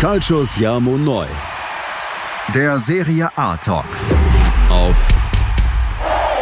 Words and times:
Calcius 0.00 0.56
Jamo 0.56 0.96
Neu. 0.96 1.26
Der 2.54 2.78
Serie 2.78 3.28
A 3.36 3.54
Talk. 3.58 3.84
Auf 4.70 5.08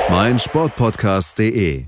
meinsportpodcast.de. 0.08 1.86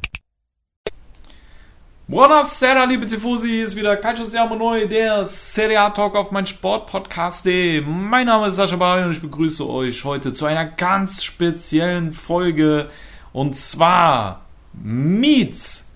Buonasera, 2.09 2.83
liebe 2.87 3.07
Tifosi, 3.07 3.51
hier 3.51 3.65
ist 3.67 3.77
wieder 3.77 3.97
Calcius 3.99 4.33
Jamo 4.33 4.57
Neu, 4.57 4.89
der 4.89 5.25
Serie 5.25 5.81
A 5.81 5.91
Talk 5.91 6.17
auf 6.17 6.33
meinsportpodcast.de. 6.33 7.83
Mein 7.83 8.27
Name 8.27 8.49
ist 8.49 8.57
Sascha 8.57 8.75
Barry 8.75 9.05
und 9.05 9.13
ich 9.13 9.23
begrüße 9.23 9.65
euch 9.65 10.05
heute 10.05 10.33
zu 10.33 10.47
einer 10.47 10.65
ganz 10.65 11.23
speziellen 11.23 12.11
Folge 12.11 12.91
und 13.33 13.55
zwar 13.55 14.45
Meets 14.73 15.87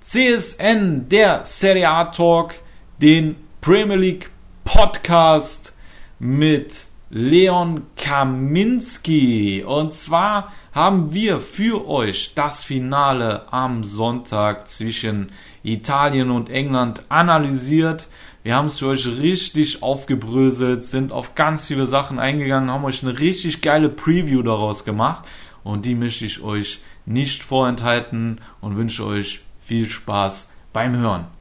CSN, 0.00 1.10
der 1.10 1.44
Serie 1.44 1.90
A 1.90 2.06
Talk, 2.06 2.54
den 3.02 3.36
Premier 3.60 3.96
League 3.96 4.30
Podcast 4.68 5.74
mit 6.18 6.88
Leon 7.08 7.84
Kaminski. 7.96 9.64
Und 9.64 9.94
zwar 9.94 10.52
haben 10.72 11.14
wir 11.14 11.40
für 11.40 11.88
euch 11.88 12.34
das 12.34 12.64
Finale 12.64 13.50
am 13.50 13.82
Sonntag 13.82 14.68
zwischen 14.68 15.32
Italien 15.62 16.30
und 16.30 16.50
England 16.50 17.02
analysiert. 17.08 18.08
Wir 18.42 18.56
haben 18.56 18.66
es 18.66 18.80
für 18.80 18.88
euch 18.88 19.06
richtig 19.06 19.82
aufgebröselt, 19.82 20.84
sind 20.84 21.12
auf 21.12 21.34
ganz 21.34 21.66
viele 21.66 21.86
Sachen 21.86 22.18
eingegangen, 22.18 22.70
haben 22.70 22.84
euch 22.84 23.02
eine 23.02 23.18
richtig 23.18 23.62
geile 23.62 23.88
Preview 23.88 24.42
daraus 24.42 24.84
gemacht. 24.84 25.24
Und 25.64 25.86
die 25.86 25.94
möchte 25.94 26.26
ich 26.26 26.42
euch 26.42 26.82
nicht 27.06 27.42
vorenthalten 27.42 28.42
und 28.60 28.76
wünsche 28.76 29.06
euch 29.06 29.40
viel 29.60 29.86
Spaß 29.86 30.52
beim 30.74 30.94
Hören. 30.94 31.37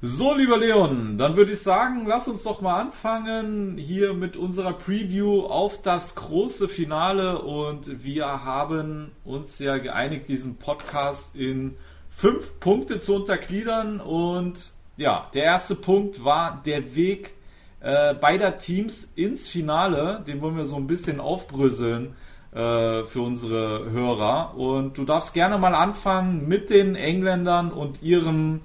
So, 0.00 0.32
lieber 0.32 0.58
Leon, 0.58 1.18
dann 1.18 1.36
würde 1.36 1.50
ich 1.50 1.60
sagen, 1.60 2.04
lass 2.06 2.28
uns 2.28 2.44
doch 2.44 2.60
mal 2.60 2.80
anfangen 2.80 3.76
hier 3.78 4.14
mit 4.14 4.36
unserer 4.36 4.72
Preview 4.72 5.40
auf 5.40 5.82
das 5.82 6.14
große 6.14 6.68
Finale. 6.68 7.42
Und 7.42 8.04
wir 8.04 8.44
haben 8.44 9.10
uns 9.24 9.58
ja 9.58 9.78
geeinigt, 9.78 10.28
diesen 10.28 10.56
Podcast 10.56 11.34
in 11.34 11.74
fünf 12.10 12.60
Punkte 12.60 13.00
zu 13.00 13.16
untergliedern. 13.16 13.98
Und 13.98 14.70
ja, 14.96 15.26
der 15.34 15.42
erste 15.42 15.74
Punkt 15.74 16.24
war 16.24 16.62
der 16.64 16.94
Weg 16.94 17.34
äh, 17.80 18.14
beider 18.14 18.56
Teams 18.56 19.02
ins 19.16 19.48
Finale. 19.48 20.22
Den 20.28 20.40
wollen 20.40 20.56
wir 20.56 20.66
so 20.66 20.76
ein 20.76 20.86
bisschen 20.86 21.18
aufbröseln 21.18 22.14
äh, 22.52 23.02
für 23.02 23.22
unsere 23.22 23.90
Hörer. 23.90 24.56
Und 24.56 24.96
du 24.96 25.04
darfst 25.04 25.34
gerne 25.34 25.58
mal 25.58 25.74
anfangen 25.74 26.46
mit 26.46 26.70
den 26.70 26.94
Engländern 26.94 27.72
und 27.72 28.00
ihrem 28.00 28.60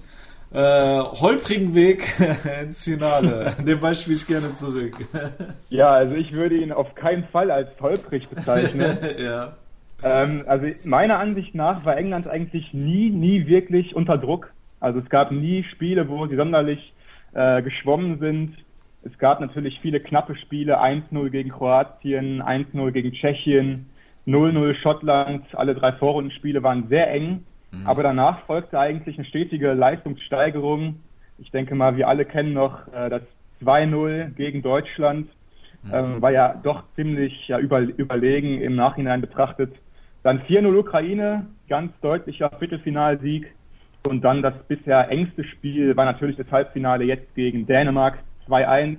äh, 0.54 1.00
holprigen 1.00 1.74
Weg 1.74 2.14
ins 2.62 2.84
Finale. 2.84 3.56
Den 3.66 3.80
Ball 3.80 3.96
spiele 3.96 4.18
ich 4.18 4.28
gerne 4.28 4.54
zurück. 4.54 4.96
ja, 5.70 5.90
also 5.90 6.16
ich 6.16 6.32
würde 6.32 6.56
ihn 6.56 6.72
auf 6.72 6.94
keinen 6.96 7.24
Fall 7.26 7.50
als 7.52 7.70
holprig 7.82 8.30
bezeichnen. 8.30 8.98
ja. 9.18 9.54
Ähm, 10.04 10.44
also 10.48 10.68
meiner 10.88 11.20
Ansicht 11.20 11.56
nach 11.56 11.86
war 11.86 11.98
England 11.98 12.28
eigentlich 12.28 12.74
nie, 12.74 13.10
nie 13.10 13.48
wirklich 13.48 13.96
unter 13.96 14.18
Druck. 14.18 14.54
Also 14.80 15.00
es 15.00 15.10
gab 15.10 15.32
nie 15.32 15.64
Spiele, 15.64 16.08
wo 16.08 16.28
sie 16.28 16.36
sonderlich 16.36 16.94
äh, 17.34 17.62
geschwommen 17.62 18.20
sind. 18.20 18.56
Es 19.04 19.18
gab 19.18 19.42
natürlich 19.42 19.80
viele 19.82 20.00
knappe 20.00 20.36
Spiele, 20.36 20.82
1-0 20.82 21.30
gegen 21.30 21.50
Kroatien, 21.50 22.42
1-0 22.42 22.92
gegen 22.92 23.12
Tschechien, 23.14 23.90
0-0 24.28 24.76
Schottland. 24.76 25.44
Alle 25.56 25.74
drei 25.74 25.94
Vorrundenspiele 25.94 26.64
waren 26.64 26.88
sehr 26.90 27.10
eng. 27.12 27.44
Mhm. 27.74 27.88
Aber 27.88 28.04
danach 28.04 28.46
folgte 28.46 28.80
eigentlich 28.80 29.18
eine 29.18 29.26
stetige 29.26 29.74
Leistungssteigerung. 29.74 31.00
Ich 31.40 31.52
denke 31.52 31.76
mal, 31.76 31.98
wir 31.98 32.08
alle 32.08 32.26
kennen 32.26 32.54
noch 32.54 32.88
äh, 32.94 33.10
das 33.10 33.24
2-0 33.64 34.36
gegen 34.36 34.62
Deutschland. 34.62 35.28
Mhm. 35.84 35.92
Ähm, 35.94 36.22
war 36.22 36.32
ja 36.32 36.60
doch 36.64 36.84
ziemlich 36.96 37.48
ja, 37.48 37.60
über, 37.60 37.82
überlegen 37.82 38.62
im 38.62 38.76
Nachhinein 38.76 39.22
betrachtet. 39.22 39.74
Dann 40.22 40.42
4-0 40.44 40.78
Ukraine, 40.78 41.48
ganz 41.68 41.92
deutlicher 42.02 42.52
Viertelfinalsieg. 42.60 43.48
Und 44.08 44.22
dann 44.22 44.42
das 44.42 44.54
bisher 44.68 45.10
engste 45.10 45.44
Spiel 45.44 45.96
war 45.96 46.06
natürlich 46.06 46.36
das 46.36 46.52
Halbfinale 46.52 47.06
jetzt 47.06 47.34
gegen 47.36 47.66
Dänemark 47.66 48.20
2-1 48.48 48.98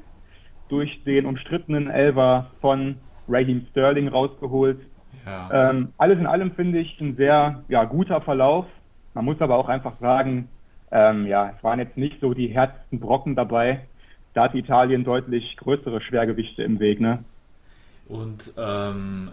durch 0.68 1.04
den 1.04 1.26
umstrittenen 1.26 1.90
Elver 1.90 2.50
von 2.60 2.96
Raheem 3.28 3.66
Sterling 3.70 4.08
rausgeholt. 4.08 4.80
Ja. 5.26 5.70
Ähm, 5.70 5.92
alles 5.98 6.18
in 6.18 6.26
allem 6.26 6.52
finde 6.52 6.78
ich 6.78 7.00
ein 7.00 7.16
sehr 7.16 7.62
ja, 7.68 7.84
guter 7.84 8.20
Verlauf. 8.20 8.66
Man 9.14 9.24
muss 9.24 9.40
aber 9.40 9.56
auch 9.56 9.68
einfach 9.68 9.94
sagen, 9.98 10.48
ähm, 10.90 11.26
ja, 11.26 11.54
es 11.56 11.64
waren 11.64 11.78
jetzt 11.78 11.96
nicht 11.96 12.20
so 12.20 12.34
die 12.34 12.48
härtesten 12.48 13.00
Brocken 13.00 13.34
dabei. 13.34 13.86
Da 14.34 14.44
hat 14.44 14.54
Italien 14.54 15.04
deutlich 15.04 15.56
größere 15.56 16.00
Schwergewichte 16.00 16.62
im 16.62 16.80
Weg, 16.80 17.00
ne? 17.00 17.24
Und 18.08 18.52
ähm, 18.58 19.30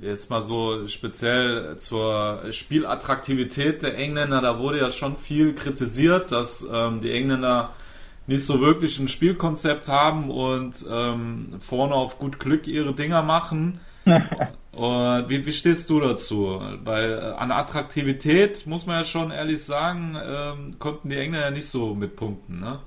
jetzt 0.00 0.30
mal 0.30 0.42
so 0.42 0.88
speziell 0.88 1.76
zur 1.76 2.40
Spielattraktivität 2.50 3.82
der 3.82 3.96
Engländer, 3.96 4.40
da 4.40 4.58
wurde 4.58 4.78
ja 4.78 4.90
schon 4.90 5.16
viel 5.16 5.54
kritisiert, 5.54 6.32
dass 6.32 6.66
ähm, 6.72 7.00
die 7.00 7.12
Engländer 7.12 7.70
nicht 8.26 8.44
so 8.44 8.60
wirklich 8.60 8.98
ein 8.98 9.08
Spielkonzept 9.08 9.88
haben 9.88 10.30
und 10.30 10.84
ähm, 10.88 11.56
vorne 11.60 11.94
auf 11.94 12.18
gut 12.18 12.38
Glück 12.38 12.66
ihre 12.66 12.94
Dinger 12.94 13.22
machen. 13.22 13.80
Und 14.04 15.28
wie, 15.28 15.44
wie 15.44 15.52
stehst 15.52 15.90
du 15.90 16.00
dazu? 16.00 16.60
Weil 16.82 17.12
äh, 17.12 17.38
an 17.38 17.52
Attraktivität, 17.52 18.66
muss 18.66 18.86
man 18.86 18.96
ja 18.96 19.04
schon 19.04 19.30
ehrlich 19.30 19.62
sagen, 19.62 20.16
ähm, 20.16 20.78
konnten 20.78 21.10
die 21.10 21.16
Engländer 21.16 21.46
ja 21.46 21.50
nicht 21.50 21.66
so 21.66 21.94
mitpunkten, 21.94 22.60
ne? 22.60 22.78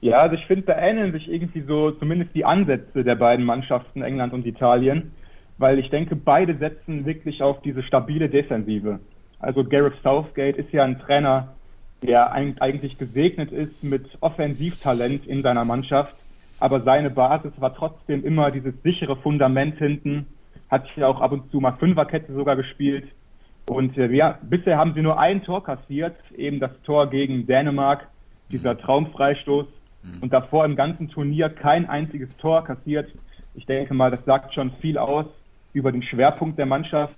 Ja, 0.00 0.18
also 0.18 0.34
ich 0.34 0.44
finde, 0.46 0.66
da 0.66 0.76
ähneln 0.76 1.12
sich 1.12 1.30
irgendwie 1.30 1.62
so 1.62 1.92
zumindest 1.92 2.34
die 2.34 2.44
Ansätze 2.44 3.04
der 3.04 3.14
beiden 3.14 3.44
Mannschaften, 3.44 4.02
England 4.02 4.34
und 4.34 4.44
Italien, 4.44 5.12
weil 5.56 5.78
ich 5.78 5.88
denke, 5.88 6.14
beide 6.14 6.56
setzen 6.58 7.06
wirklich 7.06 7.42
auf 7.42 7.62
diese 7.62 7.82
stabile 7.82 8.28
Defensive. 8.28 8.98
Also 9.38 9.64
Gareth 9.64 9.94
Southgate 10.02 10.58
ist 10.58 10.72
ja 10.72 10.84
ein 10.84 10.98
Trainer, 10.98 11.54
der 12.02 12.32
eigentlich 12.32 12.98
gesegnet 12.98 13.50
ist 13.50 13.82
mit 13.82 14.04
Offensivtalent 14.20 15.26
in 15.26 15.42
seiner 15.42 15.64
Mannschaft, 15.64 16.14
aber 16.60 16.82
seine 16.82 17.08
Basis 17.08 17.52
war 17.58 17.74
trotzdem 17.74 18.24
immer 18.24 18.50
dieses 18.50 18.74
sichere 18.82 19.16
Fundament 19.16 19.78
hinten, 19.78 20.26
hat 20.74 20.86
hier 20.94 21.08
auch 21.08 21.20
ab 21.20 21.32
und 21.32 21.50
zu 21.50 21.60
mal 21.60 21.76
Fünferkette 21.78 22.32
sogar 22.34 22.56
gespielt. 22.56 23.06
Und 23.68 23.96
äh, 23.96 24.12
ja, 24.12 24.38
bisher 24.42 24.76
haben 24.76 24.92
sie 24.94 25.02
nur 25.02 25.18
ein 25.18 25.42
Tor 25.42 25.64
kassiert, 25.64 26.16
eben 26.36 26.60
das 26.60 26.72
Tor 26.82 27.08
gegen 27.08 27.46
Dänemark, 27.46 28.08
dieser 28.50 28.74
mhm. 28.74 28.78
Traumfreistoß. 28.78 29.66
Mhm. 30.02 30.22
Und 30.22 30.32
davor 30.32 30.64
im 30.64 30.76
ganzen 30.76 31.08
Turnier 31.08 31.48
kein 31.48 31.88
einziges 31.88 32.36
Tor 32.36 32.64
kassiert. 32.64 33.10
Ich 33.54 33.66
denke 33.66 33.94
mal, 33.94 34.10
das 34.10 34.24
sagt 34.24 34.52
schon 34.52 34.72
viel 34.80 34.98
aus 34.98 35.26
über 35.72 35.92
den 35.92 36.02
Schwerpunkt 36.02 36.58
der 36.58 36.66
Mannschaft. 36.66 37.14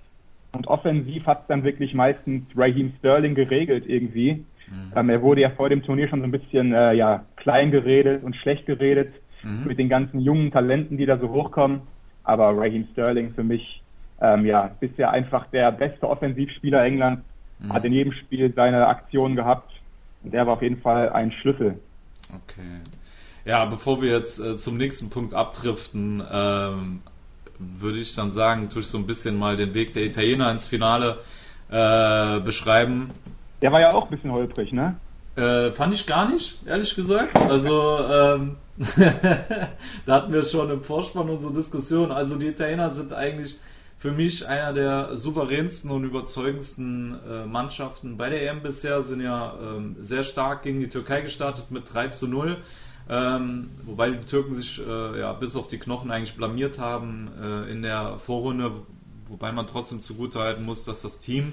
Und 0.54 0.68
offensiv 0.68 1.26
hat 1.26 1.42
es 1.42 1.46
dann 1.48 1.64
wirklich 1.64 1.94
meistens 1.94 2.44
Raheem 2.56 2.92
Sterling 2.98 3.34
geregelt 3.34 3.84
irgendwie. 3.86 4.44
Mhm. 4.70 4.92
Ähm, 4.94 5.08
er 5.10 5.22
wurde 5.22 5.40
ja 5.40 5.50
vor 5.50 5.68
dem 5.68 5.82
Turnier 5.82 6.08
schon 6.08 6.20
so 6.20 6.24
ein 6.24 6.30
bisschen 6.30 6.72
äh, 6.72 6.92
ja, 6.92 7.24
klein 7.36 7.70
geredet 7.70 8.22
und 8.22 8.36
schlecht 8.36 8.66
geredet 8.66 9.12
mhm. 9.42 9.64
mit 9.66 9.78
den 9.78 9.88
ganzen 9.88 10.20
jungen 10.20 10.52
Talenten, 10.52 10.96
die 10.96 11.06
da 11.06 11.18
so 11.18 11.30
hochkommen. 11.30 11.82
Aber 12.26 12.56
Raheem 12.56 12.86
Sterling 12.92 13.32
für 13.32 13.44
mich, 13.44 13.82
ähm, 14.20 14.44
ja, 14.44 14.70
bisher 14.80 15.10
einfach 15.10 15.46
der 15.46 15.72
beste 15.72 16.08
Offensivspieler 16.08 16.84
Englands, 16.84 17.22
mhm. 17.60 17.72
hat 17.72 17.84
in 17.84 17.92
jedem 17.92 18.12
Spiel 18.12 18.52
seine 18.54 18.86
Aktion 18.88 19.36
gehabt. 19.36 19.72
Und 20.22 20.34
der 20.34 20.46
war 20.46 20.54
auf 20.54 20.62
jeden 20.62 20.80
Fall 20.80 21.10
ein 21.10 21.32
Schlüssel. 21.32 21.78
Okay. 22.28 22.80
Ja, 23.44 23.64
bevor 23.64 24.02
wir 24.02 24.10
jetzt 24.10 24.40
äh, 24.40 24.56
zum 24.56 24.76
nächsten 24.76 25.08
Punkt 25.08 25.32
abdriften, 25.32 26.20
ähm, 26.30 27.00
würde 27.58 28.00
ich 28.00 28.14
dann 28.14 28.32
sagen, 28.32 28.68
tue 28.68 28.82
ich 28.82 28.88
so 28.88 28.98
ein 28.98 29.06
bisschen 29.06 29.38
mal 29.38 29.56
den 29.56 29.72
Weg 29.72 29.92
der 29.92 30.04
Italiener 30.04 30.50
ins 30.50 30.66
Finale 30.66 31.18
äh, 31.70 32.40
beschreiben. 32.40 33.08
Der 33.62 33.70
war 33.70 33.80
ja 33.80 33.92
auch 33.92 34.04
ein 34.04 34.10
bisschen 34.10 34.32
holprig, 34.32 34.72
ne? 34.72 34.96
Äh, 35.36 35.70
fand 35.72 35.92
ich 35.92 36.06
gar 36.06 36.30
nicht, 36.30 36.66
ehrlich 36.66 36.94
gesagt. 36.94 37.38
Also, 37.38 37.98
ähm, 38.10 38.56
da 40.06 40.14
hatten 40.14 40.32
wir 40.32 40.42
schon 40.42 40.70
im 40.70 40.82
Vorspann 40.82 41.28
unsere 41.28 41.52
Diskussion. 41.52 42.10
Also, 42.10 42.36
die 42.36 42.46
Italiener 42.46 42.94
sind 42.94 43.12
eigentlich 43.12 43.56
für 43.98 44.12
mich 44.12 44.48
einer 44.48 44.72
der 44.72 45.16
souveränsten 45.16 45.90
und 45.90 46.04
überzeugendsten 46.04 47.18
äh, 47.28 47.44
Mannschaften 47.44 48.16
bei 48.16 48.30
der 48.30 48.50
EM 48.50 48.62
bisher. 48.62 49.02
Sind 49.02 49.20
ja 49.20 49.54
ähm, 49.60 49.96
sehr 50.00 50.24
stark 50.24 50.62
gegen 50.62 50.80
die 50.80 50.88
Türkei 50.88 51.20
gestartet 51.20 51.70
mit 51.70 51.92
3 51.92 52.08
zu 52.08 52.28
0. 52.28 52.56
Ähm, 53.08 53.70
wobei 53.84 54.10
die 54.10 54.24
Türken 54.24 54.54
sich 54.54 54.80
äh, 54.86 55.20
ja, 55.20 55.34
bis 55.34 55.54
auf 55.54 55.68
die 55.68 55.78
Knochen 55.78 56.10
eigentlich 56.10 56.36
blamiert 56.36 56.78
haben 56.78 57.30
äh, 57.40 57.70
in 57.70 57.82
der 57.82 58.18
Vorrunde. 58.18 58.72
Wobei 59.28 59.52
man 59.52 59.66
trotzdem 59.66 60.00
zugutehalten 60.00 60.64
muss, 60.64 60.84
dass 60.84 61.02
das 61.02 61.18
Team 61.18 61.52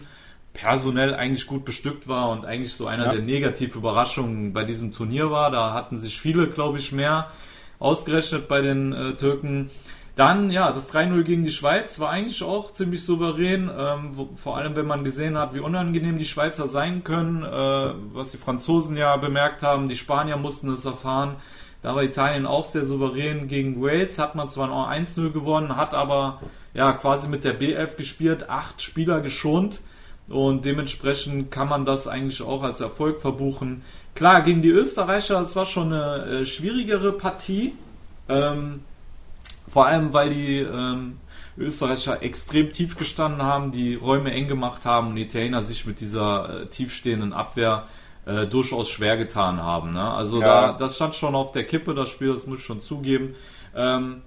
personell 0.53 1.13
eigentlich 1.15 1.47
gut 1.47 1.65
bestückt 1.65 2.07
war 2.07 2.29
und 2.29 2.45
eigentlich 2.45 2.73
so 2.73 2.88
einer 2.88 3.05
ja. 3.05 3.11
der 3.13 3.21
negativen 3.21 3.79
Überraschungen 3.79 4.53
bei 4.53 4.63
diesem 4.63 4.94
Turnier 4.94 5.31
war. 5.31 5.51
Da 5.51 5.73
hatten 5.73 6.00
sich 6.00 6.19
viele, 6.19 6.47
glaube 6.47 6.77
ich, 6.77 6.91
mehr 6.91 7.31
ausgerechnet 7.79 8.47
bei 8.47 8.61
den 8.61 8.94
äh, 8.94 9.13
Türken. 9.15 9.71
Dann, 10.15 10.51
ja, 10.51 10.71
das 10.71 10.94
3-0 10.94 11.23
gegen 11.23 11.44
die 11.44 11.51
Schweiz 11.51 12.00
war 12.00 12.11
eigentlich 12.11 12.44
auch 12.44 12.71
ziemlich 12.71 13.03
souverän, 13.03 13.69
ähm, 13.75 14.09
wo, 14.11 14.29
vor 14.35 14.57
allem 14.57 14.75
wenn 14.75 14.85
man 14.85 15.03
gesehen 15.03 15.39
hat, 15.39 15.55
wie 15.55 15.59
unangenehm 15.59 16.19
die 16.19 16.25
Schweizer 16.25 16.67
sein 16.67 17.03
können, 17.03 17.41
äh, 17.41 17.94
was 18.13 18.29
die 18.29 18.38
Franzosen 18.38 18.95
ja 18.95 19.17
bemerkt 19.17 19.63
haben, 19.63 19.89
die 19.89 19.95
Spanier 19.95 20.38
mussten 20.38 20.71
es 20.71 20.85
erfahren. 20.85 21.38
Da 21.81 21.95
war 21.95 22.03
Italien 22.03 22.45
auch 22.45 22.63
sehr 22.63 22.85
souverän 22.85 23.47
gegen 23.47 23.81
Wales, 23.81 24.19
hat 24.19 24.35
man 24.35 24.49
zwar 24.49 24.67
noch 24.67 24.88
1-0 24.88 25.31
gewonnen, 25.31 25.75
hat 25.75 25.95
aber 25.95 26.41
ja 26.75 26.94
quasi 26.94 27.27
mit 27.27 27.44
der 27.44 27.59
B11 27.59 27.97
gespielt, 27.97 28.49
acht 28.49 28.83
Spieler 28.83 29.19
geschont 29.19 29.81
und 30.29 30.65
dementsprechend 30.65 31.51
kann 31.51 31.67
man 31.69 31.85
das 31.85 32.07
eigentlich 32.07 32.41
auch 32.41 32.63
als 32.63 32.81
Erfolg 32.81 33.21
verbuchen. 33.21 33.83
Klar, 34.15 34.41
gegen 34.41 34.61
die 34.61 34.69
Österreicher, 34.69 35.39
das 35.39 35.55
war 35.55 35.65
schon 35.65 35.91
eine 35.91 36.25
äh, 36.25 36.45
schwierigere 36.45 37.11
Partie. 37.13 37.73
Ähm, 38.29 38.81
vor 39.69 39.87
allem, 39.87 40.13
weil 40.13 40.29
die 40.29 40.59
ähm, 40.59 41.17
Österreicher 41.57 42.21
extrem 42.21 42.71
tief 42.71 42.97
gestanden 42.97 43.41
haben, 43.41 43.71
die 43.71 43.95
Räume 43.95 44.31
eng 44.31 44.47
gemacht 44.47 44.85
haben 44.85 45.09
und 45.09 45.15
die 45.15 45.23
Italiener 45.23 45.63
sich 45.63 45.85
mit 45.85 45.99
dieser 45.99 46.61
äh, 46.61 46.65
tiefstehenden 46.67 47.33
Abwehr 47.33 47.87
äh, 48.25 48.45
durchaus 48.45 48.89
schwer 48.89 49.17
getan 49.17 49.61
haben. 49.61 49.93
Ne? 49.93 50.03
Also 50.03 50.41
ja. 50.41 50.67
da, 50.67 50.73
das 50.73 50.95
stand 50.95 51.15
schon 51.15 51.35
auf 51.35 51.51
der 51.51 51.65
Kippe, 51.65 51.93
das 51.93 52.09
Spiel, 52.09 52.29
das 52.29 52.47
muss 52.47 52.59
ich 52.59 52.65
schon 52.65 52.81
zugeben. 52.81 53.35
Ähm, 53.75 54.21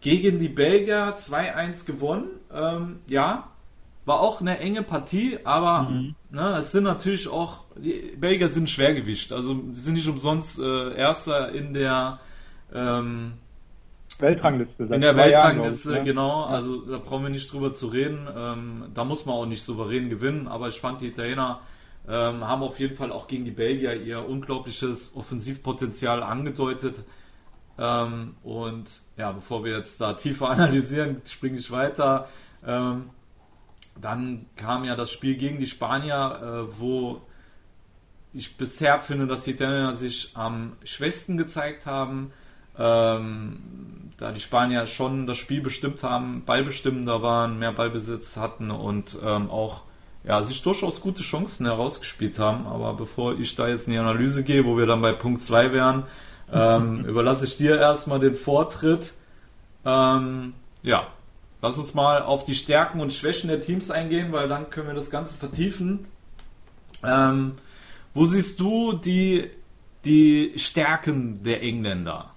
gegen 0.00 0.38
die 0.38 0.48
Belgier 0.48 1.14
2-1 1.16 1.86
gewonnen. 1.86 2.28
Ähm, 2.52 3.00
ja, 3.06 3.48
war 4.08 4.20
auch 4.20 4.40
eine 4.40 4.58
enge 4.58 4.82
Partie, 4.82 5.38
aber 5.44 5.82
mhm. 5.82 6.14
ne, 6.30 6.56
es 6.58 6.72
sind 6.72 6.84
natürlich 6.84 7.28
auch, 7.28 7.64
die 7.76 8.16
Belgier 8.16 8.48
sind 8.48 8.70
Schwergewicht. 8.70 9.32
Also 9.32 9.54
die 9.54 9.78
sind 9.78 9.94
nicht 9.94 10.08
umsonst 10.08 10.58
äh, 10.58 10.94
Erster 10.94 11.52
in 11.52 11.74
der 11.74 12.18
ähm, 12.72 13.34
Weltrangliste. 14.18 14.84
In 14.84 15.02
der 15.02 15.14
Weltrangliste, 15.14 15.90
ne? 15.90 16.04
genau. 16.04 16.44
Also 16.44 16.80
da 16.86 16.96
brauchen 16.96 17.24
wir 17.24 17.30
nicht 17.30 17.52
drüber 17.52 17.74
zu 17.74 17.88
reden. 17.88 18.26
Ähm, 18.34 18.84
da 18.94 19.04
muss 19.04 19.26
man 19.26 19.34
auch 19.36 19.46
nicht 19.46 19.62
souverän 19.62 20.08
gewinnen, 20.08 20.48
aber 20.48 20.68
ich 20.68 20.80
fand 20.80 21.02
die 21.02 21.08
Italiener 21.08 21.60
ähm, 22.08 22.42
haben 22.48 22.62
auf 22.62 22.80
jeden 22.80 22.96
Fall 22.96 23.12
auch 23.12 23.26
gegen 23.26 23.44
die 23.44 23.50
Belgier 23.50 23.94
ihr 23.94 24.26
unglaubliches 24.26 25.14
Offensivpotenzial 25.14 26.22
angedeutet. 26.22 26.96
Ähm, 27.78 28.36
und 28.42 28.90
ja, 29.18 29.32
bevor 29.32 29.66
wir 29.66 29.76
jetzt 29.76 30.00
da 30.00 30.14
tiefer 30.14 30.48
analysieren, 30.48 31.20
springe 31.26 31.58
ich 31.58 31.70
weiter. 31.70 32.28
Ähm, 32.66 33.10
dann 34.00 34.46
kam 34.56 34.84
ja 34.84 34.96
das 34.96 35.10
Spiel 35.10 35.36
gegen 35.36 35.58
die 35.58 35.66
Spanier, 35.66 36.40
äh, 36.70 36.80
wo 36.80 37.22
ich 38.32 38.56
bisher 38.56 38.98
finde, 38.98 39.26
dass 39.26 39.44
die 39.44 39.52
Italiener 39.52 39.94
sich 39.94 40.32
am 40.34 40.72
schwächsten 40.84 41.36
gezeigt 41.36 41.86
haben. 41.86 42.32
Ähm, 42.78 43.60
da 44.18 44.32
die 44.32 44.40
Spanier 44.40 44.86
schon 44.86 45.26
das 45.26 45.38
Spiel 45.38 45.60
bestimmt 45.60 46.02
haben, 46.02 46.44
ballbestimmender 46.44 47.22
waren, 47.22 47.58
mehr 47.58 47.72
Ballbesitz 47.72 48.36
hatten 48.36 48.70
und 48.70 49.18
ähm, 49.24 49.50
auch 49.50 49.82
ja, 50.24 50.42
sich 50.42 50.62
durchaus 50.62 51.00
gute 51.00 51.22
Chancen 51.22 51.66
herausgespielt 51.66 52.38
haben. 52.38 52.66
Aber 52.66 52.94
bevor 52.94 53.38
ich 53.38 53.54
da 53.54 53.68
jetzt 53.68 53.86
in 53.86 53.94
die 53.94 53.98
Analyse 53.98 54.44
gehe, 54.44 54.64
wo 54.64 54.76
wir 54.76 54.86
dann 54.86 55.00
bei 55.00 55.12
Punkt 55.12 55.42
2 55.42 55.72
wären, 55.72 56.04
ähm, 56.52 57.04
überlasse 57.06 57.44
ich 57.44 57.56
dir 57.56 57.78
erstmal 57.78 58.20
den 58.20 58.36
Vortritt. 58.36 59.14
Ähm, 59.84 60.54
ja, 60.82 61.06
lass 61.62 61.78
uns 61.78 61.94
mal 61.94 62.22
auf 62.22 62.44
die 62.44 62.54
Stärken 62.54 63.00
und 63.00 63.12
Schwächen 63.12 63.48
der 63.48 63.60
Teams 63.60 63.90
eingehen, 63.90 64.32
weil 64.32 64.48
dann 64.48 64.70
können 64.70 64.88
wir 64.88 64.94
das 64.94 65.10
Ganze 65.10 65.36
vertiefen. 65.36 66.06
Ähm, 67.04 67.52
wo 68.14 68.24
siehst 68.24 68.58
du 68.60 68.94
die, 68.94 69.50
die 70.04 70.52
Stärken 70.56 71.42
der 71.42 71.62
Engländer? 71.62 72.30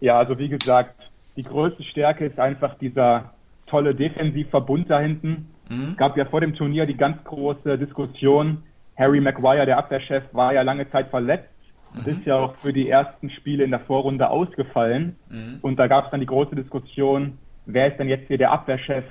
Ja, 0.00 0.18
also 0.18 0.38
wie 0.38 0.48
gesagt, 0.48 0.94
die 1.36 1.42
größte 1.42 1.84
Stärke 1.84 2.26
ist 2.26 2.38
einfach 2.38 2.76
dieser 2.78 3.34
tolle 3.66 3.94
Defensivverbund 3.94 4.90
da 4.90 5.00
hinten. 5.00 5.48
Mhm. 5.68 5.90
Es 5.92 5.96
gab 5.96 6.16
ja 6.16 6.24
vor 6.24 6.40
dem 6.40 6.54
Turnier 6.54 6.86
die 6.86 6.96
ganz 6.96 7.22
große 7.24 7.78
Diskussion. 7.78 8.62
Harry 8.96 9.20
Maguire, 9.20 9.66
der 9.66 9.78
Abwehrchef, 9.78 10.24
war 10.32 10.52
ja 10.52 10.62
lange 10.62 10.90
Zeit 10.90 11.08
verletzt 11.08 11.48
mhm. 11.94 12.12
ist 12.12 12.26
ja 12.26 12.36
auch 12.36 12.54
für 12.56 12.72
die 12.72 12.88
ersten 12.88 13.30
Spiele 13.30 13.64
in 13.64 13.70
der 13.70 13.80
Vorrunde 13.80 14.30
ausgefallen. 14.30 15.16
Mhm. 15.28 15.58
Und 15.62 15.76
da 15.76 15.86
gab 15.86 16.06
es 16.06 16.10
dann 16.10 16.20
die 16.20 16.26
große 16.26 16.54
Diskussion, 16.54 17.38
wer 17.72 17.88
ist 17.88 17.98
denn 17.98 18.08
jetzt 18.08 18.28
hier 18.28 18.38
der 18.38 18.52
Abwehrchef? 18.52 19.04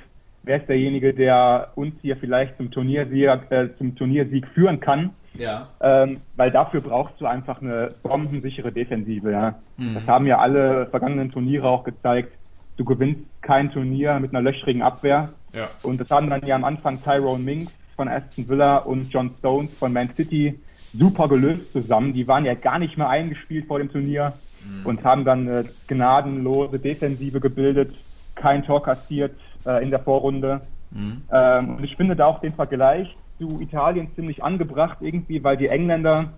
Wer 0.44 0.58
ist 0.58 0.70
derjenige, 0.70 1.14
der 1.14 1.72
uns 1.76 1.96
hier 2.02 2.16
vielleicht 2.18 2.58
zum 2.58 2.72
Turniersieg, 2.72 3.28
äh, 3.50 3.70
zum 3.78 3.96
Turniersieg 3.96 4.48
führen 4.48 4.80
kann? 4.80 5.12
Ja. 5.34 5.70
Ähm, 5.82 6.22
weil 6.36 6.52
dafür 6.52 6.82
brauchst 6.82 7.20
du 7.22 7.26
einfach 7.26 7.62
eine 7.62 7.90
bombensichere 8.04 8.72
Defensive. 8.72 9.32
Ja. 9.32 9.56
Mhm. 9.78 9.96
Das 9.96 10.08
haben 10.08 10.26
ja 10.26 10.40
alle 10.40 10.88
vergangenen 10.88 11.32
Turniere 11.32 11.68
auch 11.68 11.84
gezeigt. 11.84 12.34
Du 12.78 12.86
gewinnst 12.86 13.22
kein 13.42 13.72
Turnier 13.72 14.20
mit 14.20 14.34
einer 14.34 14.42
löchrigen 14.42 14.82
Abwehr. 14.82 15.30
Ja. 15.54 15.68
Und 15.84 16.00
das 16.00 16.10
haben 16.10 16.30
dann 16.30 16.46
ja 16.46 16.56
am 16.56 16.64
Anfang 16.64 17.02
Tyrone 17.04 17.44
Minks 17.44 17.78
von 17.96 18.08
Aston 18.08 18.48
Villa 18.48 18.78
und 18.78 19.12
John 19.12 19.32
Stones 19.40 19.74
von 19.78 19.92
Man 19.92 20.10
City 20.16 20.58
super 20.94 21.28
gelöst 21.28 21.72
zusammen. 21.74 22.14
Die 22.14 22.28
waren 22.28 22.46
ja 22.46 22.54
gar 22.54 22.80
nicht 22.80 22.98
mehr 22.98 23.10
eingespielt 23.10 23.68
vor 23.68 23.80
dem 23.80 23.92
Turnier 23.92 24.34
mhm. 24.64 24.86
und 24.86 25.04
haben 25.04 25.26
dann 25.26 25.48
eine 25.48 25.66
gnadenlose 25.88 26.80
Defensive 26.80 27.40
gebildet, 27.40 27.94
kein 28.40 28.64
Tor 28.64 28.82
kassiert 28.84 29.36
äh, 29.66 29.84
in 29.84 29.92
der 29.92 30.00
Vorrunde. 30.00 30.62
Mhm. 30.92 31.24
Ähm, 31.32 31.76
und 31.76 31.84
ich 31.84 31.96
finde 31.96 32.16
da 32.16 32.26
auch 32.26 32.40
den 32.40 32.54
Vergleich 32.54 33.16
zu 33.38 33.62
Italien 33.62 34.10
ziemlich 34.16 34.44
angebracht 34.44 34.98
irgendwie, 35.02 35.44
weil 35.44 35.58
die 35.58 35.68
Engländer 35.68 36.34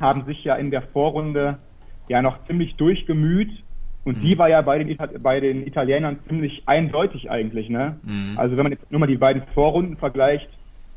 haben 0.00 0.24
sich 0.24 0.44
ja 0.44 0.56
in 0.56 0.70
der 0.70 0.82
Vorrunde 0.82 1.58
ja 2.08 2.20
noch 2.22 2.44
ziemlich 2.46 2.76
durchgemüht 2.76 3.50
und 4.04 4.18
mhm. 4.18 4.22
die 4.22 4.38
war 4.38 4.48
ja 4.48 4.62
bei 4.62 4.82
den, 4.82 4.96
bei 5.22 5.40
den 5.40 5.66
Italienern 5.66 6.18
ziemlich 6.28 6.62
eindeutig 6.66 7.30
eigentlich, 7.30 7.68
ne? 7.68 7.98
Mhm. 8.02 8.38
Also 8.38 8.56
wenn 8.56 8.62
man 8.62 8.72
jetzt 8.72 8.90
nur 8.90 9.00
mal 9.00 9.06
die 9.06 9.16
beiden 9.16 9.42
Vorrunden 9.54 9.96
vergleicht, 9.96 10.48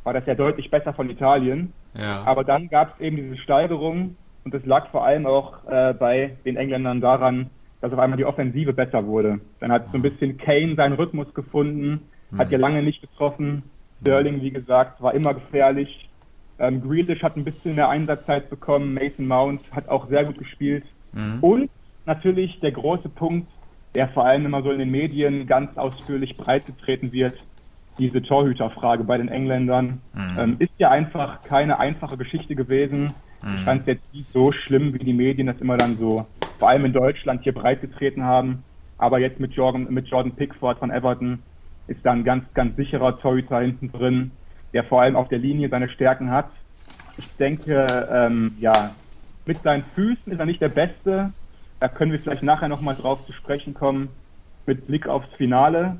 war 0.03 0.13
das 0.13 0.25
ja 0.25 0.35
deutlich 0.35 0.69
besser 0.69 0.94
von 0.94 1.09
Italien. 1.09 1.74
Ja. 1.95 2.24
Aber 2.24 2.44
dann 2.44 2.69
gab 2.69 2.95
es 2.95 3.01
eben 3.01 3.15
diese 3.15 3.38
Steigerung 3.38 4.15
und 4.45 4.53
das 4.53 4.65
lag 4.65 4.89
vor 4.92 5.06
allem 5.06 5.25
auch 5.25 5.65
äh, 5.68 5.94
bei 5.94 6.35
den 6.45 6.56
Engländern 6.56 7.01
daran, 7.01 7.50
dass 7.81 7.94
auf 7.94 8.00
einmal 8.00 8.18
die 8.18 8.26
Offensive 8.26 8.74
besser 8.74 9.06
wurde. 9.06 9.40
Dann 9.60 9.72
hat 9.72 9.88
so 9.92 9.98
ein 9.98 10.02
bisschen 10.02 10.38
Kane 10.38 10.76
seinen 10.76 10.94
Rhythmus 10.94 11.34
gefunden, 11.34 12.02
mhm. 12.31 12.38
hat 12.38 12.52
ja 12.52 12.58
lange 12.58 12.84
nicht 12.84 13.02
getroffen. 13.02 13.64
Sterling, 14.02 14.42
wie 14.42 14.52
gesagt, 14.52 15.02
war 15.02 15.14
immer 15.14 15.34
gefährlich. 15.34 16.10
Ähm, 16.58 16.81
Grealish 16.81 17.24
hat 17.24 17.38
ein 17.38 17.46
bisschen 17.46 17.76
mehr 17.76 17.90
Einsatzzeit 17.90 18.50
bekommen. 18.50 18.94
Mason 18.94 19.28
Mount 19.28 19.62
hat 19.72 19.88
auch 19.90 20.10
sehr 20.10 20.26
gut 20.26 20.38
gespielt. 20.38 20.84
Mhm. 21.14 21.40
Und 21.42 21.70
natürlich 22.06 22.60
der 22.60 22.72
große 22.72 23.10
Punkt, 23.10 23.50
der 23.96 24.10
vor 24.10 24.26
allem 24.26 24.46
immer 24.46 24.62
so 24.62 24.72
in 24.72 24.80
den 24.80 24.92
Medien 24.92 25.48
ganz 25.48 25.78
ausführlich 25.78 26.38
breitgetreten 26.38 27.12
wird, 27.12 27.36
diese 27.98 28.22
Torhüterfrage 28.22 29.04
bei 29.04 29.18
den 29.18 29.30
Engländern. 29.30 30.02
Mhm. 30.14 30.38
Ähm, 30.38 30.56
ist 30.60 30.74
ja 30.78 30.90
einfach 30.92 31.44
keine 31.44 31.80
einfache 31.80 32.18
Geschichte 32.18 32.56
gewesen. 32.56 33.14
Ich 33.42 33.64
fand 33.64 33.81
es 33.81 33.88
jetzt 33.88 34.14
nicht 34.14 34.34
so 34.34 34.52
schlimm, 34.52 34.94
wie 34.94 35.00
die 35.00 35.14
Medien 35.14 35.48
das 35.48 35.62
immer 35.62 35.78
dann 35.78 35.96
so, 35.96 36.28
vor 36.59 36.69
allem 36.69 36.85
in 36.85 36.94
Deutschland, 36.94 37.44
hier 37.44 37.53
breitgetreten 37.53 38.23
haben. 38.23 38.63
Aber 38.97 39.19
jetzt 39.19 39.39
mit 39.39 39.54
Jordan, 39.54 39.87
mit 39.89 40.07
Jordan 40.07 40.33
Pickford 40.33 40.78
von 40.78 40.92
Everton 40.92 41.42
ist 41.87 42.06
da 42.06 42.11
ein 42.11 42.23
ganz, 42.23 42.44
ganz 42.54 42.75
sicherer 42.75 43.19
Torhüter 43.19 43.61
hinten 43.61 43.92
drin, 43.92 44.31
der 44.73 44.83
vor 44.83 45.01
allem 45.01 45.16
auf 45.16 45.30
der 45.30 45.39
Linie 45.39 45.69
seine 45.69 45.89
Stärken 45.89 46.30
hat. 46.30 46.49
Ich 47.18 47.28
denke, 47.37 48.07
ähm, 48.11 48.56
ja, 48.59 48.92
mit 49.45 49.61
seinen 49.63 49.83
Füßen 49.95 50.31
ist 50.31 50.39
er 50.39 50.45
nicht 50.45 50.61
der 50.61 50.69
Beste. 50.69 51.31
Da 51.80 51.87
können 51.87 52.11
wir 52.11 52.19
vielleicht 52.19 52.44
nachher 52.44 52.68
nochmal 52.68 52.95
drauf 52.95 53.25
zu 53.25 53.33
sprechen 53.33 53.73
kommen, 53.73 54.09
mit 54.66 54.85
Blick 54.85 55.07
aufs 55.07 55.33
Finale. 55.37 55.97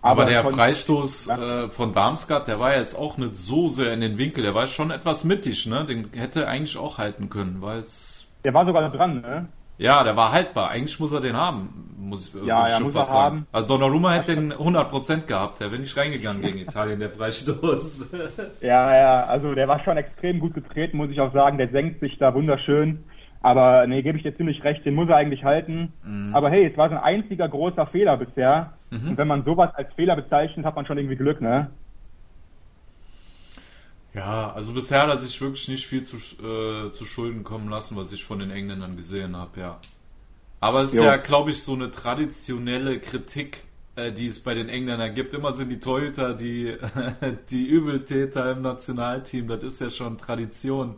Aber, 0.00 0.24
der 0.24 0.44
Freistoß 0.44 1.28
äh, 1.28 1.68
von 1.68 1.92
Darmstadt, 1.92 2.48
der 2.48 2.58
war 2.58 2.76
jetzt 2.76 2.98
auch 2.98 3.18
nicht 3.18 3.36
so 3.36 3.68
sehr 3.68 3.92
in 3.92 4.00
den 4.00 4.18
Winkel. 4.18 4.42
Der 4.42 4.54
war 4.54 4.66
schon 4.66 4.90
etwas 4.90 5.24
mittig, 5.24 5.66
ne? 5.66 5.84
Den 5.86 6.10
hätte 6.12 6.42
er 6.42 6.48
eigentlich 6.48 6.76
auch 6.76 6.98
halten 6.98 7.30
können, 7.30 7.58
weil 7.60 7.78
es. 7.78 8.28
Der 8.44 8.52
war 8.52 8.66
sogar 8.66 8.90
dran, 8.90 9.20
ne? 9.20 9.48
Ja, 9.78 10.04
der 10.04 10.16
war 10.16 10.32
haltbar. 10.32 10.70
Eigentlich 10.70 10.98
muss 11.00 11.12
er 11.12 11.20
den 11.20 11.36
haben, 11.36 11.94
muss 11.98 12.34
ich 12.34 12.46
ja, 12.46 12.68
ja, 12.68 12.76
schon 12.76 12.84
muss 12.84 12.92
fast 12.92 13.10
sagen. 13.10 13.36
Haben. 13.36 13.46
Also 13.52 13.68
Donnarumma 13.68 14.12
hätte 14.12 14.34
den 14.34 14.52
100% 14.52 15.26
gehabt. 15.26 15.60
Der 15.60 15.70
wäre 15.70 15.80
nicht 15.80 15.96
reingegangen 15.96 16.42
gegen 16.42 16.58
Italien, 16.58 17.00
der 17.00 17.10
Freistoß. 17.10 18.10
ja, 18.60 18.96
ja, 18.96 19.24
also 19.24 19.54
der 19.54 19.68
war 19.68 19.82
schon 19.82 19.96
extrem 19.96 20.38
gut 20.40 20.54
getreten, 20.54 20.96
muss 20.96 21.10
ich 21.10 21.20
auch 21.20 21.32
sagen. 21.32 21.58
Der 21.58 21.68
senkt 21.68 22.00
sich 22.00 22.18
da 22.18 22.34
wunderschön. 22.34 23.04
Aber 23.40 23.86
nee, 23.88 24.02
gebe 24.02 24.16
ich 24.16 24.22
dir 24.22 24.36
ziemlich 24.36 24.62
recht, 24.62 24.86
den 24.86 24.94
muss 24.94 25.08
er 25.08 25.16
eigentlich 25.16 25.42
halten. 25.42 25.92
Mhm. 26.04 26.34
Aber 26.34 26.48
hey, 26.48 26.66
es 26.66 26.76
war 26.76 26.88
so 26.88 26.94
ein 26.94 27.02
einziger 27.02 27.48
großer 27.48 27.86
Fehler 27.88 28.16
bisher. 28.16 28.74
Mhm. 28.90 29.10
Und 29.10 29.18
wenn 29.18 29.26
man 29.26 29.44
sowas 29.44 29.70
als 29.74 29.92
Fehler 29.94 30.14
bezeichnet, 30.14 30.64
hat 30.64 30.76
man 30.76 30.86
schon 30.86 30.98
irgendwie 30.98 31.16
Glück, 31.16 31.40
ne? 31.40 31.70
Ja, 34.14 34.52
also 34.52 34.74
bisher 34.74 35.02
hat 35.02 35.08
er 35.08 35.16
sich 35.16 35.40
wirklich 35.40 35.68
nicht 35.68 35.86
viel 35.86 36.02
zu, 36.02 36.16
äh, 36.16 36.90
zu 36.90 37.06
Schulden 37.06 37.44
kommen 37.44 37.70
lassen, 37.70 37.96
was 37.96 38.12
ich 38.12 38.24
von 38.24 38.38
den 38.38 38.50
Engländern 38.50 38.96
gesehen 38.96 39.36
habe, 39.36 39.60
ja. 39.60 39.78
Aber 40.60 40.82
es 40.82 40.92
ist 40.92 40.98
jo. 40.98 41.04
ja, 41.04 41.16
glaube 41.16 41.50
ich, 41.50 41.62
so 41.62 41.72
eine 41.72 41.90
traditionelle 41.90 43.00
Kritik, 43.00 43.64
äh, 43.96 44.12
die 44.12 44.26
es 44.28 44.40
bei 44.40 44.54
den 44.54 44.68
Engländern 44.68 45.14
gibt. 45.14 45.34
Immer 45.34 45.52
sind 45.52 45.70
die 45.70 45.80
Torhüter 45.80 46.34
die, 46.34 46.76
die 47.50 47.66
Übeltäter 47.66 48.52
im 48.52 48.62
Nationalteam. 48.62 49.48
Das 49.48 49.62
ist 49.64 49.80
ja 49.80 49.90
schon 49.90 50.18
Tradition. 50.18 50.96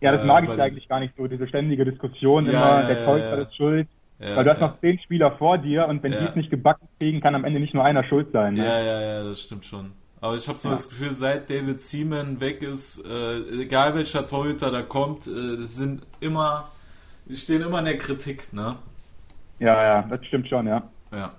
Ja, 0.00 0.12
das 0.12 0.24
mag 0.24 0.44
ich 0.44 0.50
eigentlich 0.50 0.88
gar 0.88 1.00
nicht 1.00 1.14
so, 1.16 1.26
diese 1.26 1.46
ständige 1.48 1.84
Diskussion 1.84 2.46
ja, 2.46 2.52
immer, 2.52 2.80
ja, 2.80 2.86
der 2.86 3.04
Torhüter 3.04 3.36
ja, 3.36 3.42
ist 3.42 3.56
schuld. 3.56 3.88
Weil 4.18 4.44
du 4.44 4.50
hast 4.50 4.60
noch 4.60 4.80
zehn 4.80 4.98
Spieler 5.00 5.32
vor 5.32 5.58
dir 5.58 5.86
und 5.86 6.02
wenn 6.02 6.12
die 6.12 6.18
es 6.18 6.34
nicht 6.34 6.48
gebacken 6.48 6.88
kriegen, 6.98 7.20
kann 7.20 7.34
am 7.34 7.44
Ende 7.44 7.60
nicht 7.60 7.74
nur 7.74 7.84
einer 7.84 8.04
schuld 8.04 8.28
sein. 8.32 8.54
Ne? 8.54 8.64
Ja, 8.64 8.80
ja, 8.80 9.00
ja, 9.00 9.24
das 9.24 9.40
stimmt 9.40 9.66
schon. 9.66 9.92
Aber 10.24 10.36
ich 10.36 10.48
habe 10.48 10.58
so 10.58 10.70
das 10.70 10.88
Gefühl, 10.88 11.10
seit 11.10 11.50
David 11.50 11.78
Seaman 11.78 12.40
weg 12.40 12.62
ist, 12.62 13.04
äh, 13.04 13.36
egal 13.60 13.94
welcher 13.94 14.26
Torhüter 14.26 14.70
da 14.70 14.80
kommt, 14.80 15.26
äh, 15.26 15.62
sind 15.64 16.00
immer 16.20 16.70
die 17.26 17.36
stehen 17.36 17.60
immer 17.60 17.80
in 17.80 17.84
der 17.84 17.98
Kritik, 17.98 18.50
ne? 18.52 18.76
Ja, 19.58 19.82
ja, 19.82 20.02
das 20.02 20.24
stimmt 20.24 20.48
schon, 20.48 20.66
ja. 20.66 20.82
Ja. 21.12 21.32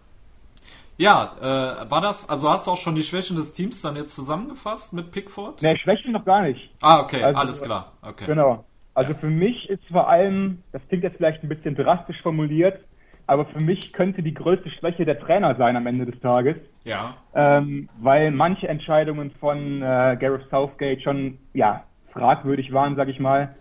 Ja, 0.97 1.35
äh, 1.41 1.89
war 1.89 1.99
das, 1.99 2.29
also 2.29 2.47
hast 2.47 2.67
du 2.67 2.71
auch 2.71 2.77
schon 2.77 2.93
die 2.93 3.01
Schwächen 3.01 3.37
des 3.37 3.53
Teams 3.53 3.81
dann 3.81 3.95
jetzt 3.95 4.13
zusammengefasst 4.13 4.93
mit 4.93 5.11
Pickford? 5.11 5.63
Ne, 5.63 5.75
Schwächen 5.79 6.11
noch 6.11 6.23
gar 6.23 6.43
nicht. 6.43 6.69
Ah, 6.79 6.99
okay, 6.99 7.23
also, 7.23 7.39
alles 7.39 7.61
klar. 7.63 7.91
Okay. 8.03 8.27
Genau. 8.27 8.65
Also 8.93 9.15
für 9.15 9.31
mich 9.31 9.67
ist 9.67 9.83
vor 9.91 10.07
allem, 10.09 10.61
das 10.71 10.81
klingt 10.89 11.03
jetzt 11.03 11.17
vielleicht 11.17 11.41
ein 11.41 11.49
bisschen 11.49 11.75
drastisch 11.75 12.21
formuliert, 12.21 12.79
aber 13.27 13.45
für 13.45 13.59
mich 13.59 13.91
könnte 13.93 14.21
die 14.21 14.33
größte 14.33 14.69
Schwäche 14.69 15.05
der 15.05 15.19
Trainer 15.19 15.55
sein 15.55 15.75
am 15.75 15.87
Ende 15.87 16.05
des 16.05 16.19
Tages. 16.19 16.55
Ja. 16.83 17.15
Ähm, 17.33 17.89
weil 17.99 18.31
manche 18.31 18.67
Entscheidungen 18.67 19.31
von 19.39 19.81
äh, 19.81 20.17
Gareth 20.19 20.49
Southgate 20.49 21.01
schon, 21.01 21.39
ja, 21.53 21.83
fragwürdig 22.11 22.71
waren, 22.71 22.95
sag 22.95 23.09
ich 23.09 23.19
mal. 23.19 23.55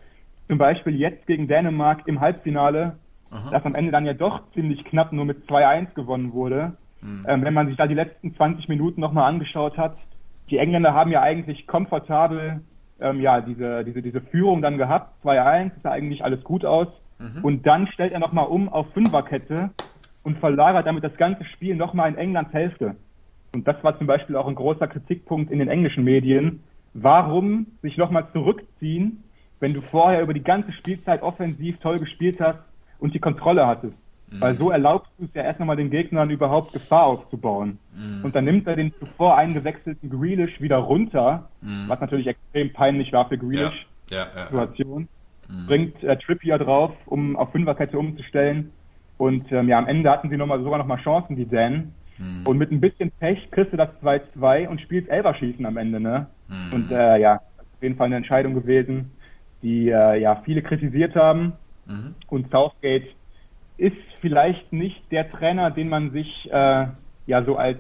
Zum 0.49 0.59
Beispiel 0.59 0.97
jetzt 0.97 1.27
gegen 1.27 1.49
Dänemark 1.49 2.07
im 2.07 2.21
Halbfinale, 2.21 2.97
Aha. 3.31 3.51
das 3.51 3.65
am 3.65 3.75
Ende 3.75 3.91
dann 3.91 4.07
ja 4.07 4.13
doch 4.13 4.43
ziemlich 4.53 4.85
knapp 4.85 5.13
nur 5.13 5.25
mit 5.25 5.49
2-1 5.49 5.95
gewonnen 5.95 6.33
wurde. 6.33 6.77
Mhm. 7.01 7.27
Ähm, 7.27 7.45
wenn 7.45 7.55
man 7.55 7.67
sich 7.67 7.77
da 7.77 7.87
die 7.87 7.95
letzten 7.95 8.35
20 8.37 8.69
Minuten 8.69 9.01
nochmal 9.01 9.29
angeschaut 9.29 9.79
hat, 9.79 9.97
die 10.51 10.59
Engländer 10.59 10.93
haben 10.93 11.11
ja 11.11 11.23
eigentlich 11.23 11.67
komfortabel 11.67 12.61
ähm, 13.01 13.21
ja, 13.21 13.41
diese, 13.41 13.85
diese, 13.85 14.03
diese 14.03 14.21
Führung 14.21 14.63
dann 14.63 14.79
gehabt, 14.79 15.25
2-1, 15.25 15.73
sah 15.83 15.91
eigentlich 15.91 16.25
alles 16.25 16.43
gut 16.45 16.65
aus. 16.65 16.89
Mhm. 17.19 17.45
Und 17.45 17.67
dann 17.67 17.87
stellt 17.89 18.13
er 18.13 18.19
nochmal 18.19 18.47
um 18.47 18.69
auf 18.69 18.93
Fünferkette 18.93 19.71
und 20.23 20.39
verlagert 20.39 20.87
damit 20.87 21.05
das 21.05 21.17
ganze 21.17 21.45
Spiel 21.45 21.77
nochmal 21.77 22.11
in 22.11 22.17
Englands 22.17 22.53
Hälfte. 22.53 22.97
Und 23.55 23.69
das 23.69 23.83
war 23.85 23.97
zum 23.99 24.07
Beispiel 24.07 24.37
auch 24.37 24.49
ein 24.49 24.55
großer 24.55 24.89
Kritikpunkt 24.89 25.51
in 25.51 25.59
den 25.59 25.69
englischen 25.69 26.05
Medien. 26.05 26.65
Warum 26.93 27.67
sich 27.83 27.97
nochmal 27.97 28.27
zurückziehen, 28.33 29.23
wenn 29.61 29.73
du 29.73 29.81
vorher 29.81 30.23
über 30.23 30.35
die 30.35 30.43
ganze 30.43 30.73
Spielzeit 30.73 31.23
offensiv 31.23 31.79
toll 31.79 31.99
gespielt 31.99 32.41
hast 32.41 32.59
und 32.99 33.15
die 33.15 33.21
Kontrolle 33.21 33.67
hattest? 33.67 33.95
Mhm. 34.31 34.43
Weil 34.43 34.57
so 34.57 34.71
erlaubst 34.71 35.11
du 35.19 35.25
es 35.25 35.35
ja 35.35 35.43
erst 35.43 35.61
nochmal 35.61 35.77
den 35.77 35.91
Gegnern 35.91 36.31
überhaupt 36.31 36.73
Gefahr 36.73 37.07
aufzubauen. 37.07 37.79
Mhm. 37.95 38.25
Und 38.25 38.35
dann 38.35 38.45
nimmt 38.45 38.67
er 38.67 38.77
den 38.77 38.93
zuvor 38.99 39.37
eingewechselten 39.37 40.11
Grealish 40.11 40.61
wieder 40.61 40.79
runter, 40.79 41.49
mhm. 41.61 41.85
was 41.89 42.01
natürlich 42.01 42.27
extrem 42.27 42.73
peinlich 42.73 43.13
war 43.13 43.29
für 43.29 43.39
Grealish. 43.39 43.87
Ja. 43.87 43.89
Ja, 44.11 44.27
ja, 44.37 44.47
Situation. 44.49 45.09
Mhm. 45.49 45.67
Bringt 45.67 46.03
äh, 46.03 46.17
Trippier 46.17 46.59
drauf, 46.59 46.93
um 47.07 47.37
auf 47.37 47.53
Fünferkette 47.53 47.99
umzustellen. 47.99 48.73
Und 49.19 49.51
ähm, 49.53 49.69
ja, 49.69 49.79
am 49.79 49.87
Ende 49.87 50.11
hatten 50.11 50.31
sie 50.31 50.37
noch 50.37 50.47
mal, 50.47 50.63
sogar 50.63 50.79
nochmal 50.79 50.99
Chancen, 50.99 51.37
die 51.37 51.47
Dänen. 51.47 51.95
Mhm. 52.19 52.47
Und 52.47 52.59
mit 52.59 52.71
ein 52.71 52.81
bisschen 52.81 53.11
Pech 53.21 53.51
kriegst 53.51 53.73
du 53.73 53.77
das 53.77 53.91
2-2 54.03 54.69
und 54.69 54.81
spielst 54.81 55.09
Elberschießen 55.09 55.65
am 55.67 55.77
Ende, 55.77 56.01
ne? 56.01 56.27
Mhm. 56.49 56.75
Und 56.75 56.91
äh, 56.91 57.19
ja, 57.19 57.37
auf 57.37 57.83
jeden 57.83 57.97
Fall 57.97 58.07
eine 58.07 58.17
Entscheidung 58.17 58.55
gewesen, 58.55 59.13
die 59.63 59.89
äh, 59.89 60.21
ja 60.21 60.43
viele 60.45 60.63
kritisiert 60.63 61.15
haben. 61.15 61.55
Mhm. 61.87 62.15
Und 62.29 62.51
Southgate 62.51 63.09
ist 63.77 63.97
vielleicht 64.21 64.73
nicht 64.73 65.01
der 65.11 65.31
Trainer, 65.31 65.71
den 65.71 65.89
man 65.89 66.11
sich 66.13 66.49
äh, 66.53 66.87
ja 67.27 67.45
so 67.45 67.57
als, 67.57 67.79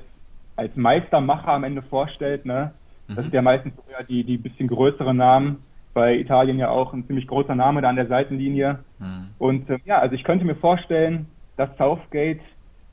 als 0.56 0.74
Meistermacher 0.76 1.48
am 1.48 1.64
Ende 1.64 1.82
vorstellt. 1.82 2.44
Ne? 2.46 2.72
Das 3.08 3.16
mhm. 3.16 3.22
sind 3.22 3.34
ja 3.34 3.42
meistens 3.42 3.74
die, 4.08 4.24
die 4.24 4.38
bisschen 4.38 4.68
größeren 4.68 5.16
Namen. 5.16 5.62
Bei 5.94 6.16
Italien 6.16 6.58
ja 6.58 6.68
auch 6.68 6.92
ein 6.92 7.06
ziemlich 7.06 7.26
großer 7.26 7.54
Name 7.54 7.80
da 7.80 7.88
an 7.88 7.96
der 7.96 8.08
Seitenlinie. 8.08 8.80
Mhm. 8.98 9.28
Und 9.38 9.70
äh, 9.70 9.78
ja, 9.84 10.00
also 10.00 10.14
ich 10.14 10.24
könnte 10.24 10.44
mir 10.44 10.56
vorstellen, 10.56 11.26
dass 11.56 11.70
Southgate, 11.78 12.40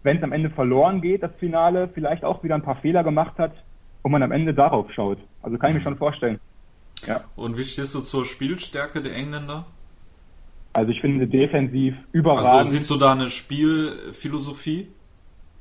wenn 0.03 0.17
es 0.17 0.23
am 0.23 0.31
Ende 0.31 0.49
verloren 0.51 1.01
geht, 1.01 1.23
das 1.23 1.31
Finale, 1.39 1.89
vielleicht 1.93 2.23
auch 2.23 2.43
wieder 2.43 2.55
ein 2.55 2.61
paar 2.61 2.77
Fehler 2.77 3.03
gemacht 3.03 3.37
hat 3.37 3.53
und 4.03 4.11
man 4.11 4.23
am 4.23 4.31
Ende 4.31 4.53
darauf 4.53 4.91
schaut. 4.93 5.17
Also 5.41 5.57
kann 5.57 5.71
ich 5.71 5.77
mir 5.77 5.83
schon 5.83 5.97
vorstellen. 5.97 6.39
Ja. 7.07 7.21
Und 7.35 7.57
wie 7.57 7.63
stehst 7.63 7.95
du 7.95 8.01
zur 8.01 8.25
Spielstärke 8.25 9.01
der 9.01 9.15
Engländer? 9.15 9.65
Also 10.73 10.91
ich 10.91 11.01
finde 11.01 11.27
defensiv 11.27 11.95
überragend. 12.11 12.49
Also 12.49 12.71
siehst 12.71 12.89
du 12.89 12.97
da 12.97 13.11
eine 13.11 13.29
Spielphilosophie? 13.29 14.87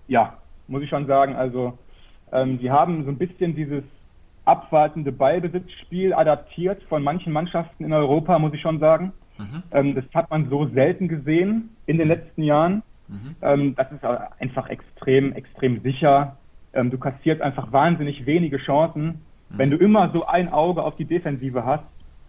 Ja, 0.07 0.39
muss 0.69 0.83
ich 0.83 0.91
schon 0.91 1.07
sagen. 1.07 1.35
Also 1.35 1.79
ähm, 2.33 2.59
sie 2.61 2.71
haben 2.71 3.05
so 3.05 3.11
ein 3.11 3.19
bisschen 3.19 3.55
dieses 3.57 3.83
abwartende 4.51 5.13
Ballbesitzspiel 5.13 6.13
adaptiert 6.13 6.83
von 6.89 7.03
manchen 7.03 7.33
Mannschaften 7.33 7.85
in 7.85 7.93
Europa, 7.93 8.39
muss 8.39 8.53
ich 8.53 8.61
schon 8.61 8.81
sagen. 8.81 9.13
Mhm. 9.39 9.63
Ähm, 9.71 9.95
das 9.95 10.05
hat 10.13 10.29
man 10.31 10.51
so 10.51 10.67
selten 10.67 11.07
gesehen 11.09 11.71
in 11.87 11.99
den 11.99 12.09
letzten 12.09 12.43
Jahren. 12.43 12.83
Mhm. 13.09 13.37
Ähm, 13.43 13.75
das 13.77 13.93
ist 13.93 14.05
einfach 14.05 14.69
extrem, 14.69 15.33
extrem 15.33 15.81
sicher. 15.83 16.37
Ähm, 16.73 16.91
du 16.91 16.99
kassierst 16.99 17.41
einfach 17.41 17.73
wahnsinnig 17.73 18.27
wenige 18.27 18.59
Chancen. 18.59 19.05
Mhm. 19.05 19.59
Wenn 19.59 19.71
du 19.71 19.77
immer 19.77 20.11
so 20.13 20.27
ein 20.27 20.53
Auge 20.53 20.83
auf 20.83 20.97
die 20.97 21.05
Defensive 21.05 21.65
hast, 21.65 21.85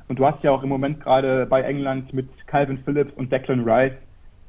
und 0.08 0.20
du 0.20 0.26
hast 0.26 0.44
ja 0.44 0.52
auch 0.52 0.62
im 0.62 0.68
Moment 0.68 1.00
gerade 1.00 1.46
bei 1.46 1.62
England 1.62 2.14
mit 2.14 2.28
Calvin 2.46 2.80
Phillips 2.84 3.14
und 3.16 3.32
Declan 3.32 3.64
Rice 3.64 3.94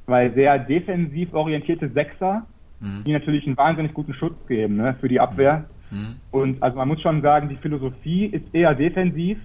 zwei 0.06 0.28
sehr 0.30 0.58
defensiv 0.58 1.32
orientierte 1.32 1.88
Sechser, 1.90 2.44
mhm. 2.80 3.04
die 3.04 3.12
natürlich 3.12 3.46
einen 3.46 3.56
wahnsinnig 3.56 3.94
guten 3.94 4.12
Schutz 4.12 4.34
geben 4.48 4.76
ne, 4.76 4.96
für 5.00 5.08
die 5.08 5.20
Abwehr. 5.20 5.64
Mhm. 5.92 6.16
Und 6.30 6.62
also 6.62 6.76
man 6.76 6.88
muss 6.88 7.00
schon 7.00 7.22
sagen, 7.22 7.48
die 7.48 7.56
Philosophie 7.56 8.26
ist 8.26 8.52
eher 8.52 8.74
defensiv, 8.74 9.38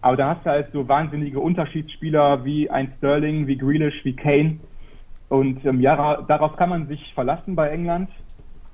aber 0.00 0.16
da 0.16 0.28
hast 0.34 0.44
du 0.44 0.50
halt 0.50 0.68
so 0.72 0.88
wahnsinnige 0.88 1.38
Unterschiedsspieler 1.38 2.44
wie 2.44 2.68
ein 2.68 2.92
Sterling, 2.98 3.46
wie 3.46 3.56
Grealish, 3.56 4.04
wie 4.04 4.14
Kane. 4.14 4.58
Und 5.28 5.64
ähm, 5.64 5.80
ja, 5.80 6.20
darauf 6.22 6.56
kann 6.56 6.68
man 6.68 6.88
sich 6.88 7.14
verlassen 7.14 7.54
bei 7.54 7.70
England. 7.70 8.10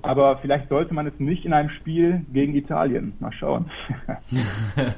Aber 0.02 0.38
vielleicht 0.38 0.68
sollte 0.68 0.94
man 0.94 1.06
es 1.06 1.18
nicht 1.18 1.44
in 1.44 1.52
einem 1.52 1.70
Spiel 1.70 2.24
gegen 2.32 2.54
Italien. 2.54 3.12
Mal 3.20 3.32
schauen. 3.32 3.70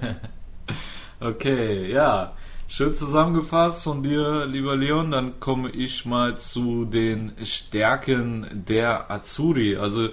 Okay, 1.23 1.93
ja. 1.93 2.33
Schön 2.67 2.95
zusammengefasst 2.95 3.85
von 3.85 4.03
dir, 4.03 4.47
lieber 4.47 4.75
Leon. 4.75 5.11
Dann 5.11 5.39
komme 5.39 5.69
ich 5.69 6.07
mal 6.07 6.39
zu 6.39 6.87
den 6.87 7.33
Stärken 7.45 8.65
der 8.67 9.11
Azuri. 9.11 9.77
Also 9.77 10.09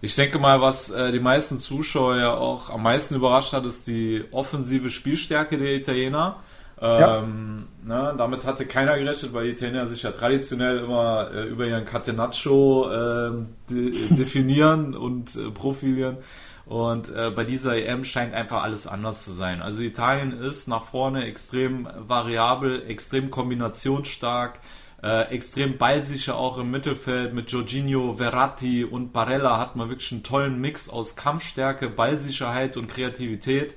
ich 0.00 0.14
denke 0.14 0.38
mal, 0.38 0.60
was 0.60 0.90
äh, 0.90 1.10
die 1.10 1.20
meisten 1.20 1.58
Zuschauer 1.58 2.16
ja 2.16 2.34
auch 2.34 2.70
am 2.70 2.82
meisten 2.82 3.16
überrascht 3.16 3.52
hat, 3.52 3.66
ist 3.66 3.86
die 3.86 4.24
offensive 4.30 4.90
Spielstärke 4.90 5.58
der 5.58 5.74
Italiener. 5.74 6.36
Ähm, 6.80 7.66
ja. 7.88 8.10
ne, 8.10 8.14
damit 8.16 8.46
hatte 8.46 8.64
keiner 8.64 8.96
gerechnet, 8.96 9.34
weil 9.34 9.46
die 9.46 9.50
Italiener 9.50 9.86
sich 9.86 10.04
ja 10.04 10.12
traditionell 10.12 10.78
immer 10.78 11.28
äh, 11.34 11.48
über 11.48 11.66
ihren 11.66 11.84
Catenaccio 11.84 12.90
äh, 12.90 13.30
de 13.68 14.08
definieren 14.14 14.94
und 14.96 15.34
äh, 15.34 15.50
profilieren. 15.50 16.18
Und 16.66 17.08
äh, 17.08 17.32
bei 17.34 17.44
dieser 17.44 17.76
EM 17.76 18.04
scheint 18.04 18.34
einfach 18.34 18.62
alles 18.62 18.86
anders 18.86 19.24
zu 19.24 19.32
sein. 19.32 19.62
Also 19.62 19.82
Italien 19.82 20.38
ist 20.38 20.68
nach 20.68 20.84
vorne 20.84 21.24
extrem 21.24 21.88
variabel, 21.96 22.84
extrem 22.86 23.30
kombinationsstark, 23.30 24.60
äh, 25.02 25.28
extrem 25.30 25.78
ballsicher 25.78 26.36
auch 26.36 26.58
im 26.58 26.70
Mittelfeld. 26.70 27.34
Mit 27.34 27.50
Jorginho, 27.52 28.16
Verratti 28.16 28.84
und 28.84 29.12
Barella 29.12 29.58
hat 29.58 29.76
man 29.76 29.88
wirklich 29.88 30.12
einen 30.12 30.22
tollen 30.22 30.60
Mix 30.60 30.88
aus 30.88 31.16
Kampfstärke, 31.16 31.88
Ballsicherheit 31.88 32.76
und 32.76 32.88
Kreativität. 32.88 33.76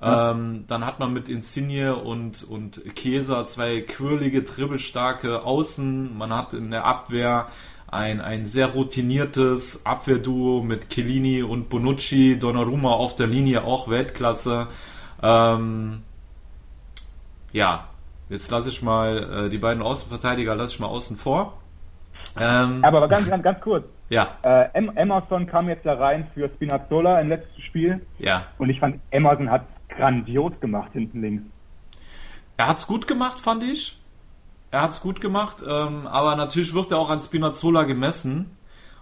Ähm, 0.00 0.64
dann 0.66 0.84
hat 0.84 0.98
man 0.98 1.12
mit 1.12 1.28
Insigne 1.28 1.94
und, 1.94 2.42
und 2.42 2.82
Chiesa 2.96 3.44
zwei 3.44 3.82
quirlige, 3.82 4.42
dribbelstarke 4.42 5.44
Außen. 5.44 6.16
Man 6.16 6.34
hat 6.34 6.54
in 6.54 6.72
der 6.72 6.84
Abwehr 6.84 7.48
ein, 7.86 8.20
ein 8.20 8.46
sehr 8.46 8.68
routiniertes 8.68 9.86
Abwehrduo 9.86 10.62
mit 10.62 10.88
Chiellini 10.88 11.42
und 11.42 11.68
Bonucci, 11.68 12.38
Donnarumma 12.38 12.90
auf 12.90 13.14
der 13.14 13.28
Linie 13.28 13.62
auch 13.64 13.88
Weltklasse. 13.88 14.68
Ähm, 15.22 16.02
ja, 17.52 17.88
jetzt 18.32 18.50
lasse 18.50 18.70
ich 18.70 18.82
mal 18.82 19.46
äh, 19.46 19.50
die 19.50 19.58
beiden 19.58 19.82
Außenverteidiger 19.82 20.54
lasse 20.54 20.74
ich 20.74 20.80
mal 20.80 20.86
außen 20.86 21.16
vor. 21.16 21.58
Ähm, 22.38 22.82
Aber 22.84 23.06
ganz, 23.08 23.28
ganz, 23.28 23.42
ganz 23.42 23.60
kurz. 23.60 23.84
Ja. 24.12 24.36
Äh, 24.42 24.68
Emerson 24.74 25.46
kam 25.46 25.70
jetzt 25.70 25.86
da 25.86 25.94
rein 25.94 26.26
für 26.34 26.46
Spinazzola 26.50 27.18
im 27.22 27.30
letzten 27.30 27.62
Spiel. 27.62 28.04
Ja. 28.18 28.44
Und 28.58 28.68
ich 28.68 28.78
fand, 28.78 29.00
Emerson 29.10 29.50
hat 29.50 29.64
grandios 29.88 30.52
gemacht 30.60 30.90
hinten 30.92 31.22
links. 31.22 31.44
Er 32.58 32.68
hat's 32.68 32.86
gut 32.86 33.06
gemacht, 33.06 33.40
fand 33.40 33.64
ich. 33.64 33.98
Er 34.70 34.82
hat 34.82 34.90
es 34.90 35.00
gut 35.00 35.22
gemacht, 35.22 35.64
ähm, 35.66 36.06
aber 36.06 36.36
natürlich 36.36 36.74
wird 36.74 36.92
er 36.92 36.98
auch 36.98 37.08
an 37.08 37.22
Spinazzola 37.22 37.84
gemessen. 37.84 38.54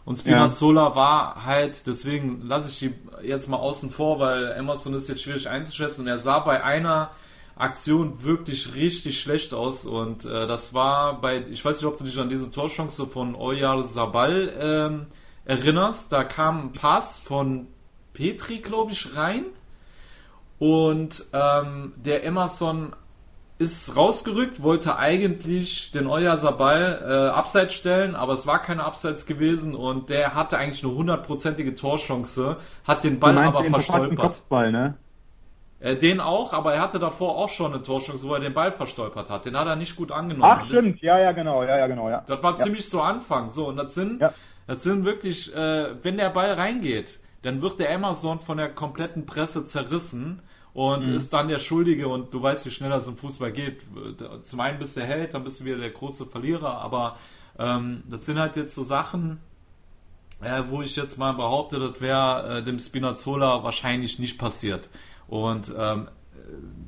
Und 0.05 0.15
Spinazzola 0.15 0.91
ja. 0.91 0.95
war 0.95 1.45
halt, 1.45 1.89
deswegen 1.89 2.43
lasse 2.47 2.71
ich 2.71 2.79
die 2.79 3.27
jetzt 3.27 3.49
mal 3.49 3.57
außen 3.57 3.91
vor, 3.91 4.21
weil 4.21 4.53
Emerson 4.53 4.95
ist 4.95 5.09
jetzt 5.09 5.25
schwierig 5.25 5.49
einzuschätzen. 5.49 6.03
Und 6.03 6.07
er 6.07 6.19
sah 6.19 6.39
bei 6.39 6.63
einer 6.63 7.11
Aktion 7.61 8.23
wirklich 8.25 8.75
richtig 8.75 9.21
schlecht 9.21 9.55
aus. 9.55 9.87
Und 9.87 10.25
äh, 10.25 10.47
das 10.47 10.75
war 10.75 11.21
bei, 11.21 11.45
ich 11.50 11.64
weiß 11.64 11.81
nicht, 11.81 11.87
ob 11.87 11.99
du 11.99 12.05
dich 12.05 12.19
an 12.19 12.29
diese 12.29 12.50
Torchance 12.50 13.07
von 13.07 13.35
Oyar 13.35 13.83
Sabal 13.83 14.52
ähm, 14.59 15.07
erinnerst. 15.45 16.12
Da 16.12 16.25
kam 16.25 16.67
ein 16.67 16.73
Pass 16.73 17.19
von 17.19 17.67
Petri, 18.12 18.59
glaube 18.59 18.93
ich, 18.93 19.17
rein. 19.17 19.45
Und 20.59 21.25
ähm, 21.33 21.95
der 21.97 22.25
Emerson 22.25 22.95
ist 23.61 23.95
rausgerückt, 23.95 24.62
wollte 24.62 24.97
eigentlich 24.97 25.90
den 25.90 26.07
Oyarzabal 26.07 27.02
äh, 27.07 27.29
abseits 27.29 27.75
stellen, 27.75 28.14
aber 28.14 28.33
es 28.33 28.47
war 28.47 28.62
keine 28.62 28.85
Abseits 28.85 29.26
gewesen 29.26 29.75
und 29.75 30.09
der 30.09 30.35
hatte 30.35 30.57
eigentlich 30.57 30.83
eine 30.83 30.95
hundertprozentige 30.95 31.75
Torchance, 31.75 32.57
hat 32.85 33.05
den 33.05 33.21
Ball 33.21 33.37
aber 33.37 33.64
verstolpert. 33.64 34.19
Kopfball, 34.19 34.73
ne? 34.73 34.95
Äh, 35.81 35.97
den 35.97 36.21
auch, 36.21 36.53
aber 36.53 36.75
er 36.75 36.83
hatte 36.83 36.99
davor 36.99 37.37
auch 37.37 37.49
schon 37.49 37.73
eine 37.73 37.83
Torschance, 37.83 38.29
wo 38.29 38.35
er 38.35 38.41
den 38.41 38.53
Ball 38.53 38.71
verstolpert 38.71 39.31
hat. 39.31 39.47
Den 39.47 39.59
hat 39.59 39.67
er 39.67 39.77
nicht 39.77 39.97
gut 39.97 40.13
angenommen. 40.13 40.61
Ach, 40.61 40.67
stimmt, 40.67 41.01
ja, 41.01 41.19
ja, 41.19 41.33
genau, 41.33 41.65
ja, 41.65 41.79
ja, 41.79 41.87
genau, 41.87 42.11
ja. 42.11 42.23
Das 42.27 42.43
war 42.43 42.53
ja. 42.53 42.59
ziemlich 42.59 42.89
zu 42.89 43.01
Anfang. 43.01 43.49
So, 43.49 43.69
und 43.69 43.77
das 43.77 43.95
sind, 43.95 44.21
ja. 44.21 44.35
das 44.67 44.83
sind 44.83 45.05
wirklich, 45.07 45.55
äh, 45.57 46.05
wenn 46.05 46.19
der 46.19 46.29
Ball 46.31 46.53
reingeht, 46.53 47.21
dann 47.43 47.63
wird 47.63 47.81
der 47.81 47.95
Amazon 47.95 48.41
von 48.41 48.59
der 48.59 48.69
kompletten 48.69 49.25
Presse 49.25 49.65
zerrissen 49.65 50.43
und 50.75 51.07
mhm. 51.07 51.15
ist 51.15 51.33
dann 51.33 51.49
der 51.49 51.59
Schuldige 51.59 52.09
und 52.09 52.33
du 52.35 52.43
weißt, 52.43 52.67
wie 52.67 52.71
schnell 52.71 52.91
das 52.91 53.09
im 53.09 53.17
Fußball 53.17 53.51
geht. 53.51 53.85
Zum 54.43 54.61
einen 54.61 54.79
bist 54.79 54.97
du 54.97 55.01
der 55.01 55.09
Held, 55.09 55.33
dann 55.33 55.45
bist 55.45 55.61
du 55.61 55.65
wieder 55.65 55.79
der 55.79 55.91
große 55.91 56.27
Verlierer, 56.27 56.79
aber 56.79 57.17
ähm, 57.59 58.03
das 58.09 58.27
sind 58.27 58.39
halt 58.39 58.57
jetzt 58.57 58.75
so 58.75 58.83
Sachen, 58.83 59.41
äh, 60.43 60.63
wo 60.69 60.83
ich 60.83 60.95
jetzt 60.97 61.19
mal 61.19 61.33
behaupte, 61.33 61.79
das 61.79 62.01
wäre 62.01 62.59
äh, 62.59 62.63
dem 62.63 62.79
Spinazzola 62.79 63.65
wahrscheinlich 63.65 64.19
nicht 64.19 64.39
passiert. 64.39 64.91
Und 65.31 65.73
ähm, 65.79 66.09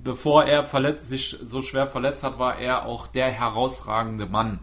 bevor 0.02 0.44
er 0.44 0.64
verletzt, 0.64 1.08
sich 1.08 1.38
so 1.42 1.62
schwer 1.62 1.86
verletzt 1.86 2.24
hat, 2.24 2.40
war 2.40 2.58
er 2.58 2.86
auch 2.86 3.06
der 3.06 3.30
herausragende 3.30 4.26
Mann 4.26 4.58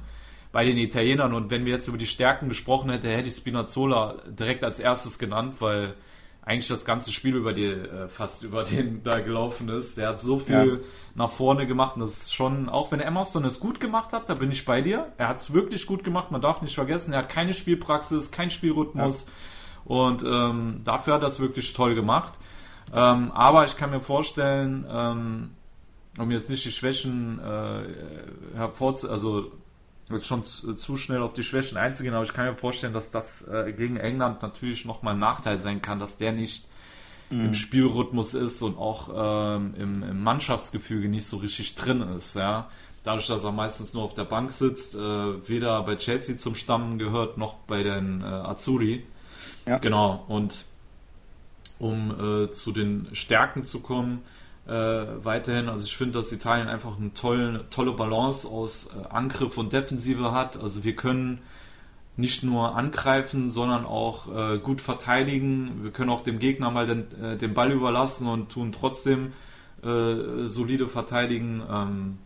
bei 0.52 0.66
den 0.66 0.78
Italienern. 0.78 1.34
Und 1.34 1.50
wenn 1.50 1.64
wir 1.66 1.74
jetzt 1.74 1.88
über 1.88 1.98
die 1.98 2.06
Stärken 2.06 2.50
gesprochen 2.50 2.90
hätten, 2.90 3.08
hätte 3.08 3.30
ich 3.30 3.36
Spinazzola 3.36 4.18
direkt 4.28 4.66
als 4.66 4.80
erstes 4.80 5.18
genannt, 5.18 5.56
weil 5.60 5.94
eigentlich 6.42 6.68
das 6.68 6.84
ganze 6.84 7.14
Spiel 7.14 7.38
über 7.38 7.54
die, 7.54 7.68
äh, 7.68 8.10
fast 8.10 8.44
über 8.44 8.64
den 8.64 9.02
da 9.04 9.22
gelaufen 9.22 9.70
ist. 9.70 9.98
Der 9.98 10.10
hat 10.10 10.20
so 10.20 10.40
viel 10.40 10.56
ja. 10.56 10.86
nach 11.16 11.30
vorne 11.30 11.66
gemacht 11.66 11.96
und 11.96 12.02
das 12.02 12.24
ist 12.24 12.34
schon, 12.34 12.68
auch 12.68 12.92
wenn 12.92 13.00
Emerson 13.00 13.46
es 13.46 13.62
gut 13.62 13.80
gemacht 13.80 14.12
hat, 14.12 14.30
da 14.30 14.34
bin 14.34 14.52
ich 14.52 14.66
bei 14.66 14.82
dir. 14.82 15.14
Er 15.18 15.30
hat 15.30 15.38
es 15.38 15.54
wirklich 15.54 15.86
gut 15.86 16.04
gemacht, 16.04 16.32
man 16.32 16.42
darf 16.42 16.62
nicht 16.62 16.76
vergessen, 16.76 17.14
er 17.14 17.20
hat 17.20 17.30
keine 17.30 17.54
Spielpraxis, 17.54 18.32
kein 18.32 18.52
Spielrhythmus 18.52 19.26
ja. 19.26 19.96
und 19.96 20.24
ähm, 20.24 20.82
dafür 20.84 21.14
hat 21.14 21.22
er 21.22 21.28
es 21.28 21.40
wirklich 21.40 21.72
toll 21.72 21.96
gemacht. 21.96 22.34
Ähm, 22.96 23.32
aber 23.32 23.66
ich 23.66 23.78
kann 23.78 23.92
mir 23.92 24.02
vorstellen, 24.02 24.86
ähm, 24.90 25.50
um 26.18 26.32
jetzt 26.32 26.50
nicht 26.50 26.66
die 26.66 26.72
Schwächen 26.72 27.40
äh, 27.40 28.56
hervorzu, 28.56 29.10
also 29.10 29.52
jetzt 30.10 30.28
schon 30.28 30.44
zu, 30.44 30.74
zu, 30.74 30.98
schnell 30.98 31.22
auf 31.22 31.34
die 31.34 31.44
Schwächen 31.44 31.78
einzugehen, 31.78 32.14
aber 32.14 32.24
ich 32.24 32.34
kann 32.34 32.46
mir 32.46 32.56
vorstellen, 32.56 32.94
dass 32.94 33.12
das 33.12 33.48
äh, 33.48 33.72
gegen 33.74 33.98
England 33.98 34.42
natürlich 34.42 34.86
nochmal 34.86 35.14
ein 35.14 35.20
Nachteil 35.20 35.58
sein 35.58 35.82
kann, 35.82 36.00
dass 36.00 36.18
der 36.18 36.32
nicht 36.32 36.68
mhm. 37.30 37.46
im 37.46 37.54
Spielrhythmus 37.54 38.34
ist 38.34 38.62
und 38.62 38.78
auch 38.78 39.10
ähm, 39.56 39.74
im, 39.78 40.04
im, 40.04 40.24
Mannschaftsgefüge 40.24 41.10
nicht 41.10 41.26
so 41.26 41.38
richtig 41.38 41.76
drin 41.76 42.02
ist, 42.02 42.36
ja. 42.36 42.70
Dadurch, 43.04 43.28
dass 43.28 43.46
er 43.46 43.54
meistens 43.54 43.94
nur 43.94 44.04
auf 44.04 44.14
der 44.14 44.26
Bank 44.26 44.52
sitzt, 44.52 44.94
äh, 44.94 45.48
weder 45.48 45.82
bei 45.84 45.96
Chelsea 45.96 46.36
zum 46.36 46.54
Stamm 46.54 46.98
gehört, 46.98 47.38
noch 47.38 47.54
bei 47.66 47.82
den 47.82 48.22
äh, 48.22 48.26
Azzurri. 48.26 49.06
Ja. 49.68 49.78
Genau, 49.78 50.26
und 50.28 50.66
um 51.80 52.12
äh, 52.12 52.52
zu 52.52 52.72
den 52.72 53.08
Stärken 53.14 53.64
zu 53.64 53.80
kommen. 53.82 54.22
Äh, 54.68 54.72
weiterhin, 55.24 55.68
also 55.68 55.86
ich 55.86 55.98
finde, 55.98 56.20
dass 56.20 56.32
Italien 56.32 56.68
einfach 56.68 56.98
eine 57.00 57.14
tolle, 57.14 57.66
tolle 57.72 57.94
Balance 57.94 58.48
aus 58.48 58.88
äh, 58.88 59.08
Angriff 59.08 59.58
und 59.58 59.74
Defensive 59.74 60.32
hat. 60.32 60.62
Also 60.62 60.84
wir 60.84 60.96
können 60.96 61.40
nicht 62.18 62.44
nur 62.44 62.76
angreifen, 62.76 63.50
sondern 63.50 63.86
auch 63.86 64.28
äh, 64.36 64.60
gut 64.60 64.82
verteidigen. 64.82 65.84
Wir 65.84 65.92
können 65.92 66.10
auch 66.10 66.22
dem 66.22 66.38
Gegner 66.38 66.70
mal 66.70 66.86
den, 66.86 67.12
äh, 67.20 67.38
den 67.38 67.54
Ball 67.54 67.72
überlassen 67.72 68.28
und 68.28 68.52
tun 68.52 68.72
trotzdem 68.72 69.32
äh, 69.82 70.46
solide 70.46 70.88
verteidigen. 70.88 71.64
Ähm, 71.72 72.18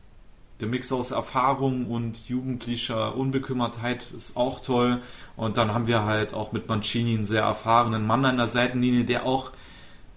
der 0.63 0.70
Mix 0.70 0.93
aus 0.93 1.12
Erfahrung 1.12 1.88
und 1.88 2.29
jugendlicher 2.29 3.17
Unbekümmertheit 3.17 4.08
ist 4.15 4.38
auch 4.38 4.62
toll. 4.62 5.01
Und 5.36 5.58
dann 5.58 5.74
haben 5.74 5.88
wir 5.88 6.05
halt 6.05 6.34
auch 6.34 6.53
mit 6.53 6.70
Mancini 6.70 7.15
einen 7.15 7.25
sehr 7.25 7.41
erfahrenen 7.41 8.08
Mann 8.08 8.24
an 8.24 8.38
der 8.38 8.48
Seitenlinie, 8.48 9.03
der 9.03 9.25
auch, 9.25 9.51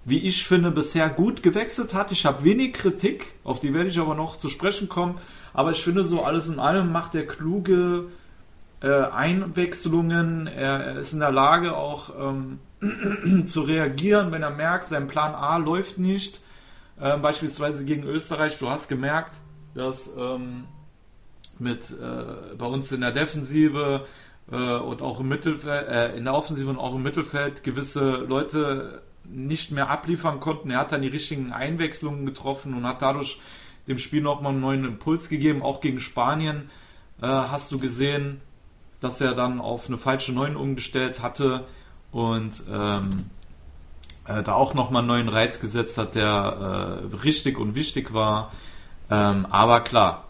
wie 0.05 0.21
ich 0.21 0.47
finde, 0.47 0.71
bisher 0.71 1.09
gut 1.09 1.43
gewechselt 1.43 1.95
hat. 1.95 2.13
Ich 2.13 2.25
habe 2.27 2.45
wenig 2.45 2.75
Kritik, 2.75 3.35
auf 3.43 3.59
die 3.59 3.75
werde 3.75 3.89
ich 3.89 3.99
aber 3.99 4.15
noch 4.15 4.37
zu 4.37 4.49
sprechen 4.49 4.89
kommen. 4.89 5.17
Aber 5.53 5.73
ich 5.73 5.83
finde, 5.83 6.05
so 6.05 6.23
alles 6.23 6.47
in 6.47 6.61
allem 6.61 6.93
macht 6.93 7.17
er 7.17 7.27
kluge 7.27 8.05
äh, 8.81 8.89
Einwechslungen. 8.89 10.47
Er, 10.47 10.85
er, 10.85 10.99
ist 11.01 11.13
in 11.13 11.19
der 11.19 11.33
Lage 11.33 11.77
auch 11.77 12.11
ähm, 12.21 12.61
zu 13.47 13.63
reagieren, 13.63 14.31
wenn 14.31 14.45
er 14.45 14.51
merkt, 14.51 14.87
sein 14.87 15.09
Plan 15.09 15.35
A 15.35 15.57
läuft 15.57 15.99
nicht. 15.99 16.41
Äh, 17.01 17.19
beispielsweise 17.19 17.85
gegen 17.85 18.05
Österreich, 18.05 18.61
du 18.61 18.71
hast 18.71 18.89
gemerkt, 18.89 19.33
dass 19.77 20.17
ähm, 20.17 20.65
mit 21.59 21.91
äh, 21.91 22.57
bei 22.57 22.67
uns 22.67 22.91
in 22.93 23.01
der 23.01 23.13
Defensive 23.13 24.07
äh, 24.51 24.77
und 24.77 25.03
auch 25.03 25.21
im 25.21 25.29
Mittelfeld, 25.29 25.89
äh, 25.89 26.17
in 26.17 26.25
der 26.25 26.35
Offensive 26.35 26.69
und 26.69 26.79
auch 26.79 26.95
im 26.95 27.03
Mittelfeld 27.03 27.63
gewisse 27.63 28.17
Leute 28.17 29.03
nicht 29.25 29.73
mehr 29.73 29.91
abliefern 29.91 30.41
konnten. 30.41 30.71
Er 30.71 30.81
hat 30.81 30.93
dann 30.93 31.03
die 31.03 31.09
richtigen 31.09 31.53
Einwechslungen 31.53 32.27
getroffen 32.27 32.75
und 32.75 32.87
hat 32.87 33.03
dadurch 33.03 33.41
dem 33.89 33.99
Spiel 33.99 34.23
nochmal 34.23 34.53
einen 34.53 34.61
neuen 34.61 34.85
Impuls 34.85 35.29
gegeben. 35.29 35.63
Auch 35.63 35.81
gegen 35.81 36.01
Spanien 36.01 36.71
äh, 37.21 37.27
hast 37.27 37.73
du 37.73 37.79
gesehen, 37.79 38.41
dass 39.01 39.21
er 39.21 39.35
dann 39.35 39.61
auf 39.61 39.89
eine 39.89 39.99
falsche 39.99 40.33
Neun 40.33 40.57
umgestellt 40.57 41.23
hatte 41.23 41.67
und 42.13 42.63
ähm, 42.71 43.11
äh, 44.27 44.43
da 44.43 44.55
auch 44.55 44.75
nochmal 44.75 45.01
einen 45.01 45.09
neuen 45.09 45.29
Reiz 45.29 45.61
gesetzt 45.61 45.99
hat, 45.99 46.15
der 46.15 47.03
äh, 47.13 47.17
richtig 47.17 47.59
und 47.59 47.75
wichtig 47.75 48.15
war. 48.15 48.53
Ähm, 49.11 49.47
aber 49.47 49.81
klar, 49.81 50.25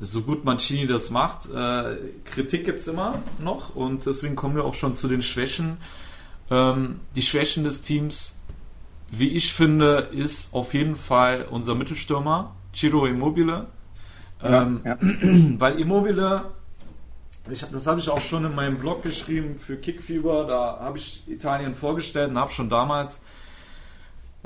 so 0.00 0.22
gut 0.22 0.44
Mancini 0.44 0.86
das 0.86 1.10
macht, 1.10 1.46
äh, 1.50 1.96
Kritik 2.24 2.64
gibt 2.64 2.80
es 2.80 2.88
immer 2.88 3.22
noch 3.38 3.74
und 3.76 4.06
deswegen 4.06 4.36
kommen 4.36 4.56
wir 4.56 4.64
auch 4.64 4.74
schon 4.74 4.94
zu 4.94 5.08
den 5.08 5.22
Schwächen. 5.22 5.78
Ähm, 6.50 7.00
die 7.14 7.22
Schwächen 7.22 7.64
des 7.64 7.82
Teams, 7.82 8.34
wie 9.10 9.28
ich 9.28 9.52
finde, 9.52 10.08
ist 10.12 10.52
auf 10.52 10.74
jeden 10.74 10.96
Fall 10.96 11.46
unser 11.50 11.74
Mittelstürmer, 11.74 12.54
Ciro 12.74 13.06
Immobile. 13.06 13.66
Ähm, 14.42 14.80
ja, 14.84 14.90
ja. 14.90 14.98
Weil 15.58 15.78
Immobile, 15.78 16.44
ich, 17.50 17.60
das 17.60 17.86
habe 17.86 18.00
ich 18.00 18.08
auch 18.08 18.20
schon 18.20 18.44
in 18.44 18.54
meinem 18.54 18.78
Blog 18.78 19.02
geschrieben 19.02 19.56
für 19.56 19.76
Kickfieber, 19.76 20.46
da 20.46 20.80
habe 20.80 20.98
ich 20.98 21.22
Italien 21.28 21.74
vorgestellt 21.74 22.30
und 22.30 22.38
habe 22.38 22.50
schon 22.50 22.68
damals 22.68 23.20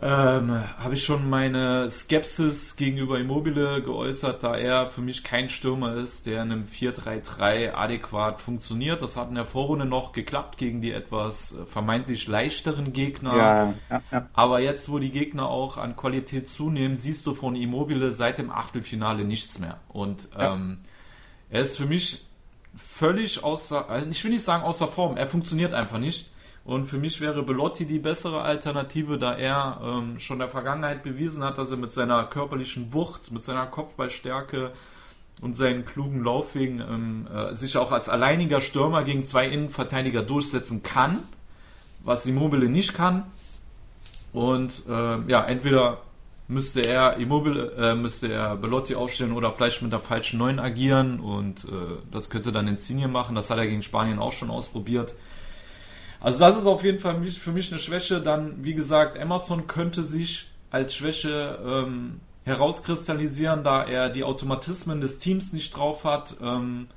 ähm, 0.02 0.60
habe 0.78 0.94
ich 0.94 1.04
schon 1.04 1.30
meine 1.30 1.88
Skepsis 1.88 2.74
gegenüber 2.74 3.20
Immobile 3.20 3.80
geäußert, 3.80 4.42
da 4.42 4.56
er 4.56 4.88
für 4.88 5.00
mich 5.00 5.22
kein 5.22 5.48
Stürmer 5.48 5.94
ist, 5.94 6.26
der 6.26 6.42
in 6.42 6.50
einem 6.50 6.64
4-3-3 6.64 7.72
adäquat 7.74 8.40
funktioniert. 8.40 9.02
Das 9.02 9.16
hat 9.16 9.28
in 9.28 9.36
der 9.36 9.46
Vorrunde 9.46 9.84
noch 9.84 10.10
geklappt 10.10 10.58
gegen 10.58 10.80
die 10.80 10.90
etwas 10.90 11.52
äh, 11.52 11.64
vermeintlich 11.64 12.26
leichteren 12.26 12.92
Gegner. 12.92 13.36
Ja, 13.36 13.74
ja, 13.88 14.02
ja. 14.10 14.28
Aber 14.32 14.58
jetzt, 14.58 14.90
wo 14.90 14.98
die 14.98 15.10
Gegner 15.10 15.48
auch 15.48 15.78
an 15.78 15.94
Qualität 15.94 16.48
zunehmen, 16.48 16.96
siehst 16.96 17.24
du 17.28 17.34
von 17.34 17.54
Immobile 17.54 18.10
seit 18.10 18.38
dem 18.38 18.50
Achtelfinale 18.50 19.24
nichts 19.24 19.60
mehr. 19.60 19.78
Und 19.88 20.28
ähm, 20.36 20.78
er 21.50 21.60
ist 21.60 21.76
für 21.76 21.86
mich 21.86 22.26
völlig 22.76 23.44
außer, 23.44 23.88
also 23.88 24.10
ich 24.10 24.24
will 24.24 24.32
nicht 24.32 24.42
sagen 24.42 24.64
außer 24.64 24.88
Form, 24.88 25.16
er 25.16 25.28
funktioniert 25.28 25.72
einfach 25.72 25.98
nicht. 25.98 26.30
Und 26.64 26.86
für 26.86 26.96
mich 26.96 27.20
wäre 27.20 27.42
Belotti 27.42 27.84
die 27.84 27.98
bessere 27.98 28.40
Alternative, 28.40 29.18
da 29.18 29.34
er 29.34 29.80
ähm, 29.82 30.18
schon 30.18 30.38
der 30.38 30.48
Vergangenheit 30.48 31.02
bewiesen 31.02 31.44
hat, 31.44 31.58
dass 31.58 31.70
er 31.70 31.76
mit 31.76 31.92
seiner 31.92 32.24
körperlichen 32.24 32.94
Wucht, 32.94 33.30
mit 33.30 33.44
seiner 33.44 33.66
Kopfballstärke 33.66 34.72
und 35.42 35.54
seinen 35.54 35.84
klugen 35.84 36.24
Laufwegen 36.24 36.80
ähm, 36.80 37.26
äh, 37.26 37.54
sich 37.54 37.76
auch 37.76 37.92
als 37.92 38.08
alleiniger 38.08 38.62
Stürmer 38.62 39.04
gegen 39.04 39.24
zwei 39.24 39.46
Innenverteidiger 39.46 40.22
durchsetzen 40.22 40.82
kann, 40.82 41.22
was 42.02 42.24
Immobile 42.24 42.70
nicht 42.70 42.94
kann. 42.94 43.24
Und 44.32 44.84
äh, 44.88 45.20
ja, 45.30 45.44
entweder 45.44 45.98
müsste 46.48 46.80
er 46.80 47.18
Immobile, 47.18 47.72
äh, 47.72 47.94
müsste 47.94 48.32
er 48.32 48.56
Belotti 48.56 48.94
aufstellen 48.94 49.32
oder 49.32 49.52
vielleicht 49.52 49.82
mit 49.82 49.92
der 49.92 50.00
falschen 50.00 50.38
Neun 50.38 50.58
agieren 50.58 51.20
und 51.20 51.64
äh, 51.64 51.68
das 52.10 52.30
könnte 52.30 52.52
dann 52.52 52.68
Insigne 52.68 53.08
machen. 53.08 53.34
Das 53.34 53.50
hat 53.50 53.58
er 53.58 53.66
gegen 53.66 53.82
Spanien 53.82 54.18
auch 54.18 54.32
schon 54.32 54.50
ausprobiert. 54.50 55.14
Also 56.24 56.38
das 56.38 56.56
ist 56.56 56.64
auf 56.64 56.82
jeden 56.82 57.00
Fall 57.00 57.22
für 57.22 57.52
mich 57.52 57.70
eine 57.70 57.78
Schwäche. 57.78 58.22
Dann, 58.22 58.64
wie 58.64 58.72
gesagt, 58.72 59.14
Emerson 59.14 59.66
könnte 59.66 60.02
sich 60.02 60.48
als 60.70 60.94
Schwäche 60.94 61.58
ähm, 61.62 62.22
herauskristallisieren, 62.44 63.62
da 63.62 63.84
er 63.84 64.08
die 64.08 64.24
Automatismen 64.24 65.02
des 65.02 65.18
Teams 65.18 65.52
nicht 65.52 65.76
drauf 65.76 66.04
hat. 66.04 66.36
Ähm, 66.40 66.88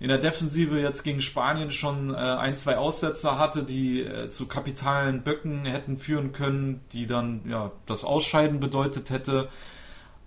in 0.00 0.08
der 0.08 0.16
Defensive 0.16 0.80
jetzt 0.80 1.02
gegen 1.02 1.20
Spanien 1.20 1.70
schon 1.70 2.14
äh, 2.14 2.16
ein, 2.16 2.56
zwei 2.56 2.78
Aussetzer 2.78 3.38
hatte, 3.38 3.64
die 3.64 4.00
äh, 4.00 4.30
zu 4.30 4.48
kapitalen 4.48 5.20
Böcken 5.20 5.66
hätten 5.66 5.98
führen 5.98 6.32
können, 6.32 6.80
die 6.92 7.06
dann 7.06 7.42
ja 7.46 7.70
das 7.84 8.02
Ausscheiden 8.02 8.60
bedeutet 8.60 9.10
hätte. 9.10 9.50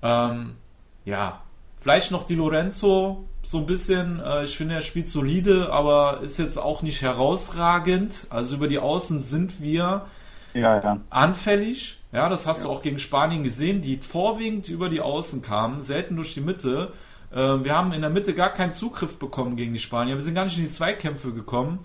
Ähm, 0.04 0.58
ja, 1.06 1.42
vielleicht 1.88 2.12
noch 2.12 2.28
die 2.28 2.36
Lorenzo, 2.36 3.24
so 3.44 3.60
ein 3.60 3.66
bisschen. 3.66 4.20
Äh, 4.20 4.44
ich 4.44 4.58
finde, 4.58 4.76
er 4.76 4.82
spielt 4.82 5.08
solide, 5.08 5.72
aber 5.72 6.20
ist 6.20 6.38
jetzt 6.38 6.58
auch 6.58 6.82
nicht 6.82 7.02
herausragend. 7.02 8.28
Also 8.30 8.58
über 8.58 8.68
die 8.68 8.78
Außen 8.78 9.22
sind 9.22 9.62
wir 9.62 10.06
ja, 10.54 10.82
ja. 10.84 11.00
anfällig. 11.10 12.02
Ja, 12.12 12.28
das 12.28 12.46
hast 12.46 12.60
ja. 12.60 12.66
du 12.66 12.74
auch 12.74 12.82
gegen 12.82 13.00
Spanien 13.00 13.42
gesehen, 13.42 13.80
die 13.80 13.96
vorwiegend 13.96 14.68
über 14.68 14.90
die 14.90 15.00
Außen 15.00 15.42
kamen, 15.42 15.80
selten 15.80 16.18
durch 16.18 16.34
die 16.34 16.42
Mitte. 16.42 16.92
Äh, 17.32 17.38
wir 17.38 17.74
haben 17.74 17.94
in 17.94 18.02
der 18.02 18.10
Mitte 18.10 18.34
gar 18.34 18.50
keinen 18.50 18.74
Zugriff 18.74 19.18
bekommen 19.18 19.56
gegen 19.56 19.72
die 19.72 19.80
Spanier. 19.80 20.16
Wir 20.16 20.22
sind 20.22 20.36
gar 20.36 20.44
nicht 20.44 20.58
in 20.58 20.66
die 20.66 20.70
Zweikämpfe 20.70 21.32
gekommen. 21.32 21.80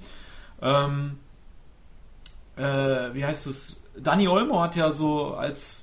Ähm, 0.60 1.20
äh, 2.56 3.14
wie 3.14 3.24
heißt 3.24 3.46
es? 3.46 3.80
Dani 3.96 4.26
Olmo 4.26 4.60
hat 4.60 4.74
ja 4.74 4.90
so 4.90 5.34
als 5.34 5.81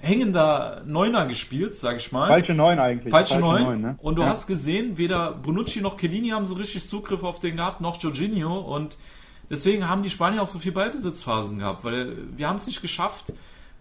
hängender 0.00 0.82
Neuner 0.86 1.26
gespielt, 1.26 1.74
sag 1.74 1.96
ich 1.96 2.12
mal. 2.12 2.28
Falsche 2.28 2.54
Neun 2.54 2.78
eigentlich. 2.78 3.10
Falsche, 3.10 3.34
Falsche 3.40 3.64
Neun. 3.64 3.80
Ne? 3.80 3.98
Und 4.00 4.16
du 4.16 4.22
ja. 4.22 4.28
hast 4.28 4.46
gesehen, 4.46 4.98
weder 4.98 5.32
Bonucci 5.32 5.80
noch 5.80 5.96
Kellini 5.96 6.30
haben 6.30 6.46
so 6.46 6.54
richtig 6.54 6.88
Zugriff 6.88 7.22
auf 7.22 7.40
den 7.40 7.56
gehabt, 7.56 7.80
noch 7.80 8.00
Jorginho. 8.00 8.58
Und 8.58 8.96
deswegen 9.50 9.88
haben 9.88 10.02
die 10.02 10.10
Spanier 10.10 10.42
auch 10.42 10.46
so 10.46 10.58
viel 10.58 10.72
Ballbesitzphasen 10.72 11.58
gehabt, 11.58 11.84
weil 11.84 12.16
wir 12.36 12.48
haben 12.48 12.56
es 12.56 12.66
nicht 12.66 12.80
geschafft, 12.80 13.32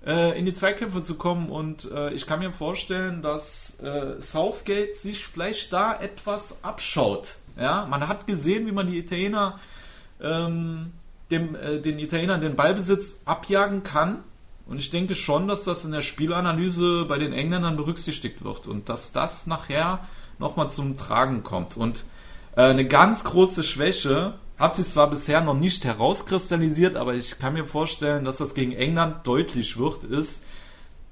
äh, 0.05 0.37
in 0.37 0.45
die 0.45 0.53
Zweikämpfe 0.53 1.01
zu 1.01 1.15
kommen. 1.15 1.49
Und 1.49 1.89
äh, 1.91 2.13
ich 2.13 2.25
kann 2.25 2.39
mir 2.39 2.51
vorstellen, 2.51 3.21
dass 3.21 3.79
äh, 3.79 4.19
Southgate 4.19 4.95
sich 4.95 5.25
vielleicht 5.25 5.71
da 5.71 5.99
etwas 5.99 6.63
abschaut. 6.63 7.35
Ja, 7.59 7.85
man 7.87 8.07
hat 8.07 8.27
gesehen, 8.27 8.67
wie 8.67 8.71
man 8.71 8.87
die 8.87 8.97
Italiener 8.97 9.59
ähm, 10.21 10.93
dem, 11.31 11.55
äh, 11.55 11.79
den 11.79 11.99
Italienern 11.99 12.41
den 12.41 12.55
Ballbesitz 12.55 13.21
abjagen 13.25 13.83
kann. 13.83 14.19
Und 14.67 14.79
ich 14.79 14.89
denke 14.89 15.15
schon, 15.15 15.47
dass 15.47 15.63
das 15.63 15.85
in 15.85 15.91
der 15.91 16.01
Spielanalyse 16.01 17.05
bei 17.07 17.17
den 17.17 17.33
Engländern 17.33 17.77
berücksichtigt 17.77 18.43
wird 18.43 18.67
und 18.67 18.89
dass 18.89 19.11
das 19.11 19.47
nachher 19.47 19.99
nochmal 20.39 20.69
zum 20.69 20.97
Tragen 20.97 21.43
kommt. 21.43 21.77
Und 21.77 22.05
äh, 22.55 22.63
eine 22.63 22.85
ganz 22.85 23.23
große 23.23 23.63
Schwäche 23.63 24.35
hat 24.57 24.75
sich 24.75 24.87
zwar 24.87 25.09
bisher 25.09 25.41
noch 25.41 25.53
nicht 25.53 25.85
herauskristallisiert, 25.85 26.95
aber 26.95 27.13
ich 27.13 27.39
kann 27.39 27.53
mir 27.53 27.65
vorstellen, 27.65 28.25
dass 28.25 28.37
das 28.37 28.55
gegen 28.55 28.73
England 28.73 29.25
deutlich 29.25 29.77
wird, 29.77 30.03
ist, 30.03 30.43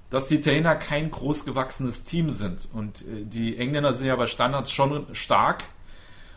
dass 0.10 0.28
die 0.28 0.36
Italiener 0.36 0.76
kein 0.76 1.12
großgewachsenes 1.12 2.04
Team 2.04 2.30
sind. 2.30 2.68
Und 2.74 3.02
äh, 3.02 3.24
die 3.24 3.58
Engländer 3.58 3.94
sind 3.94 4.08
ja 4.08 4.16
bei 4.16 4.28
Standards 4.28 4.72
schon 4.72 5.06
stark. 5.14 5.64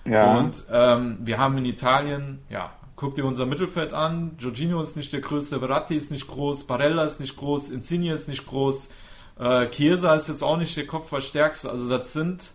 Ja. 0.07 0.39
Und 0.39 0.65
ähm, 0.71 1.19
wir 1.23 1.39
haben 1.39 1.59
in 1.59 1.65
Italien, 1.65 2.41
ja, 2.49 2.73
guck 2.99 3.15
dir 3.15 3.25
unser 3.25 3.47
Mittelfeld 3.47 3.93
an. 3.93 4.33
Jorginho 4.39 4.83
ist 4.83 4.97
nicht 4.97 5.13
der 5.13 5.21
größte, 5.21 5.61
Verratti 5.61 5.95
ist 5.95 6.11
nicht 6.11 6.27
groß, 6.27 6.65
Barella 6.65 7.05
ist 7.05 7.21
nicht 7.21 7.37
groß, 7.37 7.71
Insigne 7.71 8.13
ist 8.13 8.29
nicht 8.29 8.45
groß, 8.45 8.91
äh, 9.39 9.69
Chiesa 9.69 10.15
ist 10.15 10.29
jetzt 10.29 10.43
auch 10.43 10.57
nicht 10.57 10.77
der 10.77 10.87
Kopfballstärkste. 10.87 11.71
Also 11.71 11.89
das 11.89 12.13
sind 12.13 12.51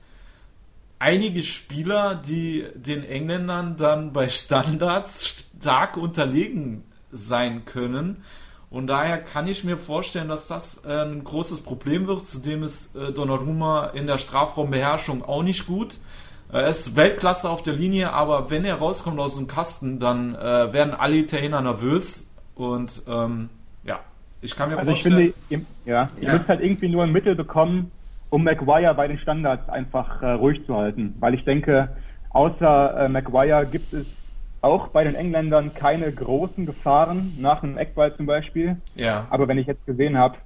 einige 1.00 1.42
Spieler, 1.42 2.16
die 2.16 2.66
den 2.76 3.06
Engländern 3.06 3.78
dann 3.78 4.12
bei 4.12 4.28
Standards 4.28 5.48
stark 5.60 5.96
unterlegen 5.96 6.84
sein 7.12 7.64
können. 7.64 8.24
Und 8.70 8.88
daher 8.88 9.20
kann 9.24 9.48
ich 9.48 9.64
mir 9.64 9.78
vorstellen, 9.78 10.28
dass 10.28 10.48
das 10.48 10.84
äh, 10.84 10.90
ein 10.90 11.24
großes 11.24 11.62
Problem 11.62 12.08
wird. 12.08 12.26
Zudem 12.26 12.64
ist 12.64 12.96
äh, 12.98 13.14
Donnarumma 13.14 13.88
in 13.88 14.08
der 14.08 14.18
Strafraumbeherrschung 14.18 15.24
auch 15.24 15.44
nicht 15.44 15.68
gut. 15.68 16.00
Er 16.54 16.68
ist 16.68 16.96
Weltklasse 16.96 17.50
auf 17.50 17.64
der 17.64 17.74
Linie, 17.74 18.14
aber 18.14 18.52
wenn 18.52 18.64
er 18.64 18.76
rauskommt 18.76 19.20
aus 19.20 19.36
dem 19.36 19.48
Kasten, 19.48 20.00
dann 20.00 20.36
äh, 20.36 20.72
werden 20.72 20.94
alle 20.94 21.18
Italiener 21.18 21.62
nervös. 21.62 22.32
Und 22.54 23.02
ähm, 23.08 23.50
ja, 23.84 24.00
ich 24.40 24.56
kann 24.56 24.70
mir 24.70 24.78
also 24.78 24.92
vorstellen. 24.92 25.16
Also 25.16 25.28
ich 25.28 25.34
finde, 25.50 25.66
ihr, 25.86 25.92
ja, 25.92 26.08
ihr 26.22 26.28
ja. 26.28 26.38
müsst 26.38 26.48
halt 26.48 26.62
irgendwie 26.62 26.90
nur 26.90 27.04
ein 27.04 27.12
Mittel 27.12 27.34
bekommen, 27.34 27.92
um 28.30 28.44
Maguire 28.44 28.94
bei 28.94 29.08
den 29.08 29.18
Standards 29.18 29.68
einfach 29.68 30.22
äh, 30.22 30.34
ruhig 30.34 30.64
zu 30.68 30.76
halten. 30.76 31.16
Weil 31.20 31.34
ich 31.34 31.44
denke, 31.44 31.90
außer 32.30 33.06
äh, 33.06 33.10
Maguire 33.10 33.66
gibt 33.66 33.92
es 33.92 34.06
auch 34.62 34.90
bei 34.90 35.04
den 35.04 35.16
Engländern 35.16 35.74
keine 35.74 36.12
großen 36.12 36.68
Gefahren, 36.68 37.34
nach 37.40 37.64
einem 37.64 37.80
Eckball 37.80 38.16
zum 38.16 38.28
Beispiel. 38.28 38.78
Ja. 38.94 39.26
Aber 39.32 39.48
wenn 39.48 39.58
ich 39.58 39.66
jetzt 39.66 39.86
gesehen 39.88 40.20
habe, 40.20 40.38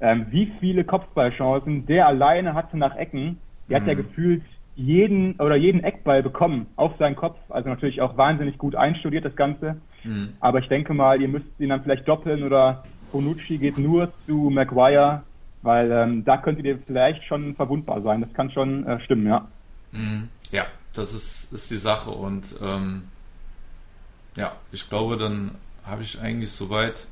ähm, 0.00 0.26
wie 0.30 0.52
viele 0.60 0.84
Kopfballchancen 0.84 1.86
der 1.86 2.06
alleine 2.06 2.54
hatte 2.54 2.78
nach 2.78 2.94
Ecken, 2.94 3.38
der 3.68 3.80
mhm. 3.80 3.82
hat 3.82 3.88
ja 3.88 3.94
gefühlt 3.94 4.42
jeden 4.76 5.40
oder 5.40 5.56
jeden 5.56 5.82
Eckball 5.82 6.22
bekommen 6.22 6.66
auf 6.76 6.92
seinen 6.98 7.16
Kopf. 7.16 7.38
Also 7.48 7.68
natürlich 7.68 8.02
auch 8.02 8.16
wahnsinnig 8.16 8.58
gut 8.58 8.76
einstudiert 8.76 9.24
das 9.24 9.34
Ganze. 9.34 9.76
Mhm. 10.04 10.34
Aber 10.40 10.60
ich 10.60 10.68
denke 10.68 10.94
mal, 10.94 11.20
ihr 11.20 11.28
müsst 11.28 11.46
ihn 11.58 11.70
dann 11.70 11.82
vielleicht 11.82 12.06
doppeln 12.06 12.42
oder 12.42 12.84
Bonucci 13.10 13.58
geht 13.58 13.78
nur 13.78 14.12
zu 14.26 14.50
Maguire, 14.50 15.22
weil 15.62 15.90
ähm, 15.90 16.24
da 16.24 16.36
könntet 16.36 16.66
ihr 16.66 16.78
vielleicht 16.86 17.24
schon 17.24 17.54
verwundbar 17.56 18.02
sein. 18.02 18.20
Das 18.20 18.32
kann 18.34 18.50
schon 18.50 18.86
äh, 18.86 19.00
stimmen, 19.00 19.26
ja. 19.26 19.48
Mhm. 19.92 20.28
Ja, 20.52 20.66
das 20.92 21.14
ist, 21.14 21.52
ist 21.52 21.70
die 21.70 21.78
Sache 21.78 22.10
und 22.10 22.54
ähm, 22.60 23.04
ja, 24.36 24.52
ich 24.72 24.88
glaube, 24.88 25.16
dann 25.16 25.52
habe 25.84 26.02
ich 26.02 26.20
eigentlich 26.20 26.52
soweit. 26.52 27.06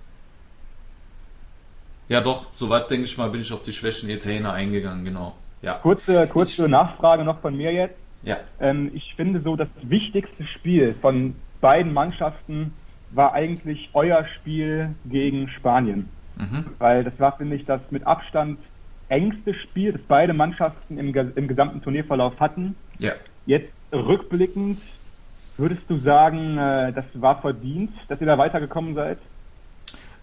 Ja, 2.08 2.20
doch, 2.20 2.48
soweit 2.54 2.90
denke 2.90 3.06
ich 3.06 3.16
mal, 3.16 3.30
bin 3.30 3.40
ich 3.40 3.52
auf 3.52 3.64
die 3.64 3.72
Schwächen 3.72 4.10
Italiener 4.10 4.52
eingegangen, 4.52 5.06
genau. 5.06 5.34
Ja. 5.64 5.74
Kurze, 5.74 6.26
kurze 6.28 6.68
Nachfrage 6.68 7.24
noch 7.24 7.40
von 7.40 7.56
mir 7.56 7.72
jetzt. 7.72 7.96
Ja. 8.22 8.38
Ähm, 8.60 8.90
ich 8.94 9.14
finde 9.16 9.40
so, 9.40 9.56
das 9.56 9.68
wichtigste 9.82 10.46
Spiel 10.46 10.94
von 11.00 11.34
beiden 11.60 11.92
Mannschaften 11.92 12.74
war 13.10 13.32
eigentlich 13.32 13.90
euer 13.94 14.26
Spiel 14.36 14.90
gegen 15.06 15.48
Spanien. 15.48 16.08
Mhm. 16.36 16.66
Weil 16.78 17.04
das 17.04 17.18
war, 17.18 17.36
finde 17.36 17.56
ich, 17.56 17.64
das 17.64 17.80
mit 17.90 18.06
Abstand 18.06 18.58
engste 19.08 19.54
Spiel, 19.54 19.92
das 19.92 20.00
beide 20.06 20.34
Mannschaften 20.34 20.98
im, 20.98 21.14
im 21.14 21.48
gesamten 21.48 21.82
Turnierverlauf 21.82 22.38
hatten. 22.40 22.74
Ja. 22.98 23.12
Jetzt 23.46 23.72
rückblickend, 23.92 24.80
würdest 25.56 25.82
du 25.88 25.96
sagen, 25.96 26.58
äh, 26.58 26.92
das 26.92 27.04
war 27.14 27.40
verdient, 27.40 27.92
dass 28.08 28.20
ihr 28.20 28.26
da 28.26 28.36
weitergekommen 28.38 28.94
seid? 28.94 29.18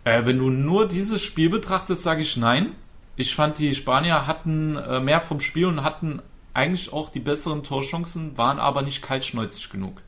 Äh, 0.03 0.25
wenn 0.25 0.37
du 0.37 0.49
nur 0.49 0.87
dieses 0.87 1.21
Spiel 1.21 1.49
betrachtest, 1.49 2.03
sage 2.03 2.21
ich 2.21 2.35
nein. 2.37 2.73
Ich 3.15 3.35
fand, 3.35 3.59
die 3.59 3.75
Spanier 3.75 4.27
hatten 4.27 4.77
äh, 4.77 4.99
mehr 4.99 5.21
vom 5.21 5.39
Spiel 5.39 5.65
und 5.65 5.83
hatten 5.83 6.21
eigentlich 6.53 6.91
auch 6.91 7.09
die 7.09 7.19
besseren 7.19 7.63
Torchancen, 7.63 8.37
waren 8.37 8.59
aber 8.59 8.81
nicht 8.81 9.01
kaltschnäuzig 9.01 9.69
genug. 9.69 10.01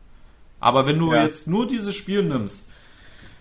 Aber 0.60 0.86
wenn 0.88 1.00
du 1.00 1.14
ja. 1.14 1.24
jetzt 1.24 1.48
nur 1.48 1.68
dieses 1.68 1.96
Spiel 1.96 2.24
nimmst, 2.24 2.70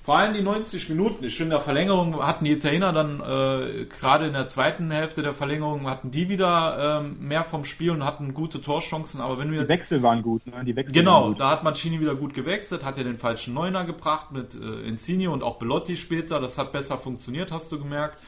vor 0.05 0.17
allem 0.17 0.35
die 0.35 0.43
90 0.43 0.89
Minuten, 0.89 1.25
ich 1.25 1.37
finde, 1.37 1.55
in 1.55 1.59
der 1.59 1.61
Verlängerung 1.61 2.21
hatten 2.21 2.45
die 2.45 2.51
Italiener 2.51 2.93
dann, 2.93 3.21
äh, 3.21 3.85
gerade 3.85 4.27
in 4.27 4.33
der 4.33 4.49
zweiten 4.49 4.91
Hälfte 4.91 5.23
der 5.23 5.33
Verlängerung, 5.33 5.89
hatten 5.89 6.11
die 6.11 6.29
wieder 6.29 7.01
ähm, 7.01 7.17
mehr 7.21 7.45
vom 7.45 7.65
Spiel 7.65 7.93
und 7.93 8.05
hatten 8.05 8.35
gute 8.35 8.61
Torchancen, 8.61 9.21
aber 9.21 9.39
wenn 9.39 9.49
du 9.49 9.55
jetzt... 9.55 9.71
Die 9.71 9.75
Wechsel 9.75 10.03
waren 10.03 10.23
gut, 10.23 10.45
ne? 10.49 10.65
Die 10.65 10.75
Wechsel 10.75 10.93
genau, 10.93 11.29
gut. 11.29 11.39
da 11.39 11.51
hat 11.51 11.63
Mancini 11.63 12.01
wieder 12.01 12.17
gut 12.17 12.35
gewechselt, 12.35 12.85
hat 12.85 12.99
ja 12.99 13.05
den 13.05 13.19
falschen 13.19 13.55
Neuner 13.55 13.85
gebracht 13.85 14.33
mit 14.33 14.57
äh, 14.57 14.89
Insigne 14.89 15.31
und 15.31 15.45
auch 15.45 15.61
Belotti 15.61 15.95
später, 15.95 16.41
das 16.41 16.59
hat 16.59 16.73
besser 16.73 16.99
funktioniert, 16.99 17.53
hast 17.53 17.71
du 17.71 17.79
gemerkt. 17.79 18.19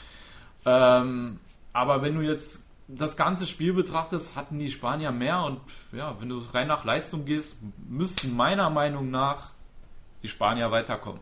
Ähm, 0.66 1.38
aber 1.72 2.02
wenn 2.02 2.14
du 2.14 2.22
jetzt 2.22 2.64
das 2.88 3.16
ganze 3.16 3.46
Spiel 3.46 3.72
betrachtest, 3.72 4.36
hatten 4.36 4.58
die 4.58 4.70
Spanier 4.70 5.10
mehr 5.10 5.42
und 5.44 5.60
ja, 5.92 6.16
wenn 6.20 6.28
du 6.28 6.38
rein 6.52 6.68
nach 6.68 6.84
Leistung 6.84 7.24
gehst, 7.24 7.58
müssten 7.88 8.36
meiner 8.36 8.70
Meinung 8.70 9.10
nach 9.10 9.52
die 10.22 10.28
Spanier 10.28 10.70
weiterkommen. 10.70 11.20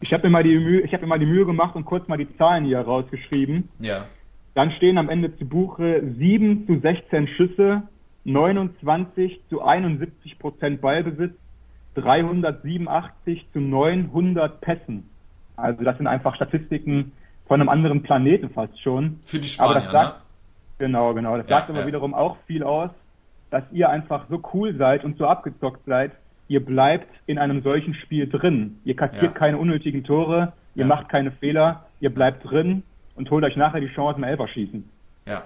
Ich 0.00 0.12
habe 0.12 0.28
mir, 0.28 0.30
mal 0.30 0.42
die 0.44 0.56
Mühe, 0.56 0.86
hab 0.90 1.00
mir 1.00 1.06
mal 1.08 1.18
die 1.18 1.26
Mühe 1.26 1.44
gemacht 1.44 1.74
und 1.74 1.84
kurz 1.84 2.06
mal 2.08 2.16
die 2.16 2.36
Zahlen 2.36 2.64
hier 2.64 2.80
rausgeschrieben. 2.80 3.68
Ja. 3.80 4.06
Dann 4.54 4.70
stehen 4.72 4.96
am 4.96 5.08
Ende 5.08 5.36
zu 5.36 5.44
Buche 5.44 6.02
7 6.18 6.66
zu 6.66 6.78
16 6.80 7.28
Schüsse, 7.28 7.82
29 8.24 9.40
zu 9.48 9.62
71 9.62 10.38
Prozent 10.38 10.80
Ballbesitz, 10.80 11.34
387 11.94 13.46
zu 13.52 13.60
900 13.60 14.60
Pässen. 14.60 15.08
Also 15.56 15.82
das 15.82 15.96
sind 15.96 16.06
einfach 16.06 16.36
Statistiken, 16.36 17.12
von 17.48 17.60
einem 17.60 17.68
anderen 17.68 18.02
Planeten 18.02 18.50
fast 18.50 18.80
schon. 18.80 19.18
Für 19.24 19.38
die 19.38 19.48
Spanier, 19.48 19.70
aber 19.70 19.80
das 19.80 19.92
sagt, 19.92 20.16
ne? 20.16 20.22
Genau, 20.78 21.14
genau. 21.14 21.36
Das 21.36 21.48
ja, 21.48 21.56
sagt 21.56 21.70
aber 21.70 21.80
ja. 21.80 21.86
wiederum 21.86 22.14
auch 22.14 22.36
viel 22.46 22.62
aus, 22.62 22.90
dass 23.50 23.64
ihr 23.72 23.88
einfach 23.88 24.26
so 24.28 24.40
cool 24.52 24.76
seid 24.76 25.04
und 25.04 25.18
so 25.18 25.26
abgezockt 25.26 25.84
seid. 25.86 26.12
Ihr 26.46 26.64
bleibt 26.64 27.08
in 27.26 27.38
einem 27.38 27.62
solchen 27.62 27.94
Spiel 27.94 28.28
drin. 28.28 28.78
Ihr 28.84 28.96
kassiert 28.96 29.22
ja. 29.22 29.30
keine 29.30 29.58
unnötigen 29.58 30.04
Tore, 30.04 30.52
ihr 30.74 30.86
macht 30.86 31.08
keine 31.08 31.30
Fehler, 31.32 31.86
ihr 32.00 32.10
bleibt 32.10 32.48
drin 32.48 32.84
und 33.16 33.30
holt 33.30 33.44
euch 33.44 33.56
nachher 33.56 33.80
die 33.80 33.88
Chance 33.88 34.18
im 34.18 34.24
Elferschießen. 34.24 34.88
Ja, 35.26 35.42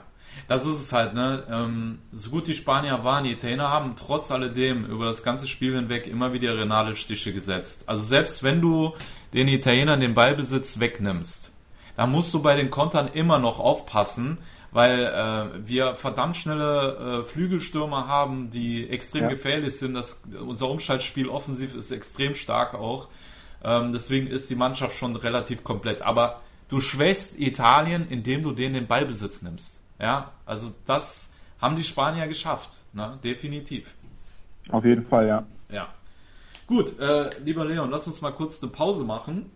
das 0.49 0.65
ist 0.67 0.81
es 0.81 0.93
halt, 0.93 1.15
ne? 1.15 1.45
Ähm, 1.51 1.99
so 2.13 2.31
gut 2.31 2.47
die 2.47 2.55
Spanier 2.55 3.03
waren, 3.05 3.25
die 3.25 3.33
Italiener 3.33 3.71
haben 3.71 3.95
trotz 3.97 4.31
alledem 4.31 4.85
über 4.85 5.07
das 5.07 5.23
ganze 5.23 5.49
Spiel 5.49 5.75
hinweg 5.75 6.07
immer 6.07 6.33
wieder 6.33 6.57
Renalstiche 6.57 7.33
gesetzt. 7.33 7.89
Also 7.89 8.03
selbst 8.03 8.43
wenn 8.43 8.61
du 8.61 8.95
den 9.35 9.49
Italienern 9.49 10.01
den 10.01 10.15
Ballbesitz 10.15 10.79
wegnimmst, 10.79 11.52
da 11.97 12.07
musst 12.07 12.33
du 12.35 12.43
bei 12.43 12.57
den 12.57 12.71
Kontern 12.71 13.09
immer 13.09 13.39
noch 13.39 13.59
aufpassen, 13.61 14.39
weil 14.73 15.05
äh, 15.05 15.69
wir 15.69 15.97
verdammt 15.97 16.37
schnelle 16.37 17.21
äh, 17.21 17.25
Flügelstürmer 17.25 18.09
haben, 18.09 18.51
die 18.51 18.89
extrem 18.89 19.25
ja. 19.25 19.29
gefährlich 19.29 19.79
sind. 19.79 19.95
Das, 19.95 20.23
unser 20.41 20.71
Umschaltspiel 20.71 21.29
offensiv 21.29 21.75
ist 21.75 21.91
extrem 21.91 22.35
stark 22.35 22.75
auch. 22.75 23.09
Ähm, 23.63 23.93
deswegen 23.93 24.27
ist 24.27 24.51
die 24.51 24.55
Mannschaft 24.55 24.97
schon 24.97 25.15
relativ 25.15 25.63
komplett. 25.63 26.03
Aber 26.03 26.41
du 26.69 26.81
schwächst 26.81 27.39
Italien, 27.39 28.09
indem 28.09 28.43
du 28.43 28.53
denen 28.53 28.75
den 28.75 28.87
Ballbesitz 28.87 29.43
nimmst. 29.43 29.81
Ja, 30.01 30.33
also 30.47 30.73
das 30.87 31.31
haben 31.61 31.77
die 31.77 31.85
Spanier 31.85 32.27
geschafft, 32.27 32.71
ne? 32.93 33.19
definitiv. 33.23 33.95
Auf 34.71 34.85
jeden 34.85 35.07
Fall, 35.07 35.29
ja. 35.29 35.47
Ja. 35.71 35.89
Gut, 36.67 36.99
äh, 36.99 37.31
lieber 37.45 37.65
Leon, 37.65 37.91
lass 37.91 38.07
uns 38.07 38.21
mal 38.21 38.33
kurz 38.33 38.63
eine 38.63 38.73
Pause 38.73 39.05
machen. 39.05 39.51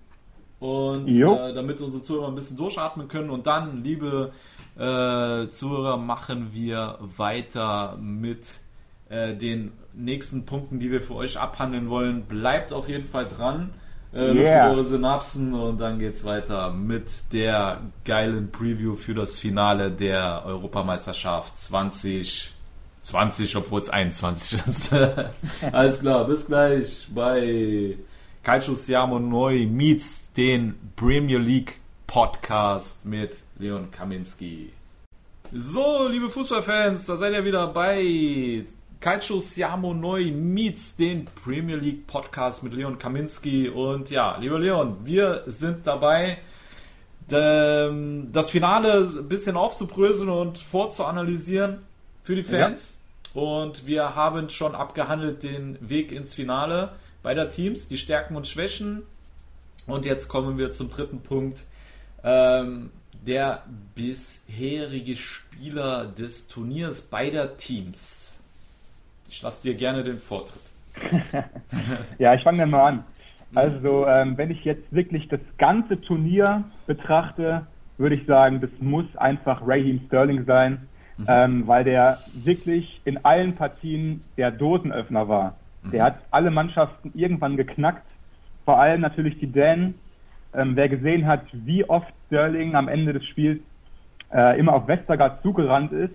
Und 0.67 1.09
äh, 1.09 1.55
damit 1.55 1.81
unsere 1.81 2.03
Zuhörer 2.03 2.29
ein 2.29 2.35
bisschen 2.35 2.57
durchatmen 2.57 3.07
können. 3.09 3.31
Und 3.31 3.47
dann, 3.47 3.85
liebe 3.85 4.33
äh, 4.77 5.49
Zuhörer, 5.49 5.97
machen 5.97 6.49
wir 6.53 6.99
weiter 7.17 7.97
mit 8.01 8.47
äh, 9.09 9.35
den 9.35 9.73
nächsten 9.95 10.45
Punkten, 10.45 10.81
die 10.81 10.91
wir 10.91 11.03
für 11.03 11.15
euch 11.15 11.39
abhandeln 11.39 11.89
wollen. 11.89 12.23
Bleibt 12.23 12.73
auf 12.73 12.89
jeden 12.89 13.07
Fall 13.07 13.29
dran. 13.29 13.71
äh, 14.13 14.33
yeah. 14.33 14.71
eure 14.71 14.85
Synapsen 14.85 15.55
und 15.55 15.81
dann 15.81 15.99
geht's 15.99 16.25
weiter 16.25 16.73
mit 16.73 17.09
der 17.33 17.83
geilen 18.05 18.51
Preview 18.51 18.95
für 18.95 19.15
das 19.15 19.39
Finale 19.39 19.91
der 19.91 20.45
Europameisterschaft 20.47 21.59
2020, 21.59 23.57
obwohl 23.57 23.81
es 23.81 23.91
21 23.91 24.67
ist. 24.67 24.95
Alles 25.73 26.01
klar, 26.01 26.27
bis 26.27 26.47
gleich 26.47 27.09
bei 27.15 27.99
Calcio 28.47 28.77
Siamo 28.77 29.19
Neu 29.19 29.67
meets 29.67 30.33
den 30.37 30.77
Premier 30.95 31.39
League 31.39 31.81
Podcast 32.07 33.05
mit 33.05 33.39
Leon 33.59 33.91
Kaminski. 33.91 34.71
So, 35.53 36.07
liebe 36.07 36.31
Fußballfans, 36.31 37.07
da 37.07 37.17
seid 37.17 37.33
ihr 37.33 37.45
wieder 37.45 37.67
bei 37.67 38.65
Calcio 39.01 39.41
Siamo 39.41 39.95
Neu 39.95 40.31
meets 40.31 40.95
den 40.95 41.25
Premier 41.25 41.75
League 41.75 42.07
Podcast 42.07 42.63
mit 42.63 42.73
Leon 42.73 43.01
Kaminski. 43.01 43.69
Und 43.69 44.11
ja, 44.11 44.37
lieber 44.37 44.61
Leon, 44.61 44.99
wir 45.03 45.43
sind 45.47 45.85
dabei, 45.85 46.39
das 47.27 48.51
Finale 48.51 49.09
ein 49.19 49.29
bisschen 49.29 49.57
aufzubröseln 49.57 50.31
und 50.31 50.61
vorzuanalysieren 50.61 51.81
für 52.23 52.37
die 52.37 52.45
Fans. 52.45 52.97
Ja. 53.35 53.43
Und 53.43 53.89
wir 53.89 54.15
haben 54.15 54.51
schon 54.51 54.77
abgehandelt 54.77 55.43
den 55.43 55.79
Weg 55.81 56.13
ins 56.13 56.37
Finale 56.37 56.93
beider 57.27 57.51
Teams, 57.51 57.89
die 57.89 57.97
Stärken 57.97 58.37
und 58.37 58.47
Schwächen. 58.47 59.03
Und 59.89 60.07
jetzt 60.07 60.29
kommen 60.29 60.59
wir 60.59 60.71
zum 60.71 60.91
dritten 60.91 61.23
Punkt. 61.23 61.65
Ähm, 62.23 62.91
der 63.27 63.65
bisherige 63.97 65.17
Spieler 65.17 66.07
des 66.07 66.47
Turniers 66.47 67.03
beider 67.03 67.57
Teams. 67.57 68.41
Ich 69.29 69.43
lasse 69.43 69.61
dir 69.65 69.75
gerne 69.75 70.05
den 70.05 70.21
Vortritt. 70.21 70.63
ja, 72.21 72.33
ich 72.35 72.45
fange 72.45 72.65
mal 72.65 72.91
an. 72.91 73.05
Also, 73.57 74.07
ähm, 74.07 74.39
wenn 74.39 74.53
ich 74.53 74.65
jetzt 74.65 74.93
wirklich 74.93 75.27
das 75.27 75.41
ganze 75.59 76.01
Turnier 76.01 76.63
betrachte, 76.87 77.67
würde 77.99 78.15
ich 78.15 78.25
sagen, 78.27 78.61
das 78.61 78.71
muss 78.79 79.07
einfach 79.17 79.67
Raheem 79.67 80.01
Sterling 80.07 80.45
sein, 80.45 80.87
mhm. 81.17 81.27
ähm, 81.27 81.67
weil 81.67 81.83
der 81.83 82.21
wirklich 82.35 83.01
in 83.05 83.25
allen 83.25 83.57
Partien 83.57 84.23
der 84.37 84.53
Dosenöffner 84.53 85.27
war. 85.29 85.57
Mhm. 85.87 85.91
Der 85.91 86.05
hat 86.05 86.19
alle 86.31 86.51
Mannschaften 86.51 87.13
irgendwann 87.15 87.57
geknackt, 87.57 88.07
vor 88.65 88.79
allem 88.79 89.01
natürlich 89.01 89.39
die 89.39 89.51
Dan. 89.51 89.95
Ähm, 90.55 90.77
wer 90.77 90.89
gesehen 90.89 91.27
hat, 91.27 91.43
wie 91.53 91.89
oft 91.89 92.13
Sterling 92.27 92.75
am 92.75 92.89
Ende 92.89 93.13
des 93.13 93.25
Spiels 93.27 93.61
äh, 94.33 94.59
immer 94.59 94.75
auf 94.75 94.89
Westergaard 94.89 95.43
zugerannt 95.43 95.93
ist, 95.93 96.15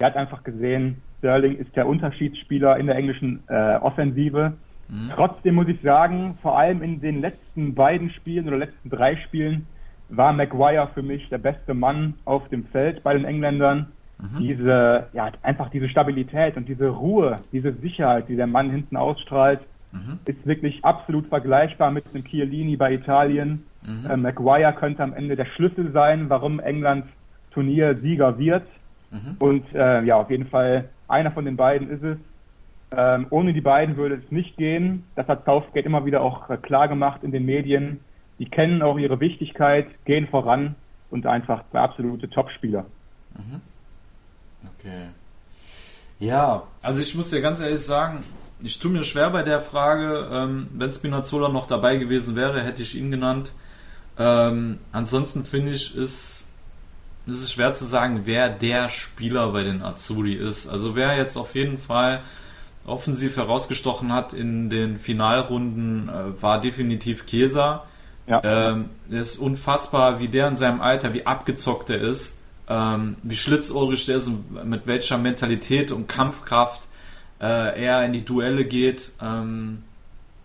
der 0.00 0.08
hat 0.08 0.16
einfach 0.16 0.42
gesehen, 0.42 1.02
Sterling 1.18 1.56
ist 1.56 1.74
der 1.76 1.86
Unterschiedsspieler 1.86 2.76
in 2.78 2.86
der 2.86 2.96
englischen 2.96 3.42
äh, 3.48 3.76
Offensive. 3.76 4.54
Mhm. 4.88 5.10
Trotzdem 5.14 5.54
muss 5.54 5.68
ich 5.68 5.80
sagen, 5.82 6.38
vor 6.42 6.58
allem 6.58 6.82
in 6.82 7.00
den 7.00 7.20
letzten 7.20 7.74
beiden 7.74 8.10
Spielen 8.10 8.48
oder 8.48 8.56
letzten 8.56 8.90
drei 8.90 9.16
Spielen 9.16 9.66
war 10.08 10.32
Maguire 10.32 10.88
für 10.94 11.02
mich 11.02 11.28
der 11.28 11.38
beste 11.38 11.74
Mann 11.74 12.14
auf 12.24 12.48
dem 12.48 12.66
Feld 12.66 13.02
bei 13.02 13.14
den 13.14 13.24
Engländern. 13.24 13.92
Mhm. 14.22 14.38
Diese, 14.38 15.06
ja, 15.12 15.32
einfach 15.42 15.68
diese 15.70 15.88
Stabilität 15.88 16.56
und 16.56 16.68
diese 16.68 16.88
Ruhe, 16.88 17.40
diese 17.50 17.72
Sicherheit, 17.72 18.28
die 18.28 18.36
der 18.36 18.46
Mann 18.46 18.70
hinten 18.70 18.96
ausstrahlt, 18.96 19.60
mhm. 19.90 20.20
ist 20.26 20.46
wirklich 20.46 20.84
absolut 20.84 21.26
vergleichbar 21.26 21.90
mit 21.90 22.14
dem 22.14 22.24
Chiellini 22.24 22.76
bei 22.76 22.92
Italien. 22.92 23.64
Mhm. 23.82 24.08
Äh, 24.08 24.16
Maguire 24.16 24.72
könnte 24.74 25.02
am 25.02 25.12
Ende 25.12 25.34
der 25.34 25.46
Schlüssel 25.46 25.90
sein, 25.92 26.30
warum 26.30 26.60
England 26.60 27.06
Turniersieger 27.50 28.38
wird. 28.38 28.64
Mhm. 29.10 29.36
Und 29.40 29.64
äh, 29.74 30.02
ja, 30.04 30.16
auf 30.16 30.30
jeden 30.30 30.46
Fall 30.46 30.88
einer 31.08 31.32
von 31.32 31.44
den 31.44 31.56
beiden 31.56 31.90
ist 31.90 32.02
es. 32.02 32.18
Ähm, 32.94 33.26
ohne 33.30 33.52
die 33.54 33.60
beiden 33.60 33.96
würde 33.96 34.16
es 34.16 34.30
nicht 34.30 34.56
gehen. 34.56 35.04
Das 35.16 35.26
hat 35.26 35.46
Southgate 35.46 35.86
immer 35.86 36.04
wieder 36.04 36.20
auch 36.20 36.48
äh, 36.50 36.58
klar 36.58 36.88
gemacht 36.88 37.24
in 37.24 37.32
den 37.32 37.44
Medien. 37.44 38.00
Die 38.38 38.46
kennen 38.46 38.82
auch 38.82 38.98
ihre 38.98 39.18
Wichtigkeit, 39.18 39.86
gehen 40.04 40.28
voran 40.28 40.74
und 41.10 41.26
einfach 41.26 41.64
zwei 41.70 41.80
absolute 41.80 42.28
Topspieler. 42.28 42.84
Mhm. 43.34 43.60
Okay. 44.78 45.08
Ja, 46.18 46.64
also 46.82 47.02
ich 47.02 47.14
muss 47.14 47.30
dir 47.30 47.40
ganz 47.40 47.60
ehrlich 47.60 47.80
sagen, 47.80 48.20
ich 48.62 48.78
tue 48.78 48.90
mir 48.92 49.02
schwer 49.02 49.30
bei 49.30 49.42
der 49.42 49.60
Frage. 49.60 50.28
Ähm, 50.32 50.68
wenn 50.72 50.92
Spinazzola 50.92 51.48
noch 51.48 51.66
dabei 51.66 51.96
gewesen 51.96 52.36
wäre, 52.36 52.62
hätte 52.62 52.82
ich 52.82 52.94
ihn 52.94 53.10
genannt. 53.10 53.52
Ähm, 54.18 54.78
ansonsten 54.92 55.44
finde 55.44 55.72
ich, 55.72 55.96
ist 55.96 56.42
es 57.26 57.40
ist 57.40 57.52
schwer 57.52 57.72
zu 57.72 57.84
sagen, 57.84 58.22
wer 58.24 58.48
der 58.48 58.88
Spieler 58.88 59.52
bei 59.52 59.62
den 59.62 59.82
Azzurri 59.82 60.34
ist. 60.34 60.68
Also 60.68 60.96
wer 60.96 61.16
jetzt 61.16 61.36
auf 61.36 61.54
jeden 61.54 61.78
Fall 61.78 62.22
offensiv 62.84 63.36
herausgestochen 63.36 64.12
hat 64.12 64.32
in 64.32 64.70
den 64.70 64.98
Finalrunden, 64.98 66.08
äh, 66.08 66.42
war 66.42 66.60
definitiv 66.60 67.26
Chiesa. 67.26 67.84
Ja. 68.26 68.40
Ähm, 68.44 68.90
ist 69.08 69.36
unfassbar, 69.36 70.20
wie 70.20 70.28
der 70.28 70.48
in 70.48 70.56
seinem 70.56 70.80
Alter, 70.80 71.14
wie 71.14 71.26
abgezockt 71.26 71.90
er 71.90 72.00
ist, 72.00 72.38
ähm, 72.72 73.16
wie 73.22 73.36
schlitzohrig 73.36 74.06
der 74.06 74.16
ist 74.16 74.28
und 74.28 74.64
mit 74.64 74.86
welcher 74.86 75.18
Mentalität 75.18 75.92
und 75.92 76.08
Kampfkraft 76.08 76.88
äh, 77.38 77.84
er 77.84 78.04
in 78.06 78.14
die 78.14 78.24
Duelle 78.24 78.64
geht. 78.64 79.12
Ähm, 79.20 79.82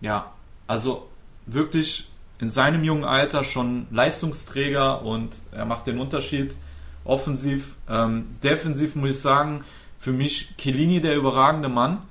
ja, 0.00 0.32
also 0.66 1.08
wirklich 1.46 2.10
in 2.38 2.50
seinem 2.50 2.84
jungen 2.84 3.04
Alter 3.04 3.44
schon 3.44 3.86
Leistungsträger 3.90 5.02
und 5.02 5.40
er 5.52 5.64
macht 5.64 5.86
den 5.86 5.98
Unterschied 5.98 6.54
offensiv. 7.04 7.76
Ähm, 7.88 8.36
defensiv 8.44 8.94
muss 8.94 9.12
ich 9.12 9.20
sagen, 9.20 9.64
für 9.98 10.12
mich 10.12 10.54
Chiellini 10.58 11.00
der 11.00 11.16
überragende 11.16 11.70
Mann. 11.70 12.02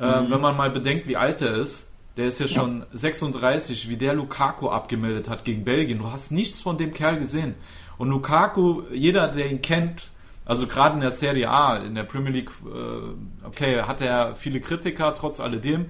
Äh, 0.00 0.22
mhm. 0.22 0.30
Wenn 0.30 0.40
man 0.40 0.56
mal 0.56 0.70
bedenkt, 0.70 1.06
wie 1.06 1.18
alt 1.18 1.42
er 1.42 1.54
ist, 1.54 1.92
der 2.16 2.28
ist 2.28 2.40
ja 2.40 2.48
schon 2.48 2.80
ja. 2.80 2.86
36, 2.92 3.90
wie 3.90 3.98
der 3.98 4.14
Lukaku 4.14 4.70
abgemeldet 4.70 5.28
hat 5.28 5.44
gegen 5.44 5.64
Belgien. 5.64 5.98
Du 5.98 6.10
hast 6.10 6.32
nichts 6.32 6.62
von 6.62 6.78
dem 6.78 6.94
Kerl 6.94 7.18
gesehen. 7.18 7.54
Und 7.98 8.10
Lukaku, 8.10 8.82
jeder, 8.92 9.28
der 9.28 9.50
ihn 9.50 9.62
kennt, 9.62 10.08
also 10.44 10.66
gerade 10.66 10.94
in 10.94 11.00
der 11.00 11.10
Serie 11.10 11.50
A, 11.50 11.76
in 11.78 11.94
der 11.94 12.04
Premier 12.04 12.30
League, 12.30 12.50
äh, 12.64 13.46
okay, 13.46 13.82
hat 13.82 14.00
er 14.00 14.36
viele 14.36 14.60
Kritiker, 14.60 15.14
trotz 15.14 15.40
alledem. 15.40 15.86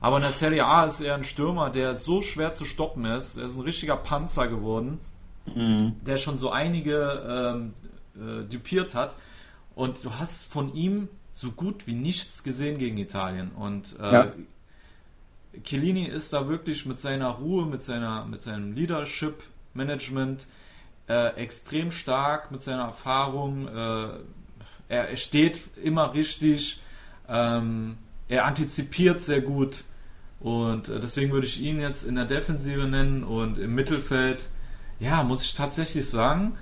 Aber 0.00 0.16
in 0.16 0.22
der 0.22 0.32
Serie 0.32 0.66
A 0.66 0.84
ist 0.84 1.00
er 1.00 1.14
ein 1.14 1.22
Stürmer, 1.22 1.70
der 1.70 1.94
so 1.94 2.22
schwer 2.22 2.52
zu 2.52 2.64
stoppen 2.64 3.04
ist. 3.04 3.36
Er 3.36 3.46
ist 3.46 3.56
ein 3.56 3.62
richtiger 3.62 3.96
Panzer 3.96 4.48
geworden, 4.48 4.98
mhm. 5.46 5.94
der 6.04 6.16
schon 6.16 6.38
so 6.38 6.50
einige 6.50 7.54
ähm, 7.54 7.74
äh, 8.16 8.44
dupiert 8.44 8.96
hat. 8.96 9.16
Und 9.76 10.04
du 10.04 10.18
hast 10.18 10.44
von 10.44 10.74
ihm 10.74 11.08
so 11.30 11.52
gut 11.52 11.86
wie 11.86 11.94
nichts 11.94 12.42
gesehen 12.42 12.78
gegen 12.78 12.98
Italien. 12.98 13.52
Und 13.52 13.96
äh, 14.00 14.12
ja. 14.12 14.32
Chiellini 15.62 16.06
ist 16.06 16.32
da 16.32 16.48
wirklich 16.48 16.84
mit 16.86 16.98
seiner 16.98 17.28
Ruhe, 17.28 17.66
mit, 17.66 17.84
seiner, 17.84 18.24
mit 18.24 18.42
seinem 18.42 18.72
Leadership-Management 18.72 20.46
äh, 21.08 21.34
extrem 21.36 21.90
stark, 21.90 22.50
mit 22.50 22.62
seiner 22.62 22.84
Erfahrung. 22.84 23.68
Äh, 23.68 24.08
er, 24.88 25.08
er, 25.08 25.16
steht 25.16 25.60
immer 25.82 26.14
richtig, 26.14 26.82
ähm, 27.28 27.98
er 28.28 28.44
antizipiert 28.44 29.20
sehr 29.20 29.40
gut. 29.40 29.84
Und 30.40 30.88
äh, 30.88 31.00
deswegen 31.00 31.32
würde 31.32 31.46
ich 31.46 31.60
ihn 31.60 31.80
jetzt 31.80 32.04
in 32.04 32.16
der 32.16 32.24
Defensive 32.24 32.86
nennen 32.86 33.22
und 33.24 33.58
im 33.58 33.74
Mittelfeld, 33.74 34.42
ja, 34.98 35.22
muss 35.22 35.44
ich 35.44 35.54
tatsächlich 35.54 36.08
sagen, 36.08 36.56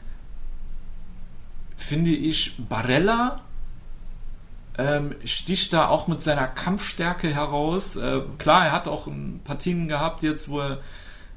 finde 1.76 2.10
ich, 2.10 2.56
Barella 2.68 3.40
ähm, 4.78 5.14
sticht 5.24 5.72
da 5.72 5.88
auch 5.88 6.08
mit 6.08 6.22
seiner 6.22 6.46
Kampfstärke 6.46 7.34
heraus. 7.34 7.96
Äh, 7.96 8.20
klar, 8.38 8.66
er 8.66 8.72
hat 8.72 8.88
auch 8.88 9.08
Partien 9.44 9.88
gehabt 9.88 10.22
jetzt, 10.22 10.50
wo 10.50 10.60
er, 10.60 10.78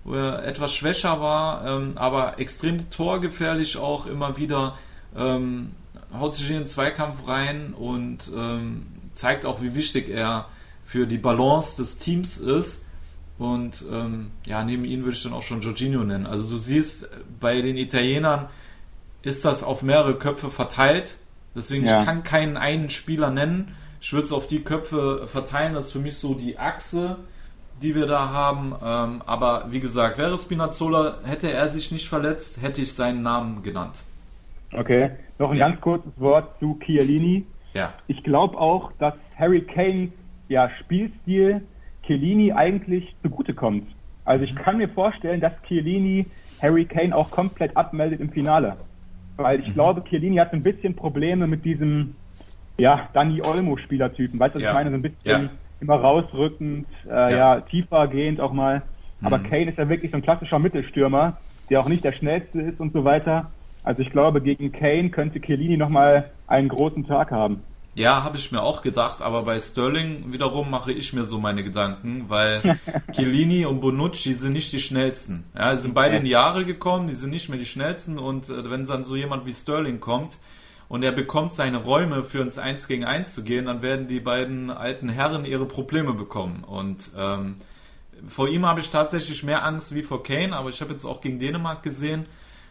wo 0.03 0.15
er 0.15 0.45
etwas 0.45 0.73
schwächer 0.73 1.21
war, 1.21 1.65
ähm, 1.65 1.93
aber 1.95 2.39
extrem 2.39 2.89
torgefährlich 2.89 3.77
auch 3.77 4.05
immer 4.05 4.37
wieder. 4.37 4.77
Ähm, 5.15 5.71
haut 6.13 6.33
sich 6.33 6.49
in 6.49 6.57
den 6.57 6.67
Zweikampf 6.67 7.27
rein 7.27 7.73
und 7.73 8.31
ähm, 8.35 8.85
zeigt 9.15 9.45
auch, 9.45 9.61
wie 9.61 9.75
wichtig 9.75 10.09
er 10.09 10.47
für 10.85 11.07
die 11.07 11.17
Balance 11.17 11.77
des 11.77 11.97
Teams 11.97 12.37
ist. 12.37 12.85
Und 13.39 13.83
ähm, 13.91 14.31
ja, 14.45 14.63
neben 14.63 14.85
ihm 14.85 15.03
würde 15.03 15.15
ich 15.15 15.23
dann 15.23 15.33
auch 15.33 15.41
schon 15.41 15.61
Jorginho 15.61 16.03
nennen. 16.03 16.27
Also 16.27 16.49
du 16.49 16.57
siehst 16.57 17.09
bei 17.39 17.61
den 17.61 17.77
Italienern, 17.77 18.47
ist 19.23 19.43
das 19.45 19.63
auf 19.63 19.81
mehrere 19.81 20.15
Köpfe 20.15 20.51
verteilt. 20.51 21.17
Deswegen, 21.55 21.85
ja. 21.85 21.99
ich 21.99 22.05
kann 22.05 22.23
keinen 22.23 22.57
einen 22.57 22.89
Spieler 22.89 23.31
nennen. 23.31 23.75
Ich 24.01 24.11
würde 24.13 24.25
es 24.25 24.31
auf 24.31 24.47
die 24.47 24.61
Köpfe 24.61 25.27
verteilen. 25.27 25.73
Das 25.73 25.87
ist 25.87 25.91
für 25.93 25.99
mich 25.99 26.17
so 26.17 26.35
die 26.35 26.59
Achse, 26.59 27.17
die 27.81 27.95
wir 27.95 28.05
da 28.05 28.29
haben. 28.29 28.73
Ähm, 28.83 29.21
aber 29.25 29.65
wie 29.69 29.79
gesagt, 29.79 30.17
wäre 30.17 30.37
Spinazzola, 30.37 31.17
hätte 31.25 31.51
er 31.51 31.67
sich 31.67 31.91
nicht 31.91 32.07
verletzt, 32.07 32.61
hätte 32.61 32.81
ich 32.81 32.93
seinen 32.93 33.21
Namen 33.23 33.63
genannt. 33.63 34.03
Okay, 34.71 35.11
noch 35.39 35.51
ein 35.51 35.57
ja. 35.57 35.67
ganz 35.67 35.81
kurzes 35.81 36.11
Wort 36.17 36.59
zu 36.59 36.79
Chiellini. 36.83 37.45
Ja. 37.73 37.93
Ich 38.07 38.23
glaube 38.23 38.57
auch, 38.57 38.91
dass 38.99 39.13
Harry 39.37 39.61
Kanes 39.61 40.11
ja, 40.47 40.69
Spielstil 40.81 41.61
Chiellini 42.05 42.51
eigentlich 42.51 43.15
zugutekommt. 43.23 43.87
Also 44.25 44.43
ich 44.43 44.53
mhm. 44.53 44.57
kann 44.57 44.77
mir 44.77 44.89
vorstellen, 44.89 45.41
dass 45.41 45.53
Chiellini 45.67 46.25
Harry 46.61 46.85
Kane 46.85 47.15
auch 47.15 47.29
komplett 47.31 47.75
abmeldet 47.75 48.19
im 48.21 48.29
Finale. 48.29 48.77
Weil 49.37 49.59
ich 49.59 49.69
mhm. 49.69 49.73
glaube, 49.73 50.03
Chiellini 50.03 50.37
hat 50.37 50.53
ein 50.53 50.63
bisschen 50.63 50.95
Probleme 50.95 51.47
mit 51.47 51.65
diesem, 51.65 52.15
ja, 52.79 53.09
Dani 53.13 53.41
Olmo-Spielertypen. 53.41 54.39
Weißt 54.39 54.55
du, 54.55 54.59
was 54.59 54.63
ja. 54.63 54.69
ich 54.69 54.73
meine? 54.75 54.89
So 54.91 54.95
ein 54.95 55.01
bisschen. 55.01 55.49
Immer 55.83 55.95
rausrückend, 55.95 56.87
äh, 57.05 57.09
ja. 57.09 57.29
ja. 57.29 57.61
tiefer 57.61 58.07
gehend 58.07 58.39
auch 58.39 58.53
mal. 58.53 58.81
Aber 59.21 59.37
mhm. 59.37 59.49
Kane 59.49 59.69
ist 59.69 59.77
ja 59.77 59.87
wirklich 59.87 60.11
so 60.11 60.17
ein 60.17 60.23
klassischer 60.23 60.59
Mittelstürmer, 60.59 61.37
der 61.69 61.81
auch 61.81 61.87
nicht 61.87 62.03
der 62.03 62.13
schnellste 62.13 62.61
ist 62.61 62.79
und 62.79 62.93
so 62.93 63.03
weiter. 63.03 63.51
Also 63.83 64.01
ich 64.01 64.11
glaube, 64.11 64.41
gegen 64.41 64.71
Kane 64.71 65.09
könnte 65.09 65.41
Chiellini 65.41 65.77
nochmal 65.77 66.31
einen 66.47 66.69
großen 66.69 67.05
Tag 67.05 67.31
haben. 67.31 67.61
Ja, 67.95 68.23
habe 68.23 68.37
ich 68.37 68.51
mir 68.51 68.63
auch 68.63 68.81
gedacht, 68.81 69.21
aber 69.21 69.43
bei 69.43 69.59
Sterling 69.59 70.31
wiederum 70.33 70.71
mache 70.71 70.91
ich 70.91 71.13
mir 71.13 71.25
so 71.25 71.37
meine 71.37 71.63
Gedanken, 71.63 72.25
weil 72.27 72.79
Chiellini 73.11 73.65
und 73.65 73.81
Bonucci 73.81 74.33
sind 74.33 74.53
nicht 74.53 74.71
die 74.71 74.79
schnellsten. 74.79 75.43
Ja, 75.55 75.75
sie 75.75 75.83
sind 75.83 75.93
beide 75.93 76.17
in 76.17 76.23
die 76.23 76.31
Jahre 76.31 76.65
gekommen, 76.65 77.07
die 77.07 77.13
sind 77.13 77.29
nicht 77.29 77.49
mehr 77.49 77.59
die 77.59 77.65
schnellsten 77.65 78.17
und 78.17 78.49
äh, 78.49 78.71
wenn 78.71 78.85
dann 78.85 79.03
so 79.03 79.15
jemand 79.15 79.45
wie 79.45 79.51
Sterling 79.51 79.99
kommt 79.99 80.37
und 80.93 81.01
er 81.03 81.11
bekommt 81.11 81.53
seine 81.53 81.77
Räume 81.77 82.23
für 82.23 82.39
ins 82.39 82.59
1 82.59 82.87
gegen 82.87 83.03
1 83.03 83.33
zu 83.33 83.43
gehen, 83.43 83.65
dann 83.65 83.81
werden 83.81 84.05
die 84.05 84.19
beiden 84.19 84.69
alten 84.69 85.09
Herren 85.09 85.43
ihre 85.43 85.65
Probleme 85.65 86.13
bekommen 86.13 86.63
und 86.63 87.09
ähm, 87.17 87.55
vor 88.27 88.47
ihm 88.47 88.63
habe 88.67 88.79
ich 88.79 88.89
tatsächlich 88.89 89.41
mehr 89.41 89.65
Angst 89.65 89.95
wie 89.95 90.03
vor 90.03 90.21
Kane, 90.21 90.55
aber 90.55 90.69
ich 90.69 90.81
habe 90.81 90.91
jetzt 90.91 91.03
auch 91.03 91.19
gegen 91.19 91.39
Dänemark 91.39 91.81
gesehen, 91.81 92.27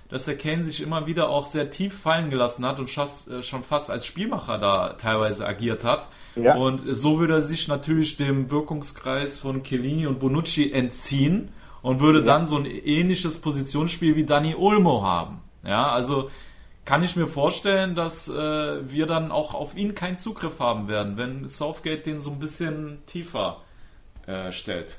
dass 0.08 0.26
der 0.26 0.38
Kane 0.38 0.62
sich 0.62 0.84
immer 0.84 1.08
wieder 1.08 1.30
auch 1.30 1.46
sehr 1.46 1.70
tief 1.70 1.98
fallen 1.98 2.30
gelassen 2.30 2.64
hat 2.64 2.78
und 2.78 2.88
fast, 2.88 3.28
äh, 3.28 3.42
schon 3.42 3.64
fast 3.64 3.90
als 3.90 4.06
Spielmacher 4.06 4.56
da 4.56 4.92
teilweise 4.92 5.44
agiert 5.44 5.82
hat. 5.82 6.06
Ja. 6.36 6.54
Und 6.54 6.84
so 6.86 7.18
würde 7.18 7.34
er 7.34 7.42
sich 7.42 7.66
natürlich 7.66 8.18
dem 8.18 8.52
Wirkungskreis 8.52 9.40
von 9.40 9.64
Chiellini 9.64 10.06
und 10.06 10.20
Bonucci 10.20 10.70
entziehen 10.70 11.48
und 11.82 11.98
würde 11.98 12.20
ja. 12.20 12.24
dann 12.24 12.46
so 12.46 12.56
ein 12.56 12.66
ähnliches 12.66 13.40
Positionsspiel 13.40 14.14
wie 14.14 14.24
Dani 14.24 14.54
Olmo 14.54 15.02
haben. 15.02 15.40
Ja, 15.64 15.90
also 15.90 16.30
kann 16.84 17.02
ich 17.02 17.16
mir 17.16 17.28
vorstellen, 17.28 17.94
dass 17.94 18.28
äh, 18.28 18.32
wir 18.32 19.06
dann 19.06 19.30
auch 19.30 19.54
auf 19.54 19.76
ihn 19.76 19.94
keinen 19.94 20.16
Zugriff 20.16 20.58
haben 20.58 20.88
werden, 20.88 21.16
wenn 21.16 21.48
Southgate 21.48 22.06
den 22.06 22.18
so 22.18 22.30
ein 22.30 22.40
bisschen 22.40 22.98
tiefer 23.06 23.58
äh, 24.26 24.50
stellt. 24.50 24.98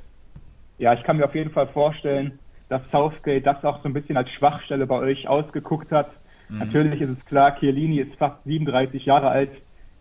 Ja, 0.78 0.94
ich 0.94 1.04
kann 1.04 1.18
mir 1.18 1.26
auf 1.26 1.36
jeden 1.36 1.52
Fall 1.52 1.68
vorstellen, 1.68 2.40
dass 2.70 2.82
Southgate 2.92 3.46
das 3.46 3.64
auch 3.64 3.82
so 3.84 3.90
ein 3.90 3.94
bisschen 3.94 4.18
als 4.18 4.30
Schwachstelle 4.32 4.88
bei 4.88 4.96
euch 4.96 5.28
ausgeguckt 5.28 5.92
hat. 5.92 6.10
Mhm. 6.50 6.60
Natürlich 6.60 7.02
ist 7.02 7.10
es 7.10 7.26
klar, 7.26 7.58
Chiellini 7.60 8.00
ist 8.00 8.16
fast 8.16 8.44
37 8.46 9.06
Jahre 9.06 9.30
alt. 9.30 9.52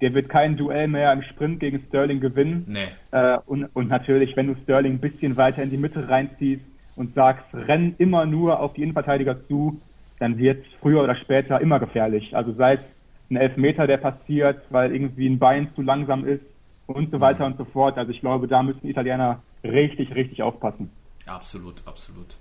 Der 0.01 0.15
wird 0.15 0.29
kein 0.29 0.57
Duell 0.57 0.89
mehr 0.89 1.13
im 1.13 1.23
Sprint 1.23 1.61
gegen 1.61 1.85
Sterling 1.89 2.21
gewinnen. 2.21 2.65
Nee. 2.67 2.89
Äh, 3.11 3.39
und, 3.47 3.67
und 3.75 3.89
natürlich, 3.89 4.37
wenn 4.37 4.47
du 4.47 4.57
Sterling 4.63 4.95
ein 4.95 5.01
bisschen 5.01 5.37
weiter 5.37 5.63
in 5.63 5.71
die 5.71 5.77
Mitte 5.77 6.09
reinziehst 6.09 6.65
und 6.97 7.15
sagst, 7.15 7.45
renn 7.53 7.95
immer 7.99 8.25
nur 8.27 8.61
auf 8.61 8.73
die 8.75 8.83
Innenverteidiger 8.83 9.47
zu, 9.47 9.81
dann 10.23 10.39
wird 10.39 10.65
es 10.65 10.73
früher 10.81 11.03
oder 11.03 11.17
später 11.17 11.61
immer 11.61 11.81
gefährlich. 11.81 12.37
Also 12.37 12.53
sei 12.53 12.75
es 12.75 12.81
ein 13.29 13.37
Elfmeter, 13.37 13.89
der 13.89 13.97
passiert, 13.97 14.63
weil 14.71 14.95
irgendwie 14.95 15.29
ein 15.29 15.41
Bein 15.41 15.69
zu 15.75 15.83
langsam 15.83 16.25
ist 16.25 16.45
und 16.87 17.11
so 17.11 17.19
weiter 17.19 17.41
mhm. 17.45 17.53
und 17.53 17.59
so 17.59 17.65
fort. 17.65 17.99
Also 17.99 18.13
ich 18.13 18.21
glaube, 18.21 18.47
da 18.47 18.63
müssen 18.63 18.83
die 18.85 18.91
Italiener 18.91 19.43
richtig, 19.65 20.15
richtig 20.15 20.41
aufpassen. 20.43 20.91
Absolut, 21.27 21.83
absolut. 21.87 22.37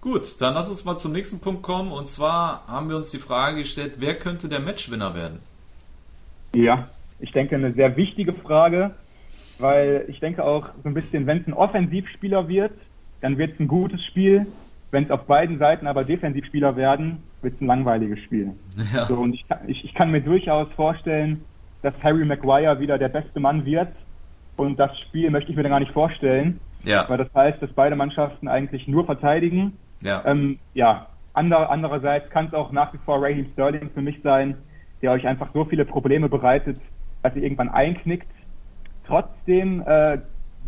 Gut, 0.00 0.40
dann 0.40 0.54
lass 0.54 0.70
uns 0.70 0.84
mal 0.84 0.96
zum 0.96 1.10
nächsten 1.10 1.40
Punkt 1.40 1.62
kommen. 1.62 1.90
Und 1.90 2.06
zwar 2.06 2.64
haben 2.68 2.88
wir 2.88 2.96
uns 2.96 3.10
die 3.10 3.18
Frage 3.18 3.58
gestellt, 3.58 3.94
wer 3.98 4.14
könnte 4.14 4.48
der 4.48 4.60
Matchwinner 4.60 5.14
werden? 5.16 5.40
Ja, 6.54 6.88
ich 7.18 7.32
denke, 7.32 7.56
eine 7.56 7.72
sehr 7.72 7.96
wichtige 7.96 8.34
Frage, 8.34 8.92
weil 9.58 10.04
ich 10.06 10.20
denke 10.20 10.44
auch 10.44 10.66
so 10.82 10.88
ein 10.88 10.94
bisschen, 10.94 11.26
wenn 11.26 11.38
es 11.38 11.46
ein 11.48 11.54
Offensivspieler 11.54 12.46
wird, 12.46 12.72
dann 13.20 13.36
wird 13.36 13.54
es 13.54 13.60
ein 13.60 13.66
gutes 13.66 14.04
Spiel. 14.04 14.46
Wenn 14.90 15.04
es 15.04 15.10
auf 15.10 15.24
beiden 15.26 15.58
Seiten 15.58 15.86
aber 15.86 16.04
Defensivspieler 16.04 16.76
werden, 16.76 17.22
wird 17.42 17.54
es 17.54 17.60
ein 17.60 17.66
langweiliges 17.66 18.18
Spiel. 18.20 18.52
Ja. 18.92 19.06
So, 19.06 19.16
und 19.16 19.34
ich, 19.34 19.44
ich, 19.66 19.84
ich 19.84 19.94
kann 19.94 20.10
mir 20.10 20.20
durchaus 20.20 20.68
vorstellen, 20.74 21.44
dass 21.82 21.94
Harry 22.02 22.24
Maguire 22.24 22.80
wieder 22.80 22.98
der 22.98 23.08
beste 23.08 23.40
Mann 23.40 23.64
wird. 23.64 23.88
Und 24.56 24.78
das 24.78 24.98
Spiel 25.00 25.30
möchte 25.30 25.50
ich 25.50 25.56
mir 25.56 25.62
dann 25.62 25.70
gar 25.70 25.80
nicht 25.80 25.92
vorstellen. 25.92 26.60
Ja. 26.84 27.08
Weil 27.08 27.18
das 27.18 27.32
heißt, 27.34 27.62
dass 27.62 27.72
beide 27.72 27.96
Mannschaften 27.96 28.48
eigentlich 28.48 28.88
nur 28.88 29.06
verteidigen 29.06 29.74
ja. 30.02 30.22
Ähm, 30.24 30.58
ja, 30.74 31.06
ander, 31.34 31.70
andererseits 31.70 32.30
kann 32.30 32.46
es 32.46 32.54
auch 32.54 32.72
nach 32.72 32.92
wie 32.92 32.98
vor 32.98 33.22
Raheem 33.22 33.46
Sterling 33.52 33.90
für 33.90 34.02
mich 34.02 34.20
sein, 34.22 34.56
der 35.02 35.12
euch 35.12 35.26
einfach 35.26 35.48
so 35.52 35.64
viele 35.64 35.84
Probleme 35.84 36.28
bereitet, 36.28 36.80
dass 37.22 37.34
ihr 37.36 37.42
irgendwann 37.42 37.68
einknickt. 37.68 38.30
Trotzdem 39.06 39.82
äh, 39.86 40.18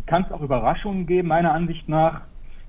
kann 0.05 0.23
es 0.23 0.31
auch 0.31 0.41
Überraschungen 0.41 1.07
geben, 1.07 1.29
meiner 1.29 1.53
Ansicht 1.53 1.87
nach. 1.87 2.21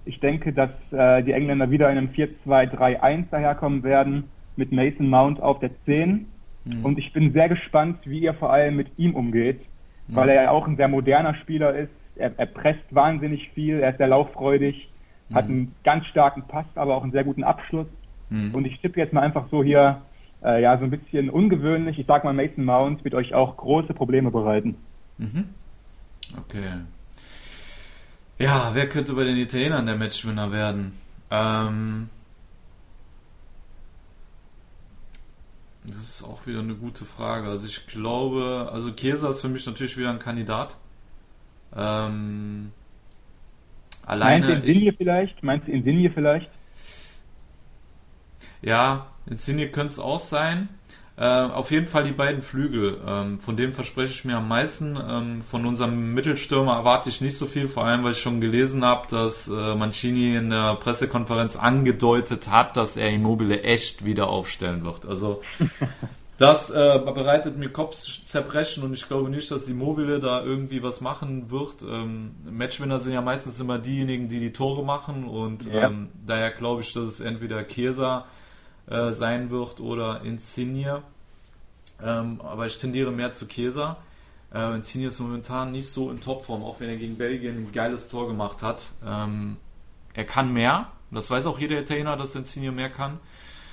Ich 0.04 0.20
denke, 0.20 0.52
dass 0.52 0.70
äh, 0.92 1.22
die 1.22 1.32
Engländer 1.32 1.70
wieder 1.70 1.90
in 1.90 1.98
einem 1.98 2.10
4-2-3-1 2.10 3.30
daherkommen 3.30 3.82
werden, 3.82 4.24
mit 4.56 4.70
Mason 4.70 5.08
Mount 5.08 5.40
auf 5.40 5.60
der 5.60 5.70
10. 5.84 6.26
Mhm. 6.64 6.84
Und 6.84 6.98
ich 6.98 7.12
bin 7.12 7.32
sehr 7.32 7.48
gespannt, 7.48 7.98
wie 8.04 8.20
ihr 8.20 8.34
vor 8.34 8.52
allem 8.52 8.76
mit 8.76 8.88
ihm 8.98 9.14
umgeht, 9.14 9.60
mhm. 10.08 10.16
weil 10.16 10.28
er 10.28 10.44
ja 10.44 10.50
auch 10.50 10.66
ein 10.66 10.76
sehr 10.76 10.88
moderner 10.88 11.34
Spieler 11.36 11.74
ist. 11.74 11.90
Er, 12.16 12.32
er 12.36 12.46
presst 12.46 12.84
wahnsinnig 12.90 13.50
viel, 13.50 13.80
er 13.80 13.90
ist 13.90 13.98
sehr 13.98 14.08
lauffreudig 14.08 14.88
hat 15.32 15.46
einen 15.46 15.74
ganz 15.84 16.06
starken 16.06 16.42
Pass, 16.42 16.66
aber 16.74 16.96
auch 16.96 17.02
einen 17.02 17.12
sehr 17.12 17.24
guten 17.24 17.44
Abschluss. 17.44 17.86
Mhm. 18.30 18.54
Und 18.54 18.66
ich 18.66 18.80
tippe 18.80 19.00
jetzt 19.00 19.12
mal 19.12 19.22
einfach 19.22 19.46
so 19.50 19.62
hier, 19.62 20.02
äh, 20.42 20.62
ja, 20.62 20.76
so 20.78 20.84
ein 20.84 20.90
bisschen 20.90 21.30
ungewöhnlich. 21.30 21.98
Ich 21.98 22.06
sag 22.06 22.24
mal, 22.24 22.32
Mason 22.34 22.64
Mount 22.64 23.04
wird 23.04 23.14
euch 23.14 23.34
auch 23.34 23.56
große 23.56 23.94
Probleme 23.94 24.30
bereiten. 24.30 24.76
Mhm. 25.18 25.46
Okay. 26.38 26.70
Ja, 28.38 28.70
wer 28.74 28.88
könnte 28.88 29.14
bei 29.14 29.24
den 29.24 29.36
Italienern 29.36 29.86
der 29.86 29.96
Matchwinner 29.96 30.50
werden? 30.50 30.98
Ähm, 31.30 32.10
das 35.84 35.96
ist 35.96 36.22
auch 36.24 36.46
wieder 36.46 36.60
eine 36.60 36.74
gute 36.74 37.04
Frage. 37.04 37.48
Also 37.48 37.66
ich 37.66 37.86
glaube, 37.86 38.70
also 38.72 38.90
Chiesa 38.92 39.28
ist 39.28 39.40
für 39.40 39.48
mich 39.48 39.66
natürlich 39.66 39.96
wieder 39.96 40.10
ein 40.10 40.18
Kandidat. 40.18 40.76
Ähm, 41.76 42.72
Alleine. 44.06 44.46
Meinst 44.46 44.64
du 44.64 44.68
Insigne 44.68 44.92
vielleicht? 44.92 45.42
Meinst 45.42 45.68
du 45.68 45.72
Insigne 45.72 46.10
vielleicht? 46.10 46.50
Ja, 48.62 49.06
Insigne 49.26 49.68
könnte 49.68 49.92
es 49.92 49.98
auch 49.98 50.18
sein. 50.18 50.68
Äh, 51.16 51.24
auf 51.24 51.70
jeden 51.70 51.86
Fall 51.86 52.04
die 52.04 52.12
beiden 52.12 52.42
Flügel. 52.42 53.00
Ähm, 53.06 53.38
von 53.38 53.56
dem 53.56 53.72
verspreche 53.72 54.12
ich 54.12 54.24
mir 54.24 54.36
am 54.36 54.48
meisten. 54.48 54.96
Ähm, 54.96 55.42
von 55.42 55.64
unserem 55.64 56.12
Mittelstürmer 56.12 56.74
erwarte 56.74 57.08
ich 57.08 57.20
nicht 57.20 57.38
so 57.38 57.46
viel, 57.46 57.68
vor 57.68 57.84
allem 57.84 58.02
weil 58.02 58.12
ich 58.12 58.20
schon 58.20 58.40
gelesen 58.40 58.84
habe, 58.84 59.06
dass 59.08 59.46
äh, 59.46 59.74
Mancini 59.74 60.36
in 60.36 60.50
der 60.50 60.74
Pressekonferenz 60.76 61.54
angedeutet 61.54 62.50
hat, 62.50 62.76
dass 62.76 62.96
er 62.96 63.10
Immobile 63.10 63.62
echt 63.62 64.04
wieder 64.04 64.28
aufstellen 64.28 64.84
wird. 64.84 65.06
Also 65.06 65.40
Das 66.36 66.70
äh, 66.70 67.00
bereitet 67.04 67.56
mir 67.56 67.68
Kopfzerbrechen 67.68 68.82
und 68.82 68.92
ich 68.92 69.06
glaube 69.06 69.30
nicht, 69.30 69.50
dass 69.52 69.66
die 69.66 69.74
Mobile 69.74 70.18
da 70.18 70.42
irgendwie 70.42 70.82
was 70.82 71.00
machen 71.00 71.50
wird. 71.50 71.82
Ähm, 71.88 72.34
Matchwinner 72.50 72.98
sind 72.98 73.12
ja 73.12 73.20
meistens 73.20 73.60
immer 73.60 73.78
diejenigen, 73.78 74.28
die 74.28 74.40
die 74.40 74.52
Tore 74.52 74.84
machen 74.84 75.24
und 75.24 75.66
ja. 75.66 75.86
ähm, 75.86 76.08
daher 76.26 76.50
glaube 76.50 76.80
ich, 76.82 76.92
dass 76.92 77.04
es 77.04 77.20
entweder 77.20 77.64
Chiesa 77.66 78.26
äh, 78.88 79.12
sein 79.12 79.50
wird 79.50 79.80
oder 79.80 80.22
Insigne. 80.22 81.02
Ähm, 82.02 82.40
aber 82.40 82.66
ich 82.66 82.76
tendiere 82.78 83.12
mehr 83.12 83.32
zu 83.32 83.46
Chiesa. 83.46 83.96
Äh, 84.52 84.74
Insigne 84.74 85.08
ist 85.08 85.20
momentan 85.20 85.72
nicht 85.72 85.88
so 85.88 86.10
in 86.10 86.20
Topform, 86.20 86.62
auch 86.62 86.80
wenn 86.80 86.88
er 86.88 86.96
gegen 86.96 87.16
Belgien 87.16 87.66
ein 87.66 87.72
geiles 87.72 88.08
Tor 88.08 88.26
gemacht 88.26 88.62
hat. 88.62 88.92
Ähm, 89.04 89.56
er 90.14 90.24
kann 90.24 90.52
mehr. 90.52 90.92
Das 91.10 91.30
weiß 91.30 91.46
auch 91.46 91.58
jeder 91.58 91.80
Italiener, 91.80 92.16
dass 92.16 92.34
Insigne 92.34 92.72
mehr 92.72 92.90
kann. 92.90 93.20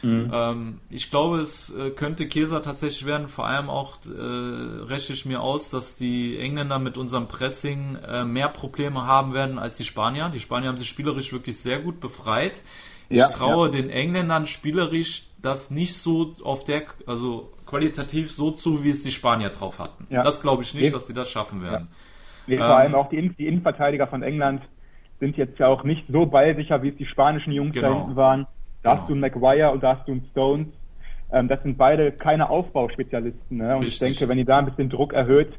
Mhm. 0.01 0.31
Ähm, 0.33 0.81
ich 0.89 1.11
glaube, 1.11 1.39
es 1.39 1.69
äh, 1.75 1.91
könnte 1.91 2.27
Käser 2.27 2.61
tatsächlich 2.63 3.05
werden. 3.05 3.27
Vor 3.27 3.45
allem 3.45 3.69
auch 3.69 3.97
äh, 4.05 4.83
rechne 4.83 5.15
ich 5.15 5.25
mir 5.25 5.41
aus, 5.41 5.69
dass 5.69 5.97
die 5.97 6.37
Engländer 6.39 6.79
mit 6.79 6.97
unserem 6.97 7.27
Pressing 7.27 7.97
äh, 7.97 8.23
mehr 8.23 8.49
Probleme 8.49 9.05
haben 9.05 9.33
werden 9.33 9.59
als 9.59 9.77
die 9.77 9.85
Spanier. 9.85 10.29
Die 10.29 10.39
Spanier 10.39 10.69
haben 10.69 10.77
sich 10.77 10.89
spielerisch 10.89 11.31
wirklich 11.33 11.59
sehr 11.59 11.79
gut 11.79 11.99
befreit. 11.99 12.63
Ich 13.11 13.19
ja, 13.19 13.27
traue 13.27 13.67
ja. 13.67 13.71
den 13.73 13.89
Engländern 13.89 14.47
spielerisch 14.47 15.27
das 15.41 15.71
nicht 15.71 15.95
so 15.95 16.33
auf 16.43 16.63
der, 16.63 16.83
also 17.05 17.51
qualitativ 17.65 18.31
so 18.31 18.51
zu, 18.51 18.83
wie 18.83 18.89
es 18.89 19.03
die 19.03 19.11
Spanier 19.11 19.49
drauf 19.49 19.79
hatten. 19.79 20.07
Ja. 20.09 20.23
Das 20.23 20.41
glaube 20.41 20.63
ich 20.63 20.73
nicht, 20.73 20.93
dass 20.93 21.07
sie 21.07 21.13
das 21.13 21.29
schaffen 21.29 21.61
werden. 21.61 21.87
Nee, 22.47 22.57
vor 22.57 22.65
ähm, 22.65 22.71
allem 22.71 22.95
auch 22.95 23.09
die, 23.09 23.29
die 23.29 23.47
Innenverteidiger 23.47 24.07
von 24.07 24.23
England 24.23 24.61
sind 25.19 25.37
jetzt 25.37 25.59
ja 25.59 25.67
auch 25.67 25.83
nicht 25.83 26.05
so 26.09 26.25
ballsicher, 26.25 26.81
wie 26.83 26.89
es 26.89 26.97
die 26.97 27.05
spanischen 27.05 27.53
Jungs 27.53 27.73
genau. 27.73 27.89
da 27.89 27.95
hinten 27.95 28.15
waren. 28.15 28.47
Da 28.83 28.97
hast 28.97 29.07
du 29.07 29.13
einen 29.13 29.21
Maguire 29.21 29.71
und 29.71 29.83
da 29.83 29.97
hast 29.97 30.07
du 30.07 30.13
einen 30.13 30.27
Stones. 30.31 30.67
Ähm, 31.31 31.47
das 31.47 31.61
sind 31.63 31.77
beide 31.77 32.11
keine 32.11 32.49
Aufbauspezialisten. 32.49 33.57
Ne? 33.57 33.75
Und 33.75 33.83
Richtig. 33.83 33.93
ich 33.93 34.17
denke, 34.17 34.29
wenn 34.29 34.37
ihr 34.37 34.45
da 34.45 34.59
ein 34.59 34.65
bisschen 34.65 34.89
Druck 34.89 35.13
erhöht, 35.13 35.53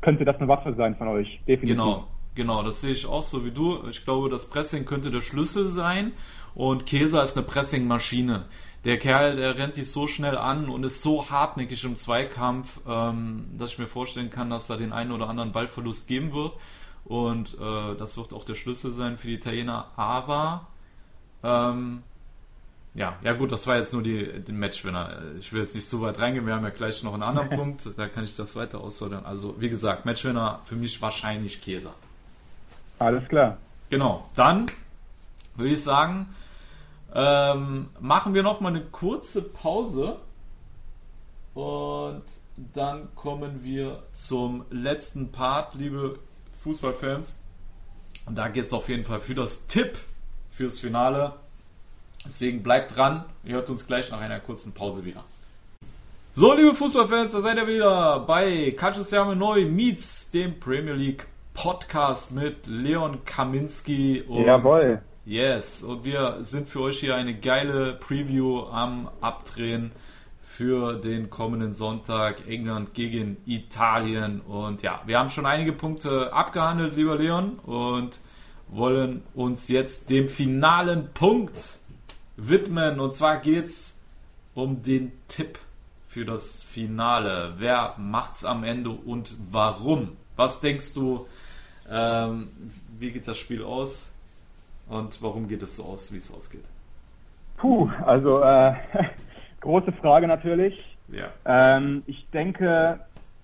könnte 0.00 0.24
das 0.24 0.36
eine 0.36 0.48
Waffe 0.48 0.74
sein 0.74 0.96
von 0.96 1.08
euch. 1.08 1.40
Definitiv. 1.46 1.76
Genau, 1.76 2.06
genau. 2.34 2.62
Das 2.62 2.80
sehe 2.80 2.92
ich 2.92 3.06
auch 3.06 3.24
so 3.24 3.44
wie 3.44 3.50
du. 3.50 3.78
Ich 3.90 4.04
glaube, 4.04 4.28
das 4.28 4.48
Pressing 4.48 4.84
könnte 4.84 5.10
der 5.10 5.20
Schlüssel 5.20 5.68
sein. 5.68 6.12
Und 6.58 6.86
Käser 6.86 7.22
ist 7.22 7.36
eine 7.36 7.46
Pressing-Maschine. 7.46 8.46
Der 8.84 8.98
Kerl, 8.98 9.36
der 9.36 9.56
rennt 9.56 9.76
dich 9.76 9.92
so 9.92 10.08
schnell 10.08 10.36
an 10.36 10.68
und 10.68 10.82
ist 10.82 11.02
so 11.02 11.30
hartnäckig 11.30 11.84
im 11.84 11.94
Zweikampf, 11.94 12.80
ähm, 12.84 13.46
dass 13.56 13.70
ich 13.70 13.78
mir 13.78 13.86
vorstellen 13.86 14.28
kann, 14.28 14.50
dass 14.50 14.66
da 14.66 14.76
den 14.76 14.92
einen 14.92 15.12
oder 15.12 15.28
anderen 15.28 15.52
Ballverlust 15.52 16.08
geben 16.08 16.32
wird. 16.32 16.52
Und 17.04 17.54
äh, 17.54 17.94
das 17.96 18.16
wird 18.16 18.32
auch 18.32 18.42
der 18.42 18.56
Schlüssel 18.56 18.90
sein 18.90 19.18
für 19.18 19.28
die 19.28 19.34
Italiener. 19.34 19.92
Aber 19.94 20.66
ähm, 21.44 22.02
ja, 22.92 23.14
ja 23.22 23.34
gut, 23.34 23.52
das 23.52 23.68
war 23.68 23.76
jetzt 23.76 23.92
nur 23.92 24.02
die, 24.02 24.24
den 24.24 24.58
Matchwinner. 24.58 25.16
Ich 25.38 25.52
will 25.52 25.60
jetzt 25.60 25.76
nicht 25.76 25.88
so 25.88 26.00
weit 26.00 26.18
reingehen, 26.18 26.44
wir 26.44 26.56
haben 26.56 26.64
ja 26.64 26.70
gleich 26.70 27.04
noch 27.04 27.14
einen 27.14 27.22
anderen 27.22 27.50
Punkt, 27.56 27.88
da 27.96 28.08
kann 28.08 28.24
ich 28.24 28.34
das 28.34 28.56
weiter 28.56 28.80
aussortieren. 28.80 29.24
Also 29.24 29.54
wie 29.60 29.68
gesagt, 29.68 30.06
Matchwinner 30.06 30.58
für 30.64 30.74
mich 30.74 31.00
wahrscheinlich 31.00 31.62
Käser. 31.62 31.94
Alles 32.98 33.28
klar. 33.28 33.58
Genau, 33.90 34.28
dann 34.34 34.66
würde 35.54 35.70
ich 35.70 35.82
sagen, 35.84 36.34
ähm, 37.14 37.88
machen 38.00 38.34
wir 38.34 38.42
noch 38.42 38.60
mal 38.60 38.68
eine 38.68 38.84
kurze 38.84 39.42
Pause 39.42 40.18
und 41.54 42.22
dann 42.74 43.14
kommen 43.14 43.64
wir 43.64 44.02
zum 44.12 44.64
letzten 44.70 45.32
Part, 45.32 45.74
liebe 45.74 46.18
Fußballfans. 46.62 47.36
Und 48.26 48.36
da 48.36 48.48
geht 48.48 48.66
es 48.66 48.72
auf 48.72 48.88
jeden 48.88 49.04
Fall 49.04 49.20
für 49.20 49.34
das 49.34 49.66
Tipp 49.66 49.98
fürs 50.50 50.78
Finale. 50.78 51.34
Deswegen 52.24 52.62
bleibt 52.62 52.96
dran. 52.96 53.24
Ihr 53.44 53.54
hört 53.54 53.70
uns 53.70 53.86
gleich 53.86 54.10
nach 54.10 54.20
einer 54.20 54.40
kurzen 54.40 54.72
Pause 54.72 55.04
wieder. 55.04 55.24
So, 56.32 56.52
liebe 56.52 56.74
Fußballfans, 56.74 57.32
da 57.32 57.40
seid 57.40 57.56
ihr 57.56 57.66
wieder 57.66 58.20
bei 58.20 58.72
Calcio 58.76 59.34
Neu 59.34 59.64
meets 59.64 60.30
dem 60.30 60.60
Premier 60.60 60.92
League 60.92 61.26
Podcast 61.54 62.32
mit 62.32 62.66
Leon 62.66 63.24
Kaminski. 63.24 64.22
Und 64.22 64.44
Jawohl. 64.44 65.02
Yes, 65.28 65.82
und 65.82 66.06
wir 66.06 66.38
sind 66.40 66.70
für 66.70 66.80
euch 66.80 67.00
hier 67.00 67.14
eine 67.14 67.38
geile 67.38 67.92
Preview 67.92 68.62
am 68.62 69.10
Abdrehen 69.20 69.92
für 70.40 70.94
den 70.94 71.28
kommenden 71.28 71.74
Sonntag 71.74 72.48
England 72.48 72.94
gegen 72.94 73.36
Italien. 73.44 74.40
Und 74.40 74.80
ja, 74.80 75.02
wir 75.04 75.18
haben 75.18 75.28
schon 75.28 75.44
einige 75.44 75.74
Punkte 75.74 76.32
abgehandelt, 76.32 76.96
lieber 76.96 77.18
Leon, 77.18 77.58
und 77.58 78.20
wollen 78.68 79.22
uns 79.34 79.68
jetzt 79.68 80.08
dem 80.08 80.30
finalen 80.30 81.12
Punkt 81.12 81.76
widmen. 82.38 82.98
Und 82.98 83.12
zwar 83.12 83.36
geht 83.36 83.66
es 83.66 83.98
um 84.54 84.82
den 84.82 85.12
Tipp 85.28 85.58
für 86.06 86.24
das 86.24 86.64
Finale. 86.64 87.52
Wer 87.58 87.96
macht's 87.98 88.46
am 88.46 88.64
Ende 88.64 88.88
und 88.88 89.36
warum? 89.50 90.16
Was 90.36 90.60
denkst 90.60 90.94
du? 90.94 91.26
Ähm, 91.86 92.48
wie 92.98 93.10
geht 93.10 93.28
das 93.28 93.36
Spiel 93.36 93.62
aus? 93.62 94.14
Und 94.88 95.22
warum 95.22 95.48
geht 95.48 95.62
es 95.62 95.76
so 95.76 95.84
aus, 95.84 96.12
wie 96.12 96.16
es 96.16 96.32
ausgeht? 96.32 96.64
Puh, 97.58 97.90
also 98.04 98.40
äh, 98.40 98.74
große 99.60 99.92
Frage 99.92 100.26
natürlich. 100.26 100.74
Ja. 101.08 101.28
Ähm, 101.44 102.02
ich 102.06 102.26
denke, 102.32 103.00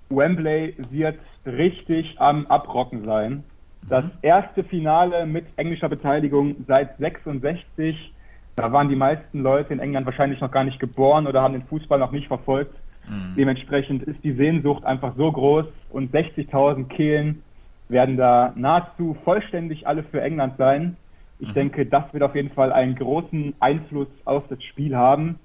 Wembley 0.08 0.74
wird 0.90 1.18
richtig 1.46 2.20
am 2.20 2.46
Abrocken 2.46 3.04
sein. 3.04 3.44
Das 3.88 4.04
mhm. 4.04 4.10
erste 4.22 4.64
Finale 4.64 5.26
mit 5.26 5.46
englischer 5.56 5.88
Beteiligung 5.88 6.56
seit 6.66 6.96
66. 6.98 8.12
Da 8.56 8.72
waren 8.72 8.88
die 8.88 8.96
meisten 8.96 9.42
Leute 9.42 9.72
in 9.72 9.80
England 9.80 10.06
wahrscheinlich 10.06 10.40
noch 10.40 10.50
gar 10.50 10.64
nicht 10.64 10.78
geboren 10.78 11.26
oder 11.26 11.42
haben 11.42 11.54
den 11.54 11.64
Fußball 11.64 11.98
noch 11.98 12.12
nicht 12.12 12.28
verfolgt. 12.28 12.74
Mhm. 13.08 13.34
Dementsprechend 13.36 14.04
ist 14.04 14.22
die 14.22 14.32
Sehnsucht 14.32 14.84
einfach 14.84 15.14
so 15.16 15.30
groß 15.30 15.66
und 15.90 16.14
60.000 16.14 16.88
Kehlen 16.88 17.42
werden 17.88 18.16
da 18.16 18.52
nahezu 18.56 19.16
vollständig 19.24 19.86
alle 19.86 20.04
für 20.04 20.22
England 20.22 20.56
sein. 20.56 20.96
Ich 21.38 21.48
mhm. 21.48 21.54
denke, 21.54 21.86
das 21.86 22.04
wird 22.12 22.22
auf 22.22 22.34
jeden 22.34 22.50
Fall 22.50 22.72
einen 22.72 22.94
großen 22.94 23.54
Einfluss 23.60 24.08
auf 24.24 24.44
das 24.48 24.62
Spiel 24.62 24.96
haben. 24.96 25.38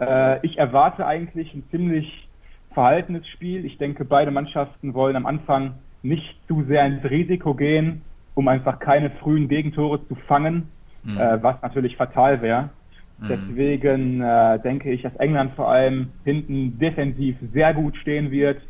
Äh, 0.00 0.44
ich 0.44 0.58
erwarte 0.58 1.06
eigentlich 1.06 1.52
ein 1.54 1.64
ziemlich 1.70 2.28
verhaltenes 2.72 3.26
Spiel. 3.28 3.64
Ich 3.64 3.78
denke, 3.78 4.04
beide 4.04 4.30
Mannschaften 4.30 4.94
wollen 4.94 5.16
am 5.16 5.26
Anfang 5.26 5.74
nicht 6.02 6.36
zu 6.48 6.64
sehr 6.64 6.84
ins 6.84 7.04
Risiko 7.04 7.54
gehen, 7.54 8.02
um 8.34 8.48
einfach 8.48 8.78
keine 8.78 9.10
frühen 9.10 9.48
Gegentore 9.48 10.06
zu 10.06 10.14
fangen, 10.14 10.68
mhm. 11.04 11.18
äh, 11.18 11.42
was 11.42 11.60
natürlich 11.62 11.96
fatal 11.96 12.42
wäre. 12.42 12.70
Mhm. 13.18 13.28
Deswegen 13.28 14.20
äh, 14.20 14.58
denke 14.60 14.90
ich, 14.90 15.02
dass 15.02 15.14
England 15.16 15.52
vor 15.54 15.70
allem 15.70 16.10
hinten 16.24 16.78
defensiv 16.78 17.36
sehr 17.52 17.72
gut 17.74 17.96
stehen 17.96 18.30
wird. 18.30 18.60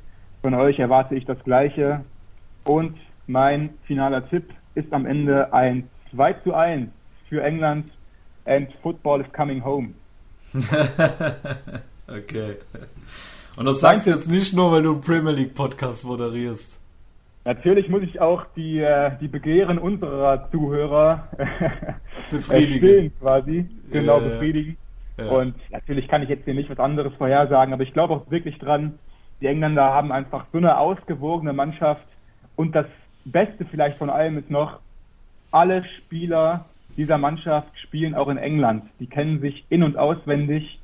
Von 0.43 0.55
euch 0.55 0.79
erwarte 0.79 1.15
ich 1.15 1.25
das 1.25 1.43
Gleiche. 1.45 2.03
Und 2.67 2.97
mein 3.27 3.71
finaler 3.87 4.29
Tipp 4.29 4.45
ist 4.75 4.93
am 4.93 5.07
Ende 5.07 5.53
ein 5.53 5.89
2 6.15 6.33
zu 6.45 6.55
1 6.55 6.91
für 7.29 7.43
England 7.43 7.91
and 8.45 8.69
Football 8.83 9.21
is 9.21 9.33
coming 9.33 9.65
home. 9.65 9.95
okay. 12.09 12.57
Und 13.57 13.67
das 13.67 13.81
sagst 13.81 14.07
du 14.07 14.11
jetzt 14.11 14.29
nicht 14.29 14.55
nur, 14.55 14.73
weil 14.73 14.83
du 14.83 14.93
einen 14.93 15.01
Premier 15.01 15.33
League 15.33 15.55
Podcast 15.55 16.05
moderierst. 16.05 16.81
Natürlich 17.45 17.89
muss 17.89 18.03
ich 18.03 18.21
auch 18.21 18.45
die, 18.57 18.79
äh, 18.79 19.13
die 19.21 19.29
Begehren 19.29 19.79
unserer 19.79 20.51
Zuhörer 20.51 21.29
befriedigen. 22.31 23.13
quasi. 23.21 23.67
Genau, 23.91 24.21
ja, 24.21 24.29
befriedigen. 24.29 24.77
Ja. 25.19 25.29
Und 25.29 25.55
natürlich 25.71 26.09
kann 26.09 26.23
ich 26.23 26.29
jetzt 26.29 26.45
hier 26.45 26.55
nicht 26.55 26.71
was 26.71 26.79
anderes 26.79 27.13
vorhersagen, 27.15 27.75
aber 27.75 27.83
ich 27.83 27.93
glaube 27.93 28.15
auch 28.15 28.31
wirklich 28.31 28.59
dran, 28.59 28.99
die 29.41 29.47
Engländer 29.47 29.85
haben 29.85 30.11
einfach 30.11 30.47
so 30.53 30.59
eine 30.59 30.79
ausgewogene 30.79 31.53
Mannschaft 31.53 32.07
und 32.57 32.75
das 32.75 32.87
Beste 33.25 33.65
vielleicht 33.71 33.99
von 33.99 34.11
allem 34.11 34.39
ist 34.39 34.51
noch, 34.51 34.81
alle 35.55 35.85
Spieler 35.85 36.67
dieser 36.97 37.17
Mannschaft 37.17 37.79
spielen 37.79 38.15
auch 38.15 38.29
in 38.29 38.39
England. 38.39 38.85
Die 38.99 39.07
kennen 39.07 39.41
sich 39.41 39.65
in- 39.69 39.83
und 39.83 39.97
auswendig. 39.97 40.81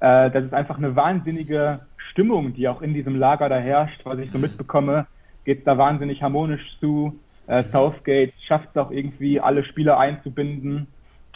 Äh, 0.00 0.30
das 0.30 0.44
ist 0.44 0.54
einfach 0.54 0.78
eine 0.78 0.94
wahnsinnige 0.94 1.80
Stimmung, 1.96 2.54
die 2.54 2.68
auch 2.68 2.82
in 2.82 2.94
diesem 2.94 3.16
Lager 3.16 3.48
da 3.48 3.58
herrscht, 3.58 4.00
was 4.04 4.18
ich 4.18 4.30
so 4.30 4.38
mhm. 4.38 4.42
mitbekomme. 4.42 5.06
Geht 5.44 5.66
da 5.66 5.78
wahnsinnig 5.78 6.22
harmonisch 6.22 6.76
zu. 6.80 7.18
Äh, 7.46 7.64
Southgate 7.64 8.34
schafft 8.46 8.68
es 8.70 8.76
auch 8.76 8.90
irgendwie, 8.90 9.40
alle 9.40 9.64
Spieler 9.64 9.98
einzubinden 9.98 10.86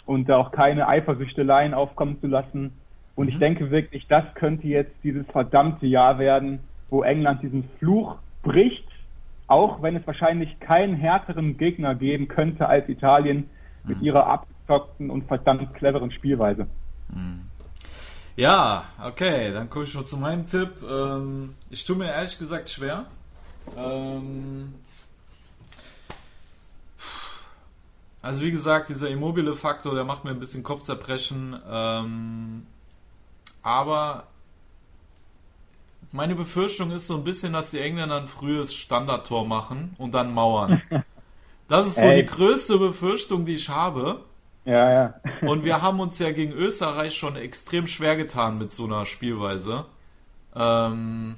und 0.05 0.29
auch 0.31 0.51
keine 0.51 0.87
Eifersüchteleien 0.87 1.73
aufkommen 1.73 2.19
zu 2.21 2.27
lassen. 2.27 2.71
Und 3.15 3.29
ich 3.29 3.35
mhm. 3.35 3.39
denke 3.39 3.71
wirklich, 3.71 4.07
das 4.07 4.23
könnte 4.35 4.67
jetzt 4.67 4.95
dieses 5.03 5.25
verdammte 5.27 5.87
Jahr 5.87 6.19
werden, 6.19 6.59
wo 6.89 7.01
England 7.01 7.41
diesen 7.41 7.63
Fluch 7.79 8.17
bricht, 8.43 8.85
auch 9.47 9.81
wenn 9.81 9.95
es 9.95 10.05
wahrscheinlich 10.07 10.59
keinen 10.59 10.95
härteren 10.95 11.57
Gegner 11.57 11.95
geben 11.95 12.27
könnte 12.27 12.67
als 12.67 12.89
Italien, 12.89 13.49
mit 13.83 13.99
mhm. 13.99 14.05
ihrer 14.05 14.27
abgezockten 14.27 15.09
und 15.09 15.27
verdammt 15.27 15.73
cleveren 15.75 16.11
Spielweise. 16.11 16.67
Mhm. 17.09 17.41
Ja, 18.35 18.85
okay, 19.01 19.53
dann 19.53 19.69
komme 19.69 19.85
ich 19.85 19.91
schon 19.91 20.05
zu 20.05 20.17
meinem 20.17 20.45
Tipp. 20.47 20.71
Ähm, 20.87 21.55
ich 21.69 21.85
tue 21.85 21.95
mir 21.95 22.11
ehrlich 22.11 22.37
gesagt 22.37 22.69
schwer. 22.69 23.05
Ähm, 23.77 24.73
also 28.21 28.43
wie 28.43 28.51
gesagt, 28.51 28.89
dieser 28.89 29.09
immobile 29.09 29.55
Faktor, 29.55 29.95
der 29.95 30.03
macht 30.03 30.25
mir 30.25 30.31
ein 30.31 30.39
bisschen 30.39 30.63
Kopfzerbrechen. 30.63 31.55
Ähm, 31.69 32.67
aber 33.61 34.27
meine 36.15 36.35
Befürchtung 36.35 36.91
ist 36.91 37.07
so 37.07 37.15
ein 37.15 37.23
bisschen, 37.23 37.53
dass 37.53 37.71
die 37.71 37.79
Engländer 37.79 38.15
ein 38.15 38.27
frühes 38.27 38.73
Standardtor 38.73 39.45
machen 39.45 39.95
und 39.97 40.13
dann 40.13 40.33
mauern. 40.33 40.81
Das 41.67 41.87
ist 41.87 41.95
so 41.95 42.05
Ey. 42.05 42.21
die 42.21 42.27
größte 42.27 42.77
Befürchtung, 42.77 43.43
die 43.45 43.53
ich 43.53 43.69
habe. 43.69 44.23
Ja, 44.65 44.91
ja. 44.91 45.13
Und 45.41 45.63
wir 45.65 45.81
haben 45.81 45.99
uns 45.99 46.19
ja 46.19 46.31
gegen 46.31 46.51
Österreich 46.51 47.15
schon 47.15 47.35
extrem 47.35 47.87
schwer 47.87 48.15
getan 48.15 48.59
mit 48.59 48.71
so 48.71 48.85
einer 48.85 49.07
Spielweise. 49.07 49.85
Ähm, 50.55 51.37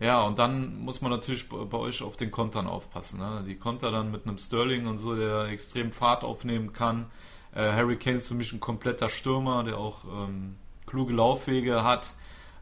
ja, 0.00 0.22
und 0.22 0.38
dann 0.38 0.78
muss 0.78 1.02
man 1.02 1.10
natürlich 1.10 1.50
bei 1.50 1.76
euch 1.76 2.02
auf 2.02 2.16
den 2.16 2.30
Kontern 2.30 2.66
aufpassen. 2.66 3.18
Ne? 3.18 3.44
Die 3.46 3.56
Konter 3.56 3.90
dann 3.90 4.10
mit 4.10 4.26
einem 4.26 4.38
Sterling 4.38 4.86
und 4.86 4.96
so, 4.96 5.14
der 5.14 5.48
extrem 5.48 5.92
Fahrt 5.92 6.24
aufnehmen 6.24 6.72
kann. 6.72 7.10
Äh, 7.54 7.72
Harry 7.72 7.96
Kane 7.96 8.16
ist 8.16 8.28
für 8.28 8.34
mich 8.34 8.54
ein 8.54 8.60
kompletter 8.60 9.10
Stürmer, 9.10 9.64
der 9.64 9.76
auch 9.76 10.04
ähm, 10.04 10.56
kluge 10.86 11.12
Laufwege 11.12 11.84
hat. 11.84 12.14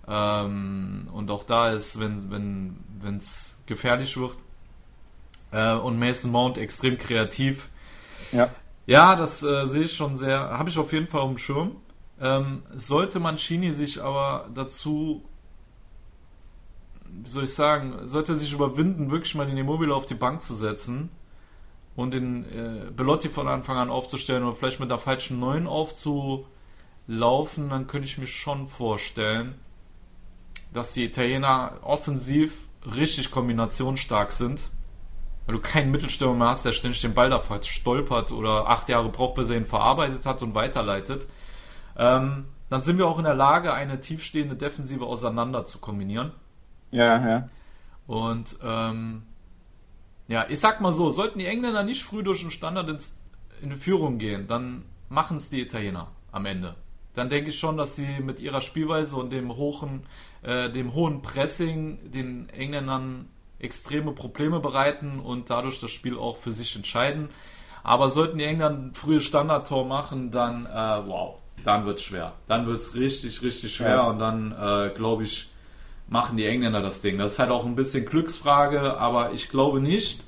Ähm, 0.06 1.08
und 1.12 1.30
auch 1.30 1.44
da 1.44 1.70
ist, 1.70 1.98
wenn 1.98 2.76
es 3.18 3.56
wenn, 3.60 3.66
gefährlich 3.66 4.16
wird, 4.16 4.36
äh, 5.50 5.74
und 5.74 5.98
Mason 5.98 6.30
Mount 6.30 6.58
extrem 6.58 6.98
kreativ. 6.98 7.68
Ja. 8.32 8.50
Ja, 8.86 9.16
das 9.16 9.42
äh, 9.42 9.66
sehe 9.66 9.84
ich 9.84 9.96
schon 9.96 10.16
sehr, 10.16 10.38
habe 10.38 10.68
ich 10.68 10.78
auf 10.78 10.92
jeden 10.92 11.06
Fall 11.06 11.22
auf 11.22 11.30
dem 11.30 11.38
Schirm. 11.38 11.76
Ähm, 12.20 12.62
sollte 12.74 13.18
Mancini 13.18 13.72
sich 13.72 14.02
aber 14.02 14.48
dazu, 14.52 15.24
wie 17.10 17.28
soll 17.28 17.44
ich 17.44 17.54
sagen, 17.54 18.06
sollte 18.06 18.36
sich 18.36 18.52
überwinden, 18.52 19.10
wirklich 19.10 19.34
mal 19.34 19.46
den 19.46 19.56
Immobile 19.56 19.94
auf 19.94 20.06
die 20.06 20.14
Bank 20.14 20.42
zu 20.42 20.54
setzen 20.54 21.08
und 21.96 22.12
den 22.12 22.44
äh, 22.44 22.90
Belotti 22.90 23.28
von 23.28 23.48
Anfang 23.48 23.78
an 23.78 23.90
aufzustellen 23.90 24.44
oder 24.44 24.54
vielleicht 24.54 24.80
mit 24.80 24.90
der 24.90 24.98
falschen 24.98 25.40
Neuen 25.40 25.66
aufzulaufen, 25.66 26.44
dann 27.70 27.86
könnte 27.86 28.06
ich 28.06 28.18
mir 28.18 28.26
schon 28.26 28.68
vorstellen, 28.68 29.54
dass 30.74 30.92
die 30.92 31.04
Italiener 31.04 31.78
offensiv 31.82 32.58
richtig 32.94 33.30
kombinationsstark 33.30 34.32
sind 34.32 34.68
weil 35.46 35.56
du 35.56 35.60
keinen 35.60 35.90
Mittelstürmer 35.90 36.34
mehr 36.34 36.48
hast, 36.48 36.64
der 36.64 36.72
ständig 36.72 37.00
den 37.02 37.14
Ball 37.14 37.28
da 37.28 37.42
stolpert 37.62 38.32
oder 38.32 38.68
acht 38.68 38.88
Jahre 38.88 39.10
braucht, 39.10 39.34
bis 39.34 39.50
er 39.50 39.56
ihn 39.56 39.66
verarbeitet 39.66 40.24
hat 40.24 40.42
und 40.42 40.54
weiterleitet, 40.54 41.26
ähm, 41.96 42.46
dann 42.70 42.82
sind 42.82 42.98
wir 42.98 43.06
auch 43.06 43.18
in 43.18 43.24
der 43.24 43.34
Lage, 43.34 43.72
eine 43.72 44.00
tiefstehende 44.00 44.56
Defensive 44.56 45.04
auseinander 45.04 45.64
zu 45.64 45.78
kombinieren. 45.78 46.32
Ja, 46.90 47.28
ja. 47.28 47.48
Und 48.06 48.56
ähm, 48.62 49.22
ja, 50.28 50.46
ich 50.48 50.60
sag 50.60 50.80
mal 50.80 50.92
so, 50.92 51.10
sollten 51.10 51.38
die 51.38 51.46
Engländer 51.46 51.82
nicht 51.82 52.04
früh 52.04 52.22
durch 52.22 52.40
den 52.40 52.50
Standard 52.50 52.88
ins, 52.88 53.20
in 53.60 53.70
die 53.70 53.76
Führung 53.76 54.18
gehen, 54.18 54.46
dann 54.46 54.84
machen 55.10 55.36
es 55.36 55.50
die 55.50 55.60
Italiener 55.60 56.08
am 56.32 56.46
Ende. 56.46 56.74
Dann 57.14 57.28
denke 57.28 57.50
ich 57.50 57.58
schon, 57.58 57.76
dass 57.76 57.96
sie 57.96 58.20
mit 58.20 58.40
ihrer 58.40 58.60
Spielweise 58.60 59.16
und 59.16 59.30
dem 59.30 59.54
hohen, 59.56 60.04
äh, 60.44 60.70
dem 60.70 60.94
hohen 60.94 61.22
Pressing 61.22 61.98
den 62.10 62.48
Engländern 62.50 63.28
extreme 63.58 64.12
Probleme 64.12 64.60
bereiten 64.60 65.18
und 65.18 65.50
dadurch 65.50 65.80
das 65.80 65.90
Spiel 65.90 66.18
auch 66.18 66.36
für 66.36 66.52
sich 66.52 66.76
entscheiden. 66.76 67.30
Aber 67.82 68.08
sollten 68.08 68.38
die 68.38 68.44
Engländer 68.44 68.78
ein 68.78 68.94
frühes 68.94 69.24
Standardtor 69.24 69.86
machen, 69.86 70.30
dann, 70.30 70.66
äh, 70.66 71.06
wow, 71.06 71.40
dann 71.64 71.86
wird 71.86 71.98
es 71.98 72.04
schwer. 72.04 72.32
Dann 72.46 72.66
wird 72.66 72.78
es 72.78 72.94
richtig, 72.94 73.42
richtig 73.42 73.74
schwer 73.74 73.96
ja. 73.96 74.02
und 74.02 74.18
dann, 74.18 74.52
äh, 74.52 74.90
glaube 74.94 75.24
ich, 75.24 75.50
machen 76.08 76.36
die 76.36 76.46
Engländer 76.46 76.82
das 76.82 77.00
Ding. 77.00 77.18
Das 77.18 77.32
ist 77.32 77.38
halt 77.38 77.50
auch 77.50 77.64
ein 77.64 77.76
bisschen 77.76 78.04
Glücksfrage, 78.04 78.98
aber 78.98 79.32
ich 79.32 79.48
glaube 79.48 79.80
nicht, 79.80 80.24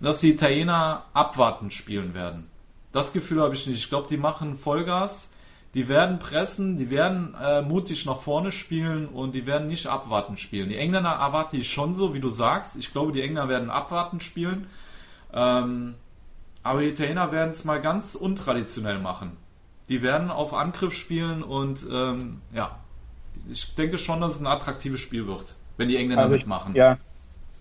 dass 0.00 0.20
die 0.20 0.32
Italiener 0.32 1.04
abwartend 1.14 1.72
spielen 1.72 2.14
werden. 2.14 2.50
Das 2.92 3.12
Gefühl 3.12 3.40
habe 3.40 3.54
ich 3.54 3.66
nicht. 3.66 3.78
Ich 3.78 3.88
glaube, 3.88 4.08
die 4.08 4.16
machen 4.16 4.56
Vollgas, 4.56 5.30
die 5.74 5.88
werden 5.88 6.20
pressen, 6.20 6.76
die 6.76 6.88
werden 6.88 7.34
äh, 7.40 7.60
mutig 7.60 8.06
nach 8.06 8.18
vorne 8.18 8.52
spielen 8.52 9.06
und 9.06 9.34
die 9.34 9.46
werden 9.46 9.66
nicht 9.66 9.88
abwartend 9.88 10.38
spielen. 10.38 10.68
Die 10.68 10.76
Engländer 10.76 11.10
erwarte 11.10 11.56
ich 11.56 11.70
schon 11.70 11.94
so, 11.94 12.14
wie 12.14 12.20
du 12.20 12.28
sagst. 12.28 12.76
Ich 12.76 12.92
glaube, 12.92 13.12
die 13.12 13.20
Engländer 13.20 13.48
werden 13.48 13.70
abwartend 13.70 14.22
spielen. 14.22 14.68
Ähm, 15.32 15.94
aber 16.62 16.80
die 16.80 16.88
Italiener 16.88 17.32
werden 17.32 17.50
es 17.50 17.64
mal 17.64 17.80
ganz 17.80 18.14
untraditionell 18.14 18.98
machen. 18.98 19.36
Die 19.88 20.00
werden 20.00 20.30
auf 20.30 20.54
Angriff 20.54 20.94
spielen 20.94 21.42
und 21.42 21.84
ähm, 21.92 22.40
ja, 22.54 22.78
ich 23.50 23.74
denke 23.74 23.98
schon, 23.98 24.20
dass 24.20 24.36
es 24.36 24.40
ein 24.40 24.46
attraktives 24.46 25.00
Spiel 25.00 25.26
wird, 25.26 25.56
wenn 25.76 25.88
die 25.88 25.96
Engländer 25.96 26.22
also 26.22 26.36
ich, 26.36 26.42
mitmachen. 26.42 26.74
Ja, 26.74 26.98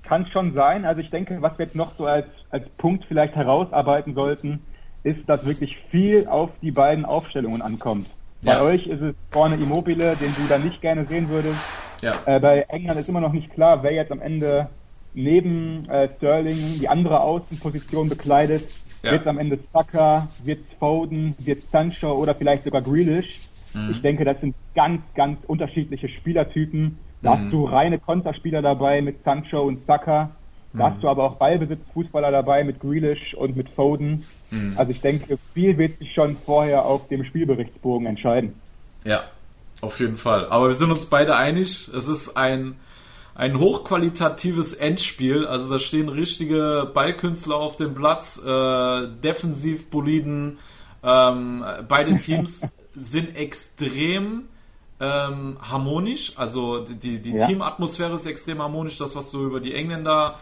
kann 0.04 0.28
schon 0.28 0.54
sein. 0.54 0.86
Also 0.86 1.02
ich 1.02 1.10
denke, 1.10 1.42
was 1.42 1.58
wir 1.58 1.66
jetzt 1.66 1.76
noch 1.76 1.96
so 1.98 2.06
als, 2.06 2.28
als 2.52 2.70
Punkt 2.78 3.06
vielleicht 3.06 3.36
herausarbeiten 3.36 4.14
sollten, 4.14 4.62
ist, 5.04 5.28
dass 5.28 5.46
wirklich 5.46 5.78
viel 5.92 6.28
auf 6.28 6.50
die 6.62 6.72
beiden 6.72 7.06
Aufstellungen 7.06 7.62
ankommt. 7.62 8.08
Ja. 8.42 8.54
Bei 8.54 8.62
euch 8.62 8.88
ist 8.88 9.02
es 9.02 9.16
vorne 9.32 9.56
Immobile, 9.56 10.16
den 10.16 10.34
du 10.36 10.48
dann 10.50 10.64
nicht 10.64 10.82
gerne 10.82 11.06
sehen 11.06 11.30
würdest. 11.30 11.60
Ja. 12.02 12.14
Äh, 12.26 12.40
bei 12.40 12.66
England 12.70 13.00
ist 13.00 13.10
immer 13.10 13.22
noch 13.22 13.32
nicht 13.32 13.52
klar, 13.54 13.84
wer 13.84 13.94
jetzt 13.94 14.12
am 14.12 14.22
Ende 14.22 14.70
neben 15.14 15.88
äh, 15.90 16.10
Sterling 16.18 16.58
die 16.80 16.90
andere 16.90 17.22
Außenposition 17.22 18.10
bekleidet. 18.10 18.68
Ja. 19.04 19.12
Wird 19.12 19.28
am 19.28 19.38
Ende 19.38 19.60
Saka, 19.72 20.28
wird 20.44 20.60
Foden, 20.80 21.36
wird 21.40 21.64
Sancho 21.64 22.14
oder 22.14 22.36
vielleicht 22.36 22.64
sogar 22.64 22.82
Grealish. 22.82 23.42
Mhm. 23.74 23.92
Ich 23.92 24.02
denke, 24.02 24.24
das 24.26 24.40
sind 24.40 24.56
ganz, 24.76 25.02
ganz 25.16 25.40
unterschiedliche 25.48 26.08
Spielertypen. 26.10 26.98
Da 27.22 27.36
mhm. 27.36 27.40
hast 27.40 27.54
du 27.54 27.66
reine 27.66 28.00
Konterspieler 28.00 28.62
dabei 28.62 29.02
mit 29.02 29.24
Sancho 29.24 29.62
und 29.62 29.86
Saka. 29.86 30.32
Da 30.74 30.78
mhm. 30.78 30.94
hast 30.94 31.04
du 31.04 31.10
aber 31.10 31.24
auch 31.24 31.36
Ballbesitzfußballer 31.36 32.32
dabei 32.32 32.64
mit 32.64 32.80
Grealish 32.80 33.34
und 33.36 33.56
mit 33.56 33.70
Foden. 33.70 34.26
Mhm. 34.54 34.74
Also 34.78 34.92
ich 34.92 35.02
denke, 35.02 35.38
viel 35.54 35.78
wird 35.78 35.98
sich 36.00 36.14
schon 36.14 36.38
vorher 36.46 36.86
auf 36.86 37.08
dem 37.08 37.26
Spielberichtsbogen 37.26 38.08
entscheiden. 38.08 38.54
Ja, 39.04 39.26
auf 39.82 40.00
jeden 40.00 40.18
Fall. 40.18 40.48
Aber 40.48 40.68
wir 40.68 40.76
sind 40.76 40.92
uns 40.92 41.08
beide 41.08 41.36
einig, 41.36 41.90
es 41.94 42.08
ist 42.08 42.38
ein, 42.38 42.76
ein 43.36 43.60
hochqualitatives 43.60 44.74
Endspiel. 44.74 45.46
Also 45.46 45.70
da 45.70 45.80
stehen 45.80 46.10
richtige 46.10 46.90
Ballkünstler 46.94 47.56
auf 47.56 47.76
dem 47.76 47.94
Platz, 47.94 48.42
äh, 48.46 49.08
defensiv 49.24 49.90
boliden. 49.90 50.60
Ähm, 51.04 51.66
beide 51.88 52.18
Teams 52.20 52.68
sind 52.96 53.36
extrem 53.36 54.44
ähm, 55.00 55.58
harmonisch. 55.62 56.34
Also 56.38 56.86
die, 56.86 57.20
die 57.20 57.34
ja. 57.34 57.48
Teamatmosphäre 57.48 58.14
ist 58.14 58.26
extrem 58.26 58.62
harmonisch. 58.62 58.98
Das, 58.98 59.16
was 59.16 59.32
du 59.32 59.44
über 59.44 59.60
die 59.60 59.74
Engländer 59.74 60.40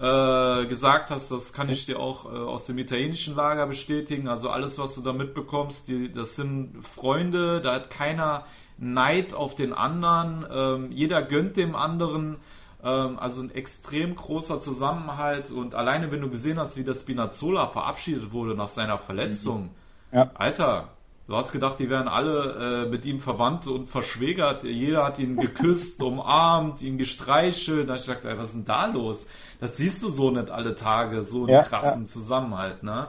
äh, 0.00 0.66
gesagt 0.66 1.10
hast, 1.10 1.30
das 1.30 1.52
kann 1.52 1.68
ich 1.68 1.86
dir 1.86 2.00
auch 2.00 2.26
äh, 2.26 2.36
aus 2.36 2.66
dem 2.66 2.78
italienischen 2.78 3.36
Lager 3.36 3.66
bestätigen. 3.66 4.28
Also 4.28 4.50
alles, 4.50 4.78
was 4.78 4.94
du 4.94 5.02
da 5.02 5.12
mitbekommst, 5.12 5.88
die, 5.88 6.10
das 6.10 6.36
sind 6.36 6.84
Freunde, 6.84 7.60
da 7.60 7.74
hat 7.74 7.90
keiner 7.90 8.44
Neid 8.76 9.34
auf 9.34 9.54
den 9.54 9.72
anderen. 9.72 10.46
Ähm, 10.50 10.92
jeder 10.92 11.22
gönnt 11.22 11.56
dem 11.56 11.76
anderen. 11.76 12.38
Ähm, 12.82 13.18
also 13.18 13.42
ein 13.42 13.50
extrem 13.50 14.16
großer 14.16 14.60
Zusammenhalt. 14.60 15.50
Und 15.50 15.74
alleine, 15.74 16.10
wenn 16.10 16.20
du 16.20 16.28
gesehen 16.28 16.58
hast, 16.58 16.76
wie 16.76 16.84
das 16.84 17.00
Spinazzola 17.00 17.68
verabschiedet 17.68 18.32
wurde 18.32 18.54
nach 18.56 18.68
seiner 18.68 18.98
Verletzung, 18.98 19.70
mhm. 20.10 20.18
ja. 20.18 20.30
Alter, 20.34 20.88
Du 21.26 21.34
hast 21.34 21.52
gedacht, 21.52 21.80
die 21.80 21.88
wären 21.88 22.06
alle 22.06 22.84
äh, 22.84 22.90
mit 22.90 23.06
ihm 23.06 23.18
verwandt 23.18 23.66
und 23.66 23.88
verschwägert. 23.88 24.64
Jeder 24.64 25.04
hat 25.04 25.18
ihn 25.18 25.36
geküsst, 25.36 26.02
umarmt, 26.02 26.82
ihn 26.82 26.98
gestreichelt. 26.98 27.88
Da 27.88 27.94
ich 27.94 28.02
gesagt, 28.02 28.26
ey, 28.26 28.36
was 28.36 28.48
ist 28.48 28.56
denn 28.56 28.64
da 28.66 28.86
los? 28.86 29.26
Das 29.58 29.78
siehst 29.78 30.02
du 30.02 30.10
so 30.10 30.30
nicht 30.30 30.50
alle 30.50 30.74
Tage, 30.74 31.22
so 31.22 31.44
einen 31.44 31.54
ja, 31.54 31.62
krassen 31.62 32.02
ja. 32.02 32.06
Zusammenhalt. 32.06 32.82
Ne? 32.82 33.08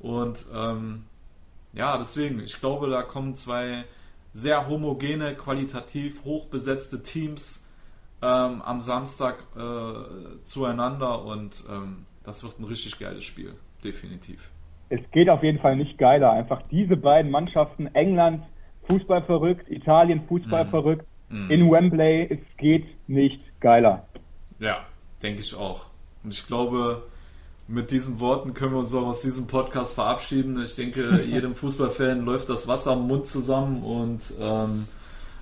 Und 0.00 0.44
ähm, 0.52 1.04
ja, 1.72 1.96
deswegen, 1.98 2.40
ich 2.40 2.58
glaube, 2.58 2.90
da 2.90 3.02
kommen 3.02 3.36
zwei 3.36 3.84
sehr 4.34 4.66
homogene, 4.68 5.36
qualitativ 5.36 6.24
hochbesetzte 6.24 7.02
Teams 7.02 7.64
ähm, 8.22 8.60
am 8.62 8.80
Samstag 8.80 9.36
äh, 9.56 10.42
zueinander 10.42 11.22
und 11.22 11.64
ähm, 11.70 12.06
das 12.24 12.42
wird 12.42 12.58
ein 12.58 12.64
richtig 12.64 12.98
geiles 12.98 13.24
Spiel, 13.24 13.54
definitiv 13.84 14.51
es 14.92 15.00
geht 15.10 15.30
auf 15.30 15.42
jeden 15.42 15.58
Fall 15.58 15.76
nicht 15.76 15.96
geiler. 15.96 16.32
Einfach 16.32 16.62
diese 16.70 16.96
beiden 16.96 17.30
Mannschaften, 17.30 17.86
England 17.94 18.44
Fußball 18.90 19.22
verrückt, 19.22 19.70
Italien 19.70 20.22
Fußball 20.28 20.66
mhm. 20.66 20.70
verrückt, 20.70 21.06
mhm. 21.30 21.50
in 21.50 21.70
Wembley, 21.70 22.26
es 22.30 22.56
geht 22.58 22.86
nicht 23.08 23.40
geiler. 23.60 24.06
Ja, 24.58 24.84
denke 25.22 25.40
ich 25.40 25.54
auch. 25.54 25.86
Und 26.22 26.34
ich 26.34 26.46
glaube, 26.46 27.04
mit 27.68 27.90
diesen 27.90 28.20
Worten 28.20 28.52
können 28.52 28.72
wir 28.72 28.80
uns 28.80 28.94
auch 28.94 29.06
aus 29.06 29.22
diesem 29.22 29.46
Podcast 29.46 29.94
verabschieden. 29.94 30.60
Ich 30.62 30.76
denke, 30.76 31.22
jedem 31.26 31.54
Fußballfan 31.54 32.20
läuft 32.20 32.50
das 32.50 32.68
Wasser 32.68 32.92
am 32.92 33.08
Mund 33.08 33.26
zusammen 33.26 33.82
und 33.82 34.34
ähm, 34.38 34.86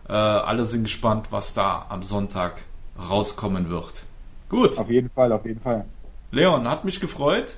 äh, 0.09 0.13
alle 0.13 0.65
sind 0.65 0.85
gespannt, 0.85 1.29
was 1.31 1.55
da 1.55 1.87
am 1.89 2.03
Sonntag 2.05 2.63
rauskommen 3.11 3.69
wird. 3.69 4.07
Gut. 4.49 4.79
Auf 4.79 4.91
jeden 4.91 5.11
Fall, 5.11 5.33
auf 5.33 5.45
jeden 5.45 5.61
Fall. 5.61 5.87
Leon, 6.31 6.69
hat 6.69 6.85
mich 6.85 7.01
gefreut. 7.01 7.57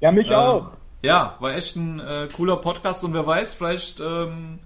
Ja, 0.00 0.10
mich 0.10 0.28
ähm, 0.28 0.34
auch 0.34 0.70
ja, 1.04 1.36
war 1.38 1.54
echt 1.54 1.76
ein 1.76 2.00
äh, 2.00 2.28
cooler 2.34 2.56
Podcast 2.56 3.04
und 3.04 3.12
wer 3.12 3.26
weiß, 3.26 3.54
vielleicht 3.54 4.00
ähm, 4.00 4.58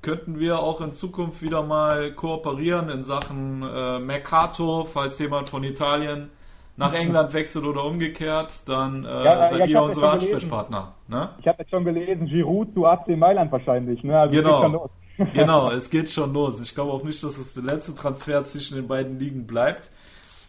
könnten 0.00 0.38
wir 0.38 0.58
auch 0.58 0.80
in 0.80 0.90
Zukunft 0.90 1.42
wieder 1.42 1.62
mal 1.62 2.12
kooperieren 2.12 2.88
in 2.88 3.04
Sachen 3.04 3.62
äh, 3.62 3.98
Mercato, 3.98 4.84
falls 4.84 5.18
jemand 5.18 5.50
von 5.50 5.62
Italien 5.62 6.30
nach 6.78 6.94
England 6.94 7.34
wechselt 7.34 7.66
oder 7.66 7.84
umgekehrt, 7.84 8.66
dann 8.66 9.04
äh, 9.04 9.24
ja, 9.24 9.46
seid 9.46 9.60
ja, 9.60 9.66
ihr 9.66 9.82
unsere 9.82 10.10
Ansprechpartner. 10.10 10.94
Ne? 11.08 11.28
Ich 11.38 11.46
habe 11.46 11.58
jetzt 11.60 11.70
schon 11.70 11.84
gelesen, 11.84 12.26
Giroud 12.26 12.72
zu 12.72 12.86
AC 12.86 13.08
Mailand 13.08 13.52
wahrscheinlich. 13.52 14.02
Ne? 14.02 14.18
Also 14.18 14.34
genau, 14.34 14.90
genau, 15.34 15.70
es 15.72 15.90
geht 15.90 16.08
schon 16.08 16.32
los. 16.32 16.62
Ich 16.62 16.74
glaube 16.74 16.92
auch 16.92 17.04
nicht, 17.04 17.22
dass 17.22 17.36
es 17.36 17.52
der 17.52 17.64
letzte 17.64 17.94
Transfer 17.94 18.42
zwischen 18.44 18.76
den 18.76 18.88
beiden 18.88 19.18
Ligen 19.18 19.46
bleibt. 19.46 19.90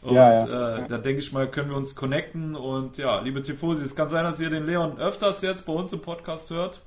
Und 0.03 0.15
ja, 0.15 0.45
ja. 0.45 0.77
Äh, 0.77 0.87
da 0.89 0.97
denke 0.97 1.19
ich 1.19 1.31
mal, 1.31 1.47
können 1.47 1.69
wir 1.69 1.77
uns 1.77 1.95
connecten. 1.95 2.55
Und 2.55 2.97
ja, 2.97 3.19
liebe 3.21 3.41
Tifosi, 3.41 3.83
es 3.83 3.95
kann 3.95 4.09
sein, 4.09 4.23
dass 4.23 4.39
ihr 4.39 4.49
den 4.49 4.65
Leon 4.65 4.97
öfters 4.99 5.41
jetzt 5.41 5.65
bei 5.65 5.73
uns 5.73 5.93
im 5.93 6.01
Podcast 6.01 6.51
hört. 6.51 6.81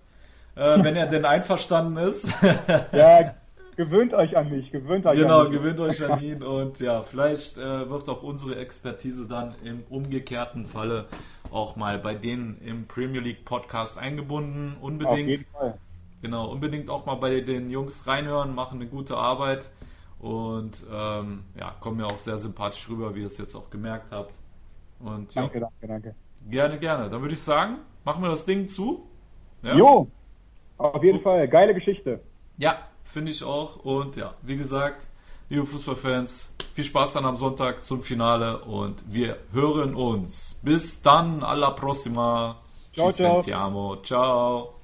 Äh, 0.54 0.82
wenn 0.82 0.96
er 0.96 1.06
denn 1.06 1.24
einverstanden 1.24 1.98
ist. 1.98 2.28
ja, 2.92 3.34
gewöhnt 3.76 4.14
euch 4.14 4.36
an 4.36 4.50
mich, 4.50 4.72
gewöhnt 4.72 5.04
euch 5.06 5.18
genau, 5.18 5.40
an 5.40 5.50
mich. 5.50 5.60
Genau, 5.60 5.62
gewöhnt 5.62 5.80
euch 5.80 6.10
an 6.10 6.22
ihn. 6.22 6.42
Und 6.42 6.80
ja, 6.80 7.02
vielleicht 7.02 7.58
äh, 7.58 7.90
wird 7.90 8.08
auch 8.08 8.22
unsere 8.22 8.56
Expertise 8.56 9.26
dann 9.26 9.54
im 9.62 9.82
umgekehrten 9.90 10.64
Falle 10.64 11.06
auch 11.50 11.76
mal 11.76 11.98
bei 11.98 12.14
denen 12.14 12.58
im 12.64 12.86
Premier 12.86 13.20
League 13.20 13.44
Podcast 13.44 13.98
eingebunden. 13.98 14.76
Unbedingt. 14.80 15.12
Auf 15.12 15.28
jeden 15.28 15.44
Fall. 15.52 15.74
Genau, 16.22 16.50
unbedingt 16.50 16.88
auch 16.88 17.04
mal 17.06 17.16
bei 17.16 17.40
den 17.40 17.70
Jungs 17.70 18.06
reinhören, 18.06 18.54
machen 18.54 18.80
eine 18.80 18.88
gute 18.88 19.16
Arbeit. 19.16 19.70
Und 20.18 20.84
ähm, 20.92 21.44
ja, 21.58 21.74
kommen 21.80 21.98
mir 21.98 22.06
auch 22.06 22.18
sehr 22.18 22.38
sympathisch 22.38 22.88
rüber, 22.88 23.14
wie 23.14 23.20
ihr 23.20 23.26
es 23.26 23.38
jetzt 23.38 23.54
auch 23.54 23.70
gemerkt 23.70 24.12
habt. 24.12 24.34
Und, 24.98 25.34
ja, 25.34 25.42
danke, 25.42 25.60
danke, 25.60 25.86
danke. 25.86 26.14
Gerne, 26.48 26.78
gerne. 26.78 27.08
Dann 27.10 27.20
würde 27.20 27.34
ich 27.34 27.42
sagen, 27.42 27.78
machen 28.04 28.22
wir 28.22 28.30
das 28.30 28.44
Ding 28.44 28.66
zu. 28.66 29.06
Ja? 29.62 29.76
Jo, 29.76 30.08
auf 30.78 31.02
jeden 31.02 31.20
Fall. 31.20 31.48
Geile 31.48 31.74
Geschichte. 31.74 32.20
Ja, 32.56 32.78
finde 33.04 33.32
ich 33.32 33.42
auch. 33.42 33.76
Und 33.84 34.16
ja, 34.16 34.34
wie 34.42 34.56
gesagt, 34.56 35.06
liebe 35.48 35.66
Fußballfans, 35.66 36.54
viel 36.74 36.84
Spaß 36.84 37.14
dann 37.14 37.24
am 37.24 37.36
Sonntag 37.36 37.84
zum 37.84 38.02
Finale 38.02 38.60
und 38.60 39.02
wir 39.12 39.38
hören 39.52 39.94
uns. 39.94 40.60
Bis 40.62 41.02
dann, 41.02 41.42
alla 41.42 41.70
prossima. 41.70 42.56
Ciao, 42.94 43.10
Ci 43.10 43.16
ciao. 43.18 43.42
sentiamo. 43.42 43.96
Ciao. 44.02 44.74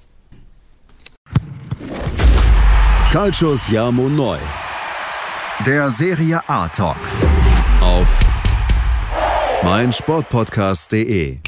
Calcio 3.11 3.55
Siamo 3.55 4.09
Neu. 4.09 4.39
Der 5.65 5.91
Serie 5.91 6.41
A 6.47 6.67
Talk. 6.67 6.97
Auf 7.79 8.19
meinsportpodcast.de 9.63 11.39